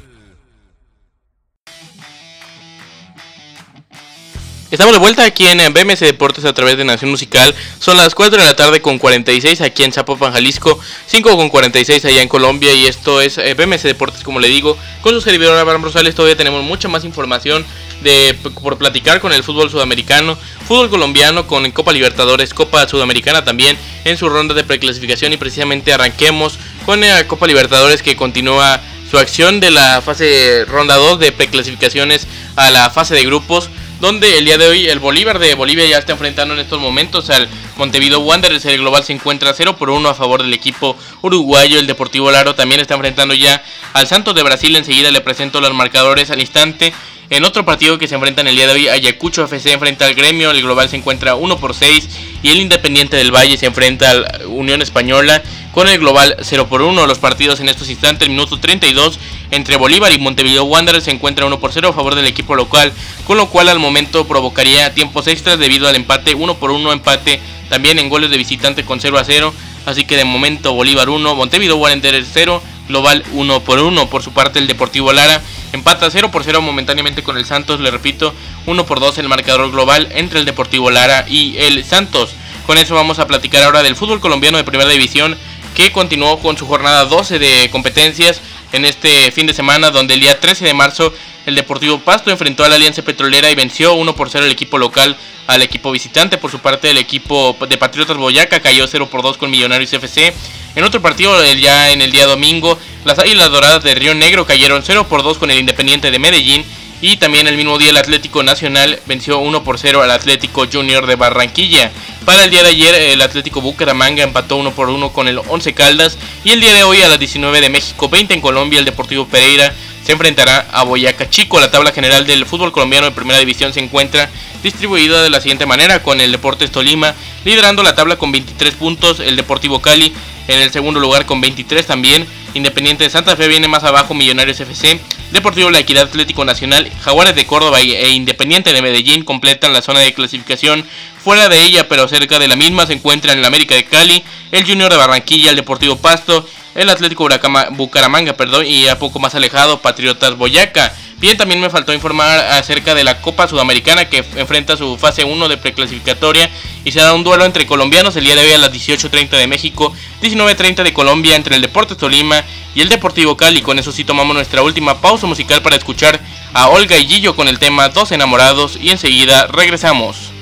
Estamos 4.72 4.94
de 4.94 5.00
vuelta 5.00 5.22
aquí 5.26 5.44
en 5.44 5.58
BMS 5.74 6.00
Deportes 6.00 6.46
a 6.46 6.54
través 6.54 6.78
de 6.78 6.84
Nación 6.86 7.10
Musical. 7.10 7.54
Son 7.78 7.94
las 7.98 8.14
4 8.14 8.38
de 8.38 8.46
la 8.46 8.56
tarde 8.56 8.80
con 8.80 8.98
46 8.98 9.60
aquí 9.60 9.84
en 9.84 9.92
Zapopan, 9.92 10.32
Jalisco. 10.32 10.80
5 11.08 11.36
con 11.36 11.50
46 11.50 12.02
allá 12.06 12.22
en 12.22 12.28
Colombia. 12.28 12.72
Y 12.72 12.86
esto 12.86 13.20
es 13.20 13.36
eh, 13.36 13.52
BMS 13.52 13.82
Deportes, 13.82 14.22
como 14.22 14.40
le 14.40 14.48
digo. 14.48 14.78
Con 15.02 15.12
su 15.12 15.20
servidor 15.20 15.58
Abraham 15.58 15.82
Rosales 15.82 16.14
todavía 16.14 16.38
tenemos 16.38 16.64
mucha 16.64 16.88
más 16.88 17.04
información 17.04 17.66
de, 18.00 18.34
por 18.62 18.78
platicar 18.78 19.20
con 19.20 19.34
el 19.34 19.42
fútbol 19.42 19.70
sudamericano. 19.70 20.38
Fútbol 20.66 20.88
colombiano 20.88 21.46
con 21.46 21.70
Copa 21.72 21.92
Libertadores, 21.92 22.54
Copa 22.54 22.88
Sudamericana 22.88 23.44
también 23.44 23.76
en 24.06 24.16
su 24.16 24.30
ronda 24.30 24.54
de 24.54 24.64
preclasificación. 24.64 25.34
Y 25.34 25.36
precisamente 25.36 25.92
arranquemos 25.92 26.54
con 26.86 27.02
la 27.02 27.28
Copa 27.28 27.46
Libertadores 27.46 28.02
que 28.02 28.16
continúa 28.16 28.80
su 29.10 29.18
acción 29.18 29.60
de 29.60 29.70
la 29.70 30.00
fase 30.00 30.64
ronda 30.66 30.96
2 30.96 31.18
de 31.18 31.32
preclasificaciones 31.32 32.26
a 32.56 32.70
la 32.70 32.88
fase 32.88 33.14
de 33.14 33.22
grupos 33.26 33.68
donde 34.02 34.36
el 34.36 34.44
día 34.44 34.58
de 34.58 34.66
hoy 34.66 34.88
el 34.88 34.98
Bolívar 34.98 35.38
de 35.38 35.54
Bolivia 35.54 35.86
ya 35.86 35.98
está 35.98 36.10
enfrentando 36.10 36.54
en 36.54 36.60
estos 36.60 36.80
momentos 36.80 37.30
al 37.30 37.48
Montevideo 37.76 38.18
Wanderers. 38.18 38.64
El 38.64 38.78
global 38.78 39.04
se 39.04 39.12
encuentra 39.12 39.54
0 39.54 39.76
por 39.76 39.90
1 39.90 40.08
a 40.08 40.14
favor 40.14 40.42
del 40.42 40.52
equipo 40.52 40.96
uruguayo. 41.20 41.78
El 41.78 41.86
Deportivo 41.86 42.28
Laro 42.32 42.56
también 42.56 42.80
está 42.80 42.94
enfrentando 42.94 43.32
ya 43.32 43.62
al 43.92 44.08
Santos 44.08 44.34
de 44.34 44.42
Brasil. 44.42 44.74
Enseguida 44.74 45.12
le 45.12 45.20
presento 45.20 45.60
los 45.60 45.72
marcadores 45.72 46.32
al 46.32 46.40
instante. 46.40 46.92
En 47.32 47.46
otro 47.46 47.64
partido 47.64 47.96
que 47.96 48.08
se 48.08 48.14
enfrentan 48.14 48.46
el 48.46 48.56
día 48.56 48.66
de 48.66 48.74
hoy, 48.74 48.88
Ayacucho 48.88 49.42
FC 49.44 49.72
enfrenta 49.72 50.04
al 50.04 50.12
Gremio, 50.12 50.50
el 50.50 50.60
global 50.60 50.90
se 50.90 50.96
encuentra 50.96 51.34
1 51.34 51.56
por 51.56 51.74
6 51.74 52.06
y 52.42 52.50
el 52.50 52.60
Independiente 52.60 53.16
del 53.16 53.34
Valle 53.34 53.56
se 53.56 53.64
enfrenta 53.64 54.10
al 54.10 54.26
Unión 54.48 54.82
Española 54.82 55.42
con 55.72 55.88
el 55.88 55.98
global 55.98 56.36
0 56.42 56.66
por 56.68 56.82
1. 56.82 57.06
Los 57.06 57.18
partidos 57.18 57.60
en 57.60 57.70
estos 57.70 57.88
instantes, 57.88 58.28
el 58.28 58.34
minuto 58.34 58.60
32 58.60 59.18
entre 59.50 59.76
Bolívar 59.78 60.12
y 60.12 60.18
Montevideo 60.18 60.64
Wanderers 60.64 61.04
se 61.04 61.10
encuentra 61.10 61.46
1 61.46 61.58
por 61.58 61.72
0 61.72 61.88
a 61.88 61.92
favor 61.94 62.16
del 62.16 62.26
equipo 62.26 62.54
local, 62.54 62.92
con 63.26 63.38
lo 63.38 63.48
cual 63.48 63.70
al 63.70 63.78
momento 63.78 64.28
provocaría 64.28 64.92
tiempos 64.92 65.26
extras 65.26 65.58
debido 65.58 65.88
al 65.88 65.96
empate 65.96 66.34
1 66.34 66.58
por 66.58 66.70
1 66.70 66.92
empate 66.92 67.40
también 67.70 67.98
en 67.98 68.10
goles 68.10 68.28
de 68.28 68.36
visitante 68.36 68.84
con 68.84 69.00
0 69.00 69.16
a 69.16 69.24
0. 69.24 69.54
Así 69.86 70.04
que 70.04 70.18
de 70.18 70.24
momento 70.24 70.74
Bolívar 70.74 71.08
1, 71.08 71.34
Montevideo 71.34 71.76
Wanderers 71.76 72.28
0, 72.30 72.62
global 72.92 73.24
1 73.32 73.60
por 73.60 73.80
1. 73.80 74.08
Por 74.10 74.22
su 74.22 74.32
parte 74.32 74.58
el 74.58 74.68
Deportivo 74.68 75.12
Lara 75.12 75.42
empata 75.72 76.10
0 76.10 76.30
por 76.30 76.44
0 76.44 76.60
momentáneamente 76.60 77.22
con 77.22 77.36
el 77.36 77.46
Santos, 77.46 77.80
le 77.80 77.90
repito, 77.90 78.34
1 78.66 78.86
por 78.86 79.00
2 79.00 79.18
el 79.18 79.28
marcador 79.28 79.70
global 79.70 80.08
entre 80.12 80.38
el 80.38 80.44
Deportivo 80.44 80.90
Lara 80.90 81.24
y 81.26 81.56
el 81.58 81.84
Santos. 81.84 82.34
Con 82.66 82.78
eso 82.78 82.94
vamos 82.94 83.18
a 83.18 83.26
platicar 83.26 83.62
ahora 83.62 83.82
del 83.82 83.96
fútbol 83.96 84.20
colombiano 84.20 84.58
de 84.58 84.64
primera 84.64 84.90
división 84.90 85.36
que 85.74 85.90
continuó 85.90 86.38
con 86.38 86.56
su 86.56 86.66
jornada 86.66 87.06
12 87.06 87.38
de 87.38 87.70
competencias 87.70 88.42
en 88.72 88.84
este 88.84 89.30
fin 89.32 89.46
de 89.46 89.54
semana 89.54 89.90
donde 89.90 90.14
el 90.14 90.20
día 90.20 90.38
13 90.38 90.66
de 90.66 90.74
marzo 90.74 91.12
el 91.46 91.54
Deportivo 91.56 91.98
Pasto 91.98 92.30
enfrentó 92.30 92.64
a 92.64 92.68
la 92.68 92.76
Alianza 92.76 93.02
Petrolera 93.02 93.50
y 93.50 93.54
venció 93.54 93.94
1 93.94 94.14
por 94.14 94.30
0 94.30 94.44
el 94.44 94.52
equipo 94.52 94.78
local 94.78 95.16
al 95.46 95.62
equipo 95.62 95.90
visitante. 95.90 96.38
Por 96.38 96.50
su 96.50 96.60
parte 96.60 96.90
el 96.90 96.98
equipo 96.98 97.56
de 97.68 97.78
Patriotas 97.78 98.16
Boyaca 98.16 98.60
cayó 98.60 98.86
0 98.86 99.08
por 99.10 99.22
2 99.22 99.38
con 99.38 99.50
Millonarios 99.50 99.92
FC. 99.92 100.32
En 100.74 100.84
otro 100.84 101.02
partido 101.02 101.42
ya 101.54 101.90
en 101.90 102.00
el 102.00 102.12
día 102.12 102.26
domingo 102.26 102.78
las 103.04 103.18
Águilas 103.18 103.50
Doradas 103.50 103.82
de 103.82 103.94
Río 103.94 104.14
Negro 104.14 104.46
cayeron 104.46 104.82
0 104.84 105.06
por 105.08 105.22
2 105.22 105.36
con 105.36 105.50
el 105.50 105.58
Independiente 105.58 106.10
de 106.10 106.18
Medellín. 106.18 106.64
Y 107.00 107.16
también 107.16 107.48
el 107.48 107.56
mismo 107.56 107.78
día 107.78 107.90
el 107.90 107.96
Atlético 107.96 108.44
Nacional 108.44 109.00
venció 109.06 109.38
1 109.38 109.64
por 109.64 109.76
0 109.78 110.02
al 110.02 110.10
Atlético 110.12 110.66
Junior 110.72 111.04
de 111.06 111.16
Barranquilla. 111.16 111.90
Para 112.24 112.44
el 112.44 112.50
día 112.50 112.62
de 112.62 112.68
ayer 112.68 112.94
el 112.94 113.20
Atlético 113.20 113.60
Bucaramanga 113.60 114.22
empató 114.22 114.56
1 114.56 114.70
por 114.70 114.88
1 114.88 115.12
con 115.12 115.26
el 115.26 115.38
11 115.38 115.74
Caldas. 115.74 116.16
Y 116.44 116.50
el 116.50 116.60
día 116.60 116.72
de 116.72 116.84
hoy 116.84 117.02
a 117.02 117.08
las 117.08 117.18
19 117.18 117.60
de 117.60 117.70
México 117.70 118.08
20 118.08 118.34
en 118.34 118.40
Colombia 118.40 118.78
el 118.78 118.84
Deportivo 118.84 119.26
Pereira 119.26 119.74
se 120.04 120.12
enfrentará 120.12 120.68
a 120.72 120.84
Boyacá 120.84 121.28
Chico. 121.28 121.58
La 121.58 121.72
tabla 121.72 121.90
general 121.90 122.24
del 122.24 122.46
fútbol 122.46 122.70
colombiano 122.70 123.06
de 123.06 123.12
primera 123.12 123.40
división 123.40 123.72
se 123.72 123.80
encuentra 123.80 124.30
distribuida 124.62 125.24
de 125.24 125.30
la 125.30 125.40
siguiente 125.40 125.66
manera 125.66 126.04
con 126.04 126.20
el 126.20 126.30
Deportes 126.30 126.70
Tolima 126.70 127.16
liderando 127.44 127.82
la 127.82 127.96
tabla 127.96 128.16
con 128.16 128.30
23 128.30 128.74
puntos, 128.74 129.18
el 129.18 129.34
Deportivo 129.34 129.82
Cali 129.82 130.12
en 130.48 130.60
el 130.60 130.70
segundo 130.70 131.00
lugar 131.00 131.26
con 131.26 131.40
23 131.40 131.86
también, 131.86 132.26
Independiente 132.54 133.04
de 133.04 133.10
Santa 133.10 133.34
Fe 133.34 133.48
viene 133.48 133.66
más 133.66 133.82
abajo, 133.82 134.12
Millonarios 134.12 134.60
FC, 134.60 135.00
Deportivo 135.30 135.70
La 135.70 135.78
Equidad 135.78 136.04
Atlético 136.04 136.44
Nacional, 136.44 136.90
Jaguares 137.00 137.34
de 137.34 137.46
Córdoba 137.46 137.80
e 137.80 138.10
Independiente 138.10 138.74
de 138.74 138.82
Medellín 138.82 139.24
completan 139.24 139.72
la 139.72 139.80
zona 139.80 140.00
de 140.00 140.12
clasificación. 140.12 140.84
Fuera 141.24 141.48
de 141.48 141.62
ella, 141.64 141.88
pero 141.88 142.08
cerca 142.08 142.38
de 142.38 142.48
la 142.48 142.56
misma, 142.56 142.86
se 142.86 142.92
encuentran 142.92 143.38
el 143.38 143.44
América 143.44 143.74
de 143.74 143.84
Cali, 143.84 144.22
el 144.50 144.66
Junior 144.66 144.90
de 144.90 144.98
Barranquilla, 144.98 145.50
el 145.50 145.56
Deportivo 145.56 145.96
Pasto, 145.96 146.46
el 146.74 146.90
Atlético 146.90 147.28
Bucaramanga, 147.70 148.34
perdón, 148.34 148.66
y 148.66 148.88
a 148.88 148.98
poco 148.98 149.18
más 149.18 149.34
alejado, 149.34 149.80
Patriotas 149.80 150.36
Boyaca. 150.36 150.94
Bien, 151.22 151.36
también 151.36 151.60
me 151.60 151.70
faltó 151.70 151.92
informar 151.92 152.36
acerca 152.50 152.96
de 152.96 153.04
la 153.04 153.20
Copa 153.20 153.46
Sudamericana 153.46 154.08
que 154.08 154.24
enfrenta 154.34 154.76
su 154.76 154.98
fase 154.98 155.22
1 155.22 155.48
de 155.48 155.56
preclasificatoria 155.56 156.50
y 156.84 156.90
será 156.90 157.14
un 157.14 157.22
duelo 157.22 157.44
entre 157.44 157.64
colombianos 157.64 158.16
el 158.16 158.24
día 158.24 158.34
de 158.34 158.40
hoy 158.40 158.50
a 158.50 158.58
las 158.58 158.72
18.30 158.72 159.28
de 159.28 159.46
México, 159.46 159.94
19.30 160.20 160.82
de 160.82 160.92
Colombia 160.92 161.36
entre 161.36 161.54
el 161.54 161.62
Deportes 161.62 161.96
Tolima 161.96 162.42
y 162.74 162.80
el 162.80 162.88
Deportivo 162.88 163.36
Cali. 163.36 163.62
Con 163.62 163.78
eso 163.78 163.92
sí 163.92 164.02
tomamos 164.02 164.34
nuestra 164.34 164.62
última 164.62 165.00
pausa 165.00 165.28
musical 165.28 165.62
para 165.62 165.76
escuchar 165.76 166.20
a 166.54 166.66
Olga 166.70 166.98
y 166.98 167.06
Gillo 167.06 167.36
con 167.36 167.46
el 167.46 167.60
tema 167.60 167.88
Dos 167.90 168.10
enamorados 168.10 168.74
y 168.74 168.90
enseguida 168.90 169.46
regresamos. 169.46 170.32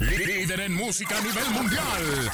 Líder 0.00 0.58
en 0.58 0.74
música 0.74 1.16
a 1.16 1.20
nivel 1.20 1.50
mundial. 1.50 2.32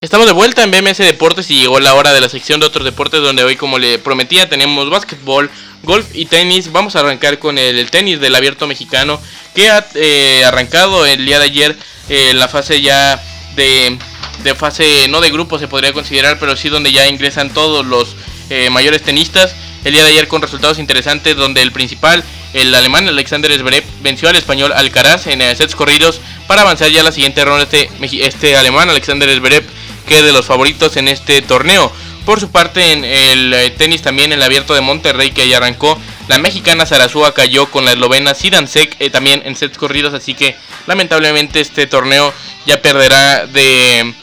Estamos 0.00 0.26
de 0.26 0.32
vuelta 0.32 0.62
en 0.62 0.70
BMS 0.70 0.98
Deportes 0.98 1.50
y 1.50 1.58
llegó 1.58 1.80
la 1.80 1.94
hora 1.94 2.12
de 2.12 2.20
la 2.20 2.28
sección 2.28 2.60
de 2.60 2.66
otros 2.66 2.84
deportes 2.84 3.22
donde 3.22 3.44
hoy 3.44 3.56
como 3.56 3.78
le 3.78 3.98
prometía 3.98 4.48
tenemos 4.48 4.90
básquetbol, 4.90 5.50
golf 5.82 6.06
y 6.14 6.26
tenis. 6.26 6.70
Vamos 6.70 6.96
a 6.96 7.00
arrancar 7.00 7.38
con 7.38 7.56
el, 7.56 7.90
tenis 7.90 8.20
del 8.20 8.34
abierto 8.34 8.66
mexicano 8.66 9.20
que 9.54 9.70
ha 9.70 9.86
eh, 9.94 10.44
arrancado 10.44 11.06
el 11.06 11.24
día 11.24 11.38
de 11.38 11.46
ayer 11.46 11.76
eh, 12.08 12.34
la 12.34 12.46
fase 12.46 12.82
ya 12.82 13.22
de, 13.56 13.98
de, 14.44 14.54
fase 14.54 15.08
no 15.08 15.20
de 15.20 15.30
grupo 15.30 15.58
se 15.58 15.66
podría 15.66 15.92
considerar, 15.92 16.38
pero 16.38 16.56
sí 16.56 16.68
donde 16.68 16.92
ya 16.92 17.08
ingresan 17.08 17.52
todos 17.52 17.86
los 17.86 18.16
eh, 18.50 18.68
mayores 18.70 19.02
tenistas. 19.02 19.56
El 19.86 19.92
día 19.92 20.02
de 20.02 20.10
ayer 20.10 20.26
con 20.26 20.42
resultados 20.42 20.80
interesantes 20.80 21.36
donde 21.36 21.62
el 21.62 21.70
principal, 21.70 22.24
el 22.54 22.74
alemán 22.74 23.06
Alexander 23.06 23.56
Zverev, 23.56 23.84
venció 24.02 24.28
al 24.28 24.34
español 24.34 24.72
Alcaraz 24.72 25.28
en 25.28 25.38
sets 25.56 25.76
corridos 25.76 26.20
para 26.48 26.62
avanzar 26.62 26.90
ya 26.90 27.02
a 27.02 27.04
la 27.04 27.12
siguiente 27.12 27.44
ronda. 27.44 27.62
Este, 27.62 27.88
este 28.26 28.56
alemán 28.56 28.90
Alexander 28.90 29.32
Zverev 29.32 29.64
que 30.08 30.22
de 30.22 30.32
los 30.32 30.44
favoritos 30.44 30.96
en 30.96 31.06
este 31.06 31.40
torneo. 31.40 31.92
Por 32.24 32.40
su 32.40 32.50
parte, 32.50 32.90
en 32.90 33.04
el 33.04 33.54
eh, 33.54 33.70
tenis 33.70 34.02
también, 34.02 34.32
el 34.32 34.42
abierto 34.42 34.74
de 34.74 34.80
Monterrey 34.80 35.30
que 35.30 35.48
ya 35.48 35.58
arrancó, 35.58 35.96
la 36.26 36.38
mexicana 36.40 36.84
Sarasúa 36.84 37.32
cayó 37.32 37.70
con 37.70 37.84
la 37.84 37.92
eslovena 37.92 38.34
Sidansek 38.34 38.96
eh, 38.98 39.10
también 39.10 39.42
en 39.44 39.54
sets 39.54 39.78
corridos, 39.78 40.14
así 40.14 40.34
que 40.34 40.56
lamentablemente 40.88 41.60
este 41.60 41.86
torneo 41.86 42.34
ya 42.66 42.82
perderá 42.82 43.46
de 43.46 44.14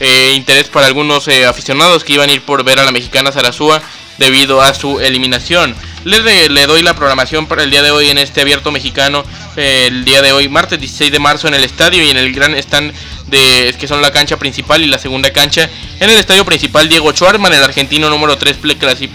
eh, 0.00 0.32
interés 0.34 0.68
para 0.68 0.88
algunos 0.88 1.28
aficionados 1.28 2.02
que 2.02 2.14
iban 2.14 2.28
a 2.28 2.32
ir 2.32 2.42
por 2.42 2.64
ver 2.64 2.80
a 2.80 2.84
la 2.84 2.90
mexicana 2.90 3.30
Sarasúa 3.30 3.80
debido 4.18 4.60
a 4.60 4.74
su 4.74 5.00
eliminación. 5.00 5.74
Le, 6.04 6.48
le, 6.48 6.66
doy 6.66 6.82
la 6.82 6.94
programación 6.94 7.46
para 7.46 7.62
el 7.62 7.70
día 7.70 7.82
de 7.82 7.90
hoy 7.90 8.10
en 8.10 8.18
este 8.18 8.40
abierto 8.40 8.72
mexicano. 8.72 9.24
el 9.56 10.04
día 10.04 10.20
de 10.20 10.32
hoy, 10.32 10.48
martes 10.48 10.80
16 10.80 11.12
de 11.12 11.18
marzo, 11.18 11.48
en 11.48 11.54
el 11.54 11.64
estadio 11.64 12.02
y 12.02 12.10
en 12.10 12.16
el 12.16 12.32
gran 12.32 12.54
stand 12.54 12.92
de 13.32 13.74
que 13.78 13.88
son 13.88 14.02
la 14.02 14.12
cancha 14.12 14.36
principal 14.36 14.82
y 14.82 14.86
la 14.86 14.98
segunda 14.98 15.32
cancha. 15.32 15.68
En 16.00 16.10
el 16.10 16.18
estadio 16.18 16.44
principal, 16.44 16.88
Diego 16.88 17.12
Schwarman, 17.12 17.52
el 17.52 17.62
argentino 17.62 18.10
número 18.10 18.36
3 18.36 18.56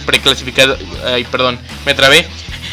preclasificado. 0.05 0.77
Ay, 1.05 1.23
perdón, 1.25 1.60
me 1.86 1.93
trabé. 1.93 2.27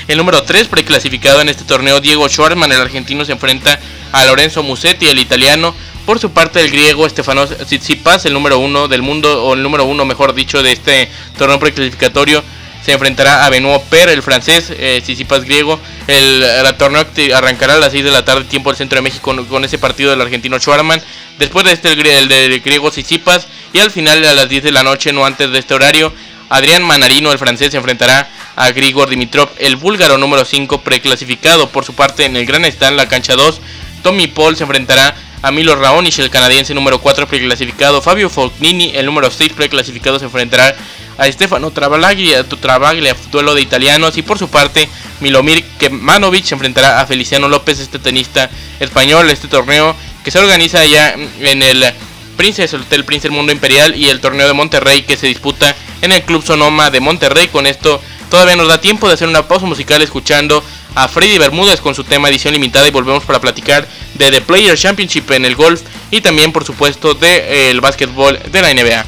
El 0.08 0.18
número 0.18 0.42
3 0.42 0.68
preclasificado 0.68 1.40
en 1.40 1.48
este 1.48 1.64
torneo, 1.64 2.00
Diego 2.00 2.28
Schwarman, 2.28 2.72
el 2.72 2.80
argentino, 2.80 3.24
se 3.24 3.32
enfrenta 3.32 3.78
a 4.12 4.24
Lorenzo 4.26 4.62
Musetti, 4.62 5.06
el 5.06 5.18
italiano. 5.18 5.74
Por 6.06 6.18
su 6.18 6.30
parte, 6.32 6.60
el 6.60 6.70
griego 6.70 7.08
Stefanos 7.08 7.56
Tsitsipas, 7.56 8.26
el 8.26 8.34
número 8.34 8.58
1 8.58 8.88
del 8.88 9.00
mundo, 9.00 9.42
o 9.44 9.54
el 9.54 9.62
número 9.62 9.84
1, 9.86 10.04
mejor 10.04 10.34
dicho, 10.34 10.62
de 10.62 10.72
este 10.72 11.10
torneo 11.38 11.58
preclasificatorio, 11.58 12.44
se 12.84 12.92
enfrentará 12.92 13.46
a 13.46 13.50
Benoit 13.50 13.80
Per, 13.84 14.10
el 14.10 14.22
francés, 14.22 14.70
eh, 14.76 15.02
griego. 15.46 15.80
El, 16.06 16.44
torneo 16.76 17.06
arrancará 17.34 17.74
a 17.74 17.78
las 17.78 17.92
6 17.92 18.04
de 18.04 18.10
la 18.10 18.22
tarde, 18.22 18.44
tiempo 18.44 18.68
del 18.68 18.76
centro 18.76 18.96
de 18.96 19.02
México, 19.02 19.34
con, 19.48 19.64
ese 19.64 19.78
partido 19.78 20.10
del 20.10 20.20
argentino 20.20 20.58
Schwarman. 20.58 21.00
Después 21.38 21.64
de 21.64 21.72
este, 21.72 21.92
el, 21.92 22.28
del 22.28 22.60
griego 22.60 22.90
Tsitsipas. 22.90 23.46
Y 23.72 23.78
al 23.78 23.90
final, 23.90 24.22
a 24.26 24.34
las 24.34 24.50
10 24.50 24.64
de 24.64 24.72
la 24.72 24.82
noche, 24.82 25.10
no 25.14 25.24
antes 25.24 25.50
de 25.50 25.58
este 25.58 25.72
horario, 25.72 26.12
Adrián 26.50 26.82
Manarino, 26.82 27.32
el 27.32 27.38
francés, 27.38 27.70
se 27.70 27.78
enfrentará 27.78 28.28
a 28.56 28.70
Grigor 28.72 29.08
Dimitrov, 29.08 29.48
el 29.58 29.76
búlgaro 29.76 30.18
número 30.18 30.44
5 30.44 30.82
preclasificado. 30.82 31.70
Por 31.70 31.86
su 31.86 31.94
parte, 31.94 32.26
en 32.26 32.36
el 32.36 32.44
Gran 32.44 32.66
Stand, 32.66 32.98
la 32.98 33.08
cancha 33.08 33.34
2, 33.34 33.60
Tommy 34.02 34.26
Paul 34.26 34.56
se 34.56 34.64
enfrentará 34.64 35.16
a 35.44 35.50
Milo 35.50 35.74
el 35.74 36.30
canadiense 36.30 36.72
número 36.72 36.98
4 36.98 37.28
preclasificado. 37.28 38.00
Fabio 38.00 38.30
Fognini, 38.30 38.92
el 38.94 39.04
número 39.04 39.30
6 39.30 39.52
preclasificado, 39.52 40.18
se 40.18 40.24
enfrentará 40.24 40.74
a 41.18 41.30
Stefano 41.30 41.70
Travaglia, 41.70 42.42
Travaglia, 42.44 43.14
duelo 43.30 43.54
de 43.54 43.61
italianos. 43.61 44.16
Y 44.16 44.22
por 44.22 44.38
su 44.38 44.48
parte, 44.48 44.88
Milomir 45.20 45.62
Kemanovic 45.78 46.46
se 46.46 46.54
enfrentará 46.54 46.98
a 46.98 47.07
Feliciano 47.07 47.50
López, 47.50 47.78
este 47.78 47.98
tenista 47.98 48.48
español. 48.80 49.28
Este 49.28 49.46
torneo 49.46 49.94
que 50.24 50.30
se 50.30 50.38
organiza 50.38 50.80
allá 50.80 51.14
en 51.38 51.62
el 51.62 51.92
Princess 52.38 52.72
Hotel 52.72 53.04
Prince 53.04 53.28
del 53.28 53.37
Mundo 53.37 53.52
Imperial 53.52 53.94
y 53.94 54.09
el 54.09 54.20
torneo 54.20 54.46
de 54.46 54.54
Monterrey 54.54 55.02
que 55.02 55.18
se 55.18 55.26
disputa 55.26 55.76
en 56.00 56.12
el 56.12 56.22
Club 56.22 56.42
Sonoma 56.42 56.90
de 56.90 57.00
Monterrey. 57.00 57.48
Con 57.48 57.66
esto 57.66 58.00
todavía 58.35 58.57
nos 58.57 58.66
da 58.66 58.81
tiempo 58.81 59.07
de 59.07 59.14
hacer 59.14 59.29
una 59.29 59.47
pausa 59.47 59.64
musical 59.64 60.03
escuchando 60.03 60.61
a 60.97 61.07
Freddy 61.07 61.38
Bermúdez 61.38 61.81
con 61.81 61.94
su 61.94 62.03
tema 62.03 62.29
edición 62.29 62.53
limitada 62.53 62.88
y 62.88 62.90
volvemos 62.90 63.23
para 63.23 63.40
platicar 63.40 63.87
de 64.14 64.29
The 64.33 64.40
Player 64.40 64.77
Championship 64.77 65.31
en 65.31 65.44
el 65.44 65.55
golf 65.55 65.83
y 66.11 66.20
también 66.20 66.51
por 66.51 66.64
supuesto 66.64 67.14
del 67.14 67.20
de, 67.20 67.70
eh, 67.70 67.81
básquetbol 67.81 68.40
de 68.51 68.61
la 68.61 68.75
NBA. 68.75 69.07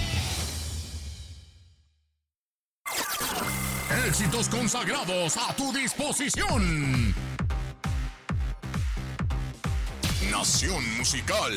Éxitos 4.07 4.49
consagrados 4.49 5.37
a 5.37 5.53
tu 5.57 5.73
disposición. 5.73 7.13
Nación 10.31 10.99
Musical. 10.99 11.53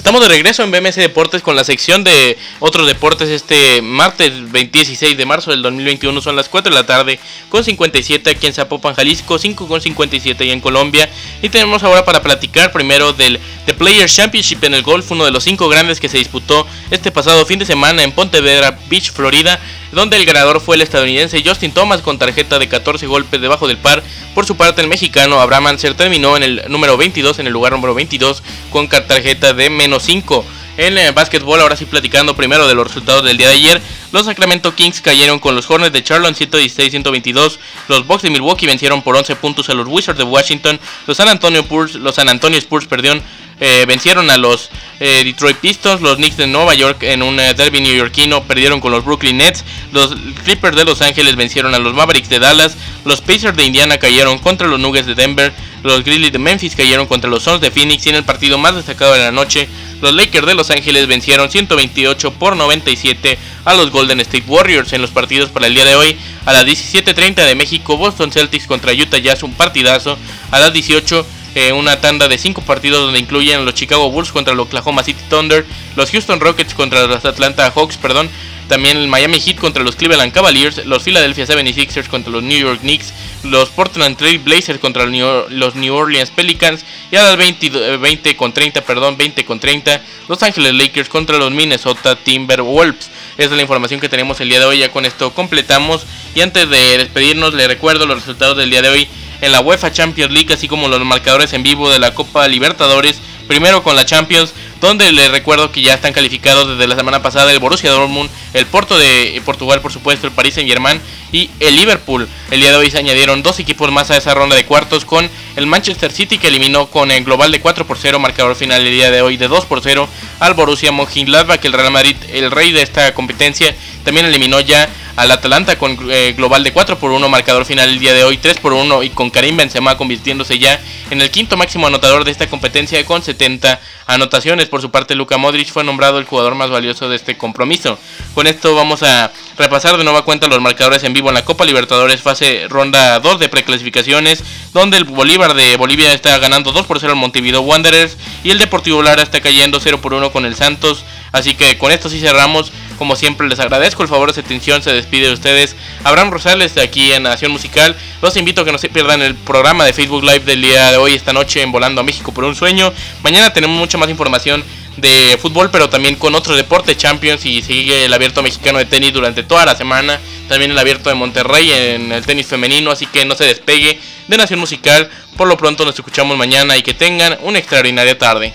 Estamos 0.00 0.22
de 0.22 0.28
regreso 0.28 0.62
en 0.62 0.70
BMS 0.70 0.96
Deportes 0.96 1.42
con 1.42 1.56
la 1.56 1.62
sección 1.62 2.04
de 2.04 2.38
otros 2.58 2.86
deportes 2.86 3.28
este 3.28 3.82
martes 3.82 4.32
16 4.50 5.14
de 5.14 5.26
marzo 5.26 5.50
del 5.50 5.60
2021. 5.60 6.22
Son 6.22 6.34
las 6.34 6.48
4 6.48 6.70
de 6.72 6.74
la 6.74 6.86
tarde 6.86 7.20
con 7.50 7.62
57 7.62 8.30
aquí 8.30 8.46
en 8.46 8.54
Zapopan, 8.54 8.94
Jalisco, 8.94 9.38
5 9.38 9.68
con 9.68 9.82
57 9.82 10.42
y 10.46 10.52
en 10.52 10.62
Colombia. 10.62 11.06
Y 11.42 11.50
tenemos 11.50 11.82
ahora 11.82 12.06
para 12.06 12.22
platicar 12.22 12.72
primero 12.72 13.12
del 13.12 13.38
The 13.66 13.74
Players 13.74 14.14
Championship 14.14 14.64
en 14.64 14.74
el 14.74 14.82
golf, 14.82 15.10
uno 15.10 15.24
de 15.24 15.30
los 15.30 15.44
cinco 15.44 15.68
grandes 15.68 16.00
que 16.00 16.08
se 16.08 16.18
disputó 16.18 16.66
este 16.90 17.10
pasado 17.10 17.44
fin 17.46 17.58
de 17.58 17.66
semana 17.66 18.02
en 18.02 18.12
Pontevedra 18.12 18.78
Beach, 18.88 19.12
Florida 19.12 19.60
donde 19.92 20.16
el 20.16 20.24
ganador 20.24 20.60
fue 20.60 20.76
el 20.76 20.82
estadounidense 20.82 21.42
Justin 21.44 21.72
Thomas 21.72 22.00
con 22.00 22.18
tarjeta 22.18 22.58
de 22.58 22.68
14 22.68 23.06
golpes 23.06 23.40
debajo 23.40 23.66
del 23.68 23.78
par. 23.78 24.02
Por 24.34 24.46
su 24.46 24.56
parte, 24.56 24.80
el 24.82 24.88
mexicano 24.88 25.40
Abraham 25.40 25.68
Anser 25.68 25.94
terminó 25.94 26.36
en 26.36 26.42
el 26.42 26.64
número 26.68 26.96
22, 26.96 27.38
en 27.38 27.46
el 27.46 27.52
lugar 27.52 27.72
número 27.72 27.94
22, 27.94 28.42
con 28.70 28.88
tarjeta 28.88 29.52
de 29.52 29.70
menos 29.70 30.04
5. 30.04 30.44
En 30.76 30.96
el 30.96 31.12
básquetbol, 31.12 31.60
ahora 31.60 31.76
sí 31.76 31.84
platicando 31.84 32.36
primero 32.36 32.66
de 32.66 32.74
los 32.74 32.86
resultados 32.86 33.24
del 33.24 33.36
día 33.36 33.48
de 33.48 33.54
ayer. 33.54 33.82
Los 34.12 34.26
Sacramento 34.26 34.74
Kings 34.74 35.00
cayeron 35.00 35.38
con 35.38 35.54
los 35.54 35.68
Hornets 35.68 35.92
de 35.92 36.02
Charlotte 36.02 36.36
116-122. 36.36 37.58
Los 37.88 38.06
Bucks 38.06 38.22
de 38.22 38.30
Milwaukee 38.30 38.66
vencieron 38.66 39.02
por 39.02 39.16
11 39.16 39.36
puntos 39.36 39.68
a 39.68 39.74
los 39.74 39.86
Wizards 39.86 40.18
de 40.18 40.24
Washington. 40.24 40.80
Los 41.06 41.16
San 41.16 41.28
Antonio 41.28 41.60
Spurs, 41.60 41.96
los 41.96 42.14
San 42.14 42.28
Antonio 42.28 42.58
Spurs 42.58 42.86
perdieron 42.86 43.22
eh, 43.60 43.84
vencieron 43.86 44.30
a 44.30 44.38
los 44.38 44.70
eh, 45.00 45.22
Detroit 45.24 45.58
Pistons, 45.58 46.00
los 46.00 46.16
Knicks 46.16 46.36
de 46.38 46.46
Nueva 46.46 46.74
York 46.74 47.02
en 47.02 47.22
un 47.22 47.38
eh, 47.38 47.54
derby 47.54 47.80
neoyorquino 47.80 48.44
perdieron 48.44 48.80
con 48.80 48.90
los 48.90 49.04
Brooklyn 49.04 49.36
Nets, 49.36 49.64
los 49.92 50.14
Clippers 50.44 50.76
de 50.76 50.84
Los 50.84 51.02
Ángeles 51.02 51.36
vencieron 51.36 51.74
a 51.74 51.78
los 51.78 51.94
Mavericks 51.94 52.28
de 52.28 52.38
Dallas, 52.38 52.76
los 53.04 53.20
Pacers 53.20 53.56
de 53.56 53.64
Indiana 53.64 53.98
cayeron 53.98 54.38
contra 54.38 54.66
los 54.66 54.80
Nuggets 54.80 55.06
de 55.06 55.14
Denver, 55.14 55.52
los 55.82 56.04
Grizzlies 56.04 56.32
de 56.32 56.38
Memphis 56.38 56.74
cayeron 56.74 57.06
contra 57.06 57.30
los 57.30 57.42
Suns 57.42 57.60
de 57.60 57.70
Phoenix 57.70 58.06
y 58.06 58.10
en 58.10 58.16
el 58.16 58.24
partido 58.24 58.58
más 58.58 58.74
destacado 58.74 59.12
de 59.12 59.20
la 59.20 59.32
noche, 59.32 59.68
los 60.00 60.14
Lakers 60.14 60.46
de 60.46 60.54
Los 60.54 60.70
Ángeles 60.70 61.06
vencieron 61.06 61.50
128 61.50 62.32
por 62.32 62.56
97 62.56 63.38
a 63.64 63.74
los 63.74 63.90
Golden 63.90 64.20
State 64.20 64.44
Warriors 64.46 64.92
en 64.92 65.02
los 65.02 65.10
partidos 65.10 65.50
para 65.50 65.66
el 65.66 65.74
día 65.74 65.84
de 65.84 65.94
hoy. 65.94 66.16
A 66.46 66.52
las 66.52 66.64
17.30 66.64 67.34
de 67.34 67.54
México, 67.54 67.96
Boston 67.98 68.32
Celtics 68.32 68.66
contra 68.66 68.92
Utah 68.92 69.18
Jazz, 69.18 69.42
un 69.42 69.52
partidazo. 69.52 70.16
A 70.50 70.58
las 70.58 70.72
18 70.72 71.26
eh, 71.54 71.72
una 71.72 72.00
tanda 72.00 72.28
de 72.28 72.38
cinco 72.38 72.62
partidos 72.62 73.02
donde 73.02 73.18
incluyen 73.18 73.64
los 73.64 73.74
Chicago 73.74 74.10
Bulls 74.10 74.32
contra 74.32 74.54
los 74.54 74.66
Oklahoma 74.66 75.02
City 75.02 75.20
Thunder, 75.28 75.66
los 75.96 76.10
Houston 76.10 76.40
Rockets 76.40 76.74
contra 76.74 77.06
los 77.06 77.24
Atlanta 77.24 77.70
Hawks, 77.70 77.96
perdón, 77.96 78.30
también 78.70 78.98
el 78.98 79.08
Miami 79.08 79.40
Heat 79.40 79.56
contra 79.56 79.82
los 79.82 79.96
Cleveland 79.96 80.32
Cavaliers, 80.32 80.86
los 80.86 81.02
Philadelphia 81.02 81.44
76ers 81.44 82.06
contra 82.06 82.30
los 82.30 82.44
New 82.44 82.56
York 82.56 82.82
Knicks, 82.82 83.12
los 83.42 83.68
Portland 83.70 84.16
Trail 84.16 84.38
Blazers 84.38 84.78
contra 84.78 85.06
los 85.06 85.74
New 85.74 85.92
Orleans 85.92 86.30
Pelicans 86.30 86.84
y 87.10 87.16
a 87.16 87.24
las 87.24 87.36
20, 87.36 87.96
20 87.96 88.36
con 88.36 88.52
30, 88.52 88.82
perdón, 88.82 89.16
20 89.16 89.44
con 89.44 89.58
30, 89.58 90.00
Los 90.28 90.40
Angeles 90.44 90.72
Lakers 90.72 91.08
contra 91.08 91.36
los 91.36 91.50
Minnesota 91.50 92.14
Timberwolves. 92.14 93.10
Esa 93.36 93.50
es 93.50 93.56
la 93.56 93.62
información 93.62 93.98
que 93.98 94.08
tenemos 94.08 94.40
el 94.40 94.48
día 94.48 94.60
de 94.60 94.66
hoy, 94.66 94.78
ya 94.78 94.92
con 94.92 95.04
esto 95.04 95.34
completamos 95.34 96.06
y 96.36 96.42
antes 96.42 96.70
de 96.70 96.98
despedirnos 96.98 97.54
le 97.54 97.66
recuerdo 97.66 98.06
los 98.06 98.18
resultados 98.18 98.56
del 98.56 98.70
día 98.70 98.82
de 98.82 98.88
hoy 98.90 99.08
en 99.40 99.52
la 99.52 99.60
UEFA 99.60 99.92
Champions 99.92 100.32
League, 100.32 100.52
así 100.52 100.68
como 100.68 100.88
los 100.88 101.00
marcadores 101.04 101.52
en 101.52 101.62
vivo 101.62 101.90
de 101.90 101.98
la 101.98 102.14
Copa 102.14 102.46
Libertadores. 102.48 103.20
Primero 103.46 103.82
con 103.82 103.96
la 103.96 104.06
Champions, 104.06 104.52
donde 104.80 105.10
les 105.12 105.30
recuerdo 105.30 105.72
que 105.72 105.82
ya 105.82 105.94
están 105.94 106.12
calificados 106.12 106.68
desde 106.68 106.86
la 106.86 106.94
semana 106.94 107.20
pasada 107.20 107.52
el 107.52 107.58
Borussia 107.58 107.90
Dortmund, 107.90 108.30
el 108.54 108.64
Porto 108.66 108.96
de 108.96 109.42
Portugal, 109.44 109.80
por 109.80 109.92
supuesto, 109.92 110.26
el 110.26 110.32
Paris 110.32 110.54
Saint-Germain 110.54 111.00
y 111.32 111.50
el 111.58 111.76
Liverpool. 111.76 112.28
El 112.50 112.60
día 112.60 112.70
de 112.70 112.76
hoy 112.76 112.90
se 112.90 112.98
añadieron 112.98 113.42
dos 113.42 113.58
equipos 113.58 113.90
más 113.90 114.10
a 114.10 114.16
esa 114.16 114.34
ronda 114.34 114.54
de 114.54 114.64
cuartos 114.64 115.04
con 115.04 115.28
el 115.56 115.66
Manchester 115.66 116.12
City 116.12 116.38
que 116.38 116.48
eliminó 116.48 116.86
con 116.86 117.10
el 117.10 117.24
global 117.24 117.50
de 117.50 117.60
4 117.60 117.86
por 117.86 117.98
0, 117.98 118.18
marcador 118.20 118.54
final 118.54 118.86
el 118.86 118.92
día 118.92 119.10
de 119.10 119.20
hoy 119.20 119.36
de 119.36 119.48
2 119.48 119.66
por 119.66 119.82
0 119.82 120.08
al 120.38 120.54
Borussia 120.54 120.92
Mönchengladbach, 120.92 121.64
el 121.64 121.72
Real 121.72 121.90
Madrid, 121.90 122.16
el 122.32 122.50
rey 122.50 122.72
de 122.72 122.82
esta 122.82 123.12
competencia, 123.14 123.74
también 124.04 124.26
eliminó 124.26 124.60
ya 124.60 124.88
al 125.20 125.30
Atalanta 125.32 125.76
con 125.76 125.98
eh, 126.10 126.32
global 126.34 126.64
de 126.64 126.72
4 126.72 126.98
por 126.98 127.10
1, 127.10 127.28
marcador 127.28 127.66
final 127.66 127.90
el 127.90 127.98
día 127.98 128.14
de 128.14 128.24
hoy 128.24 128.38
3 128.38 128.58
por 128.58 128.72
1 128.72 129.02
y 129.02 129.10
con 129.10 129.28
Karim 129.28 129.54
Benzema 129.54 129.98
convirtiéndose 129.98 130.58
ya 130.58 130.80
en 131.10 131.20
el 131.20 131.30
quinto 131.30 131.58
máximo 131.58 131.86
anotador 131.86 132.24
de 132.24 132.30
esta 132.30 132.48
competencia 132.48 133.04
con 133.04 133.22
70 133.22 133.78
anotaciones. 134.06 134.68
Por 134.68 134.80
su 134.80 134.90
parte, 134.90 135.14
Luka 135.14 135.36
Modric 135.36 135.68
fue 135.68 135.84
nombrado 135.84 136.18
el 136.18 136.24
jugador 136.24 136.54
más 136.54 136.70
valioso 136.70 137.10
de 137.10 137.16
este 137.16 137.36
compromiso. 137.36 137.98
Con 138.34 138.46
esto 138.46 138.74
vamos 138.74 139.02
a 139.02 139.30
repasar 139.58 139.98
de 139.98 140.04
nueva 140.04 140.24
cuenta 140.24 140.48
los 140.48 140.60
marcadores 140.62 141.04
en 141.04 141.12
vivo 141.12 141.28
en 141.28 141.34
la 141.34 141.44
Copa 141.44 141.66
Libertadores 141.66 142.22
fase 142.22 142.66
ronda 142.70 143.20
2 143.20 143.40
de 143.40 143.50
preclasificaciones, 143.50 144.42
donde 144.72 144.96
el 144.96 145.04
Bolívar 145.04 145.52
de 145.52 145.76
Bolivia 145.76 146.14
está 146.14 146.38
ganando 146.38 146.72
2 146.72 146.86
por 146.86 146.98
0 146.98 147.12
al 147.12 147.18
Montevideo 147.18 147.60
Wanderers 147.60 148.16
y 148.42 148.52
el 148.52 148.58
Deportivo 148.58 149.02
Lara 149.02 149.22
está 149.22 149.42
cayendo 149.42 149.80
0 149.80 150.00
por 150.00 150.14
1 150.14 150.32
con 150.32 150.46
el 150.46 150.54
Santos. 150.54 151.04
Así 151.32 151.54
que 151.54 151.76
con 151.76 151.92
esto 151.92 152.08
sí 152.08 152.20
cerramos. 152.20 152.72
Como 153.00 153.16
siempre 153.16 153.48
les 153.48 153.58
agradezco 153.58 154.02
el 154.02 154.10
favor 154.10 154.28
de 154.28 154.34
su 154.34 154.40
atención. 154.40 154.82
Se 154.82 154.92
despide 154.92 155.28
de 155.28 155.32
ustedes 155.32 155.74
Abraham 156.04 156.32
Rosales 156.32 156.74
de 156.74 156.82
aquí 156.82 157.12
en 157.12 157.22
Nación 157.22 157.50
Musical. 157.50 157.96
Los 158.20 158.36
invito 158.36 158.60
a 158.60 158.64
que 158.66 158.72
no 158.72 158.76
se 158.76 158.90
pierdan 158.90 159.22
el 159.22 159.34
programa 159.34 159.86
de 159.86 159.94
Facebook 159.94 160.22
Live 160.22 160.40
del 160.40 160.60
día 160.60 160.90
de 160.90 160.98
hoy, 160.98 161.14
esta 161.14 161.32
noche 161.32 161.62
en 161.62 161.72
Volando 161.72 162.02
a 162.02 162.04
México 162.04 162.30
por 162.34 162.44
un 162.44 162.54
sueño. 162.54 162.92
Mañana 163.22 163.54
tenemos 163.54 163.78
mucha 163.78 163.96
más 163.96 164.10
información 164.10 164.62
de 164.98 165.38
fútbol, 165.40 165.70
pero 165.70 165.88
también 165.88 166.16
con 166.16 166.34
otro 166.34 166.54
deporte 166.54 166.94
Champions 166.94 167.46
y 167.46 167.62
sigue 167.62 168.04
el 168.04 168.12
abierto 168.12 168.42
mexicano 168.42 168.78
de 168.78 168.84
tenis 168.84 169.14
durante 169.14 169.44
toda 169.44 169.64
la 169.64 169.74
semana. 169.74 170.20
También 170.46 170.70
el 170.70 170.78
abierto 170.78 171.08
de 171.08 171.14
Monterrey 171.14 171.72
en 171.72 172.12
el 172.12 172.26
tenis 172.26 172.48
femenino, 172.48 172.90
así 172.90 173.06
que 173.06 173.24
no 173.24 173.34
se 173.34 173.44
despegue 173.44 173.98
de 174.28 174.36
Nación 174.36 174.60
Musical. 174.60 175.08
Por 175.38 175.48
lo 175.48 175.56
pronto 175.56 175.86
nos 175.86 175.94
escuchamos 175.94 176.36
mañana 176.36 176.76
y 176.76 176.82
que 176.82 176.92
tengan 176.92 177.38
una 177.44 177.60
extraordinaria 177.60 178.18
tarde. 178.18 178.52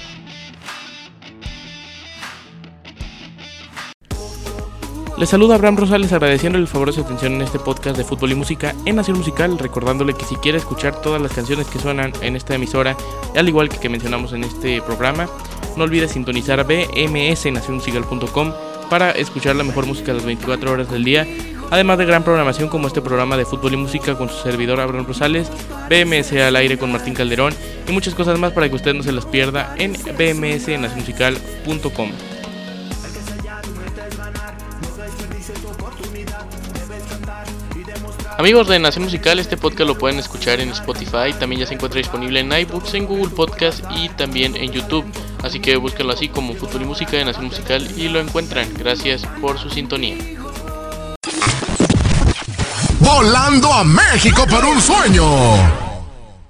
Les 5.17 5.29
saluda 5.29 5.55
Abraham 5.55 5.77
Rosales 5.77 6.11
agradeciendo 6.11 6.59
el 6.59 6.67
favor 6.67 6.89
de 6.89 6.95
su 6.95 7.01
atención 7.01 7.35
en 7.35 7.41
este 7.41 7.57
podcast 7.57 7.95
de 7.95 8.03
fútbol 8.03 8.33
y 8.33 8.35
música 8.35 8.75
en 8.83 8.97
Nación 8.97 9.17
Musical, 9.17 9.57
recordándole 9.57 10.13
que 10.13 10.25
si 10.25 10.35
quiere 10.35 10.57
escuchar 10.57 11.01
todas 11.01 11.21
las 11.21 11.31
canciones 11.31 11.67
que 11.67 11.79
suenan 11.79 12.11
en 12.21 12.35
esta 12.35 12.55
emisora, 12.55 12.97
al 13.33 13.47
igual 13.47 13.69
que 13.69 13.77
que 13.77 13.87
mencionamos 13.87 14.33
en 14.33 14.43
este 14.43 14.81
programa, 14.81 15.29
no 15.77 15.85
olvide 15.85 16.09
sintonizar 16.09 16.67
bmsnacionmusical.com 16.67 18.51
para 18.89 19.11
escuchar 19.11 19.55
la 19.55 19.63
mejor 19.63 19.85
música 19.85 20.13
las 20.13 20.25
24 20.25 20.69
horas 20.69 20.91
del 20.91 21.05
día, 21.05 21.25
además 21.71 21.97
de 21.97 22.05
gran 22.05 22.23
programación 22.23 22.67
como 22.67 22.87
este 22.87 23.01
programa 23.01 23.37
de 23.37 23.45
fútbol 23.45 23.73
y 23.73 23.77
música 23.77 24.17
con 24.17 24.27
su 24.27 24.35
servidor 24.43 24.81
Abraham 24.81 25.05
Rosales, 25.07 25.49
BMS 25.89 26.33
al 26.33 26.57
aire 26.57 26.77
con 26.77 26.91
Martín 26.91 27.13
Calderón 27.13 27.53
y 27.87 27.91
muchas 27.93 28.15
cosas 28.15 28.37
más 28.37 28.51
para 28.51 28.67
que 28.67 28.75
usted 28.75 28.93
no 28.93 29.01
se 29.01 29.13
las 29.13 29.25
pierda 29.25 29.75
en 29.77 29.93
bmsnacionmusical.com. 29.93 32.34
Amigos 38.37 38.67
de 38.67 38.79
Nación 38.79 39.05
Musical, 39.05 39.39
este 39.39 39.55
podcast 39.55 39.87
lo 39.87 39.97
pueden 39.97 40.19
escuchar 40.19 40.59
en 40.59 40.69
Spotify, 40.69 41.33
también 41.39 41.61
ya 41.61 41.67
se 41.67 41.73
encuentra 41.73 41.99
disponible 41.99 42.41
en 42.41 42.51
iBooks, 42.51 42.93
en 42.95 43.05
Google 43.05 43.29
Podcast 43.29 43.81
y 43.95 44.09
también 44.09 44.57
en 44.57 44.73
YouTube. 44.73 45.05
Así 45.41 45.61
que 45.61 45.77
búsquenlo 45.77 46.11
así 46.11 46.27
como 46.27 46.53
Fútbol 46.53 46.81
y 46.81 46.85
Música 46.85 47.15
de 47.15 47.23
Nación 47.25 47.45
Musical 47.45 47.87
y 47.95 48.09
lo 48.09 48.19
encuentran. 48.19 48.67
Gracias 48.77 49.25
por 49.39 49.57
su 49.57 49.69
sintonía. 49.69 50.17
Volando 52.99 53.71
a 53.71 53.85
México 53.85 54.45
por 54.49 54.65
un 54.65 54.81
sueño 54.81 55.84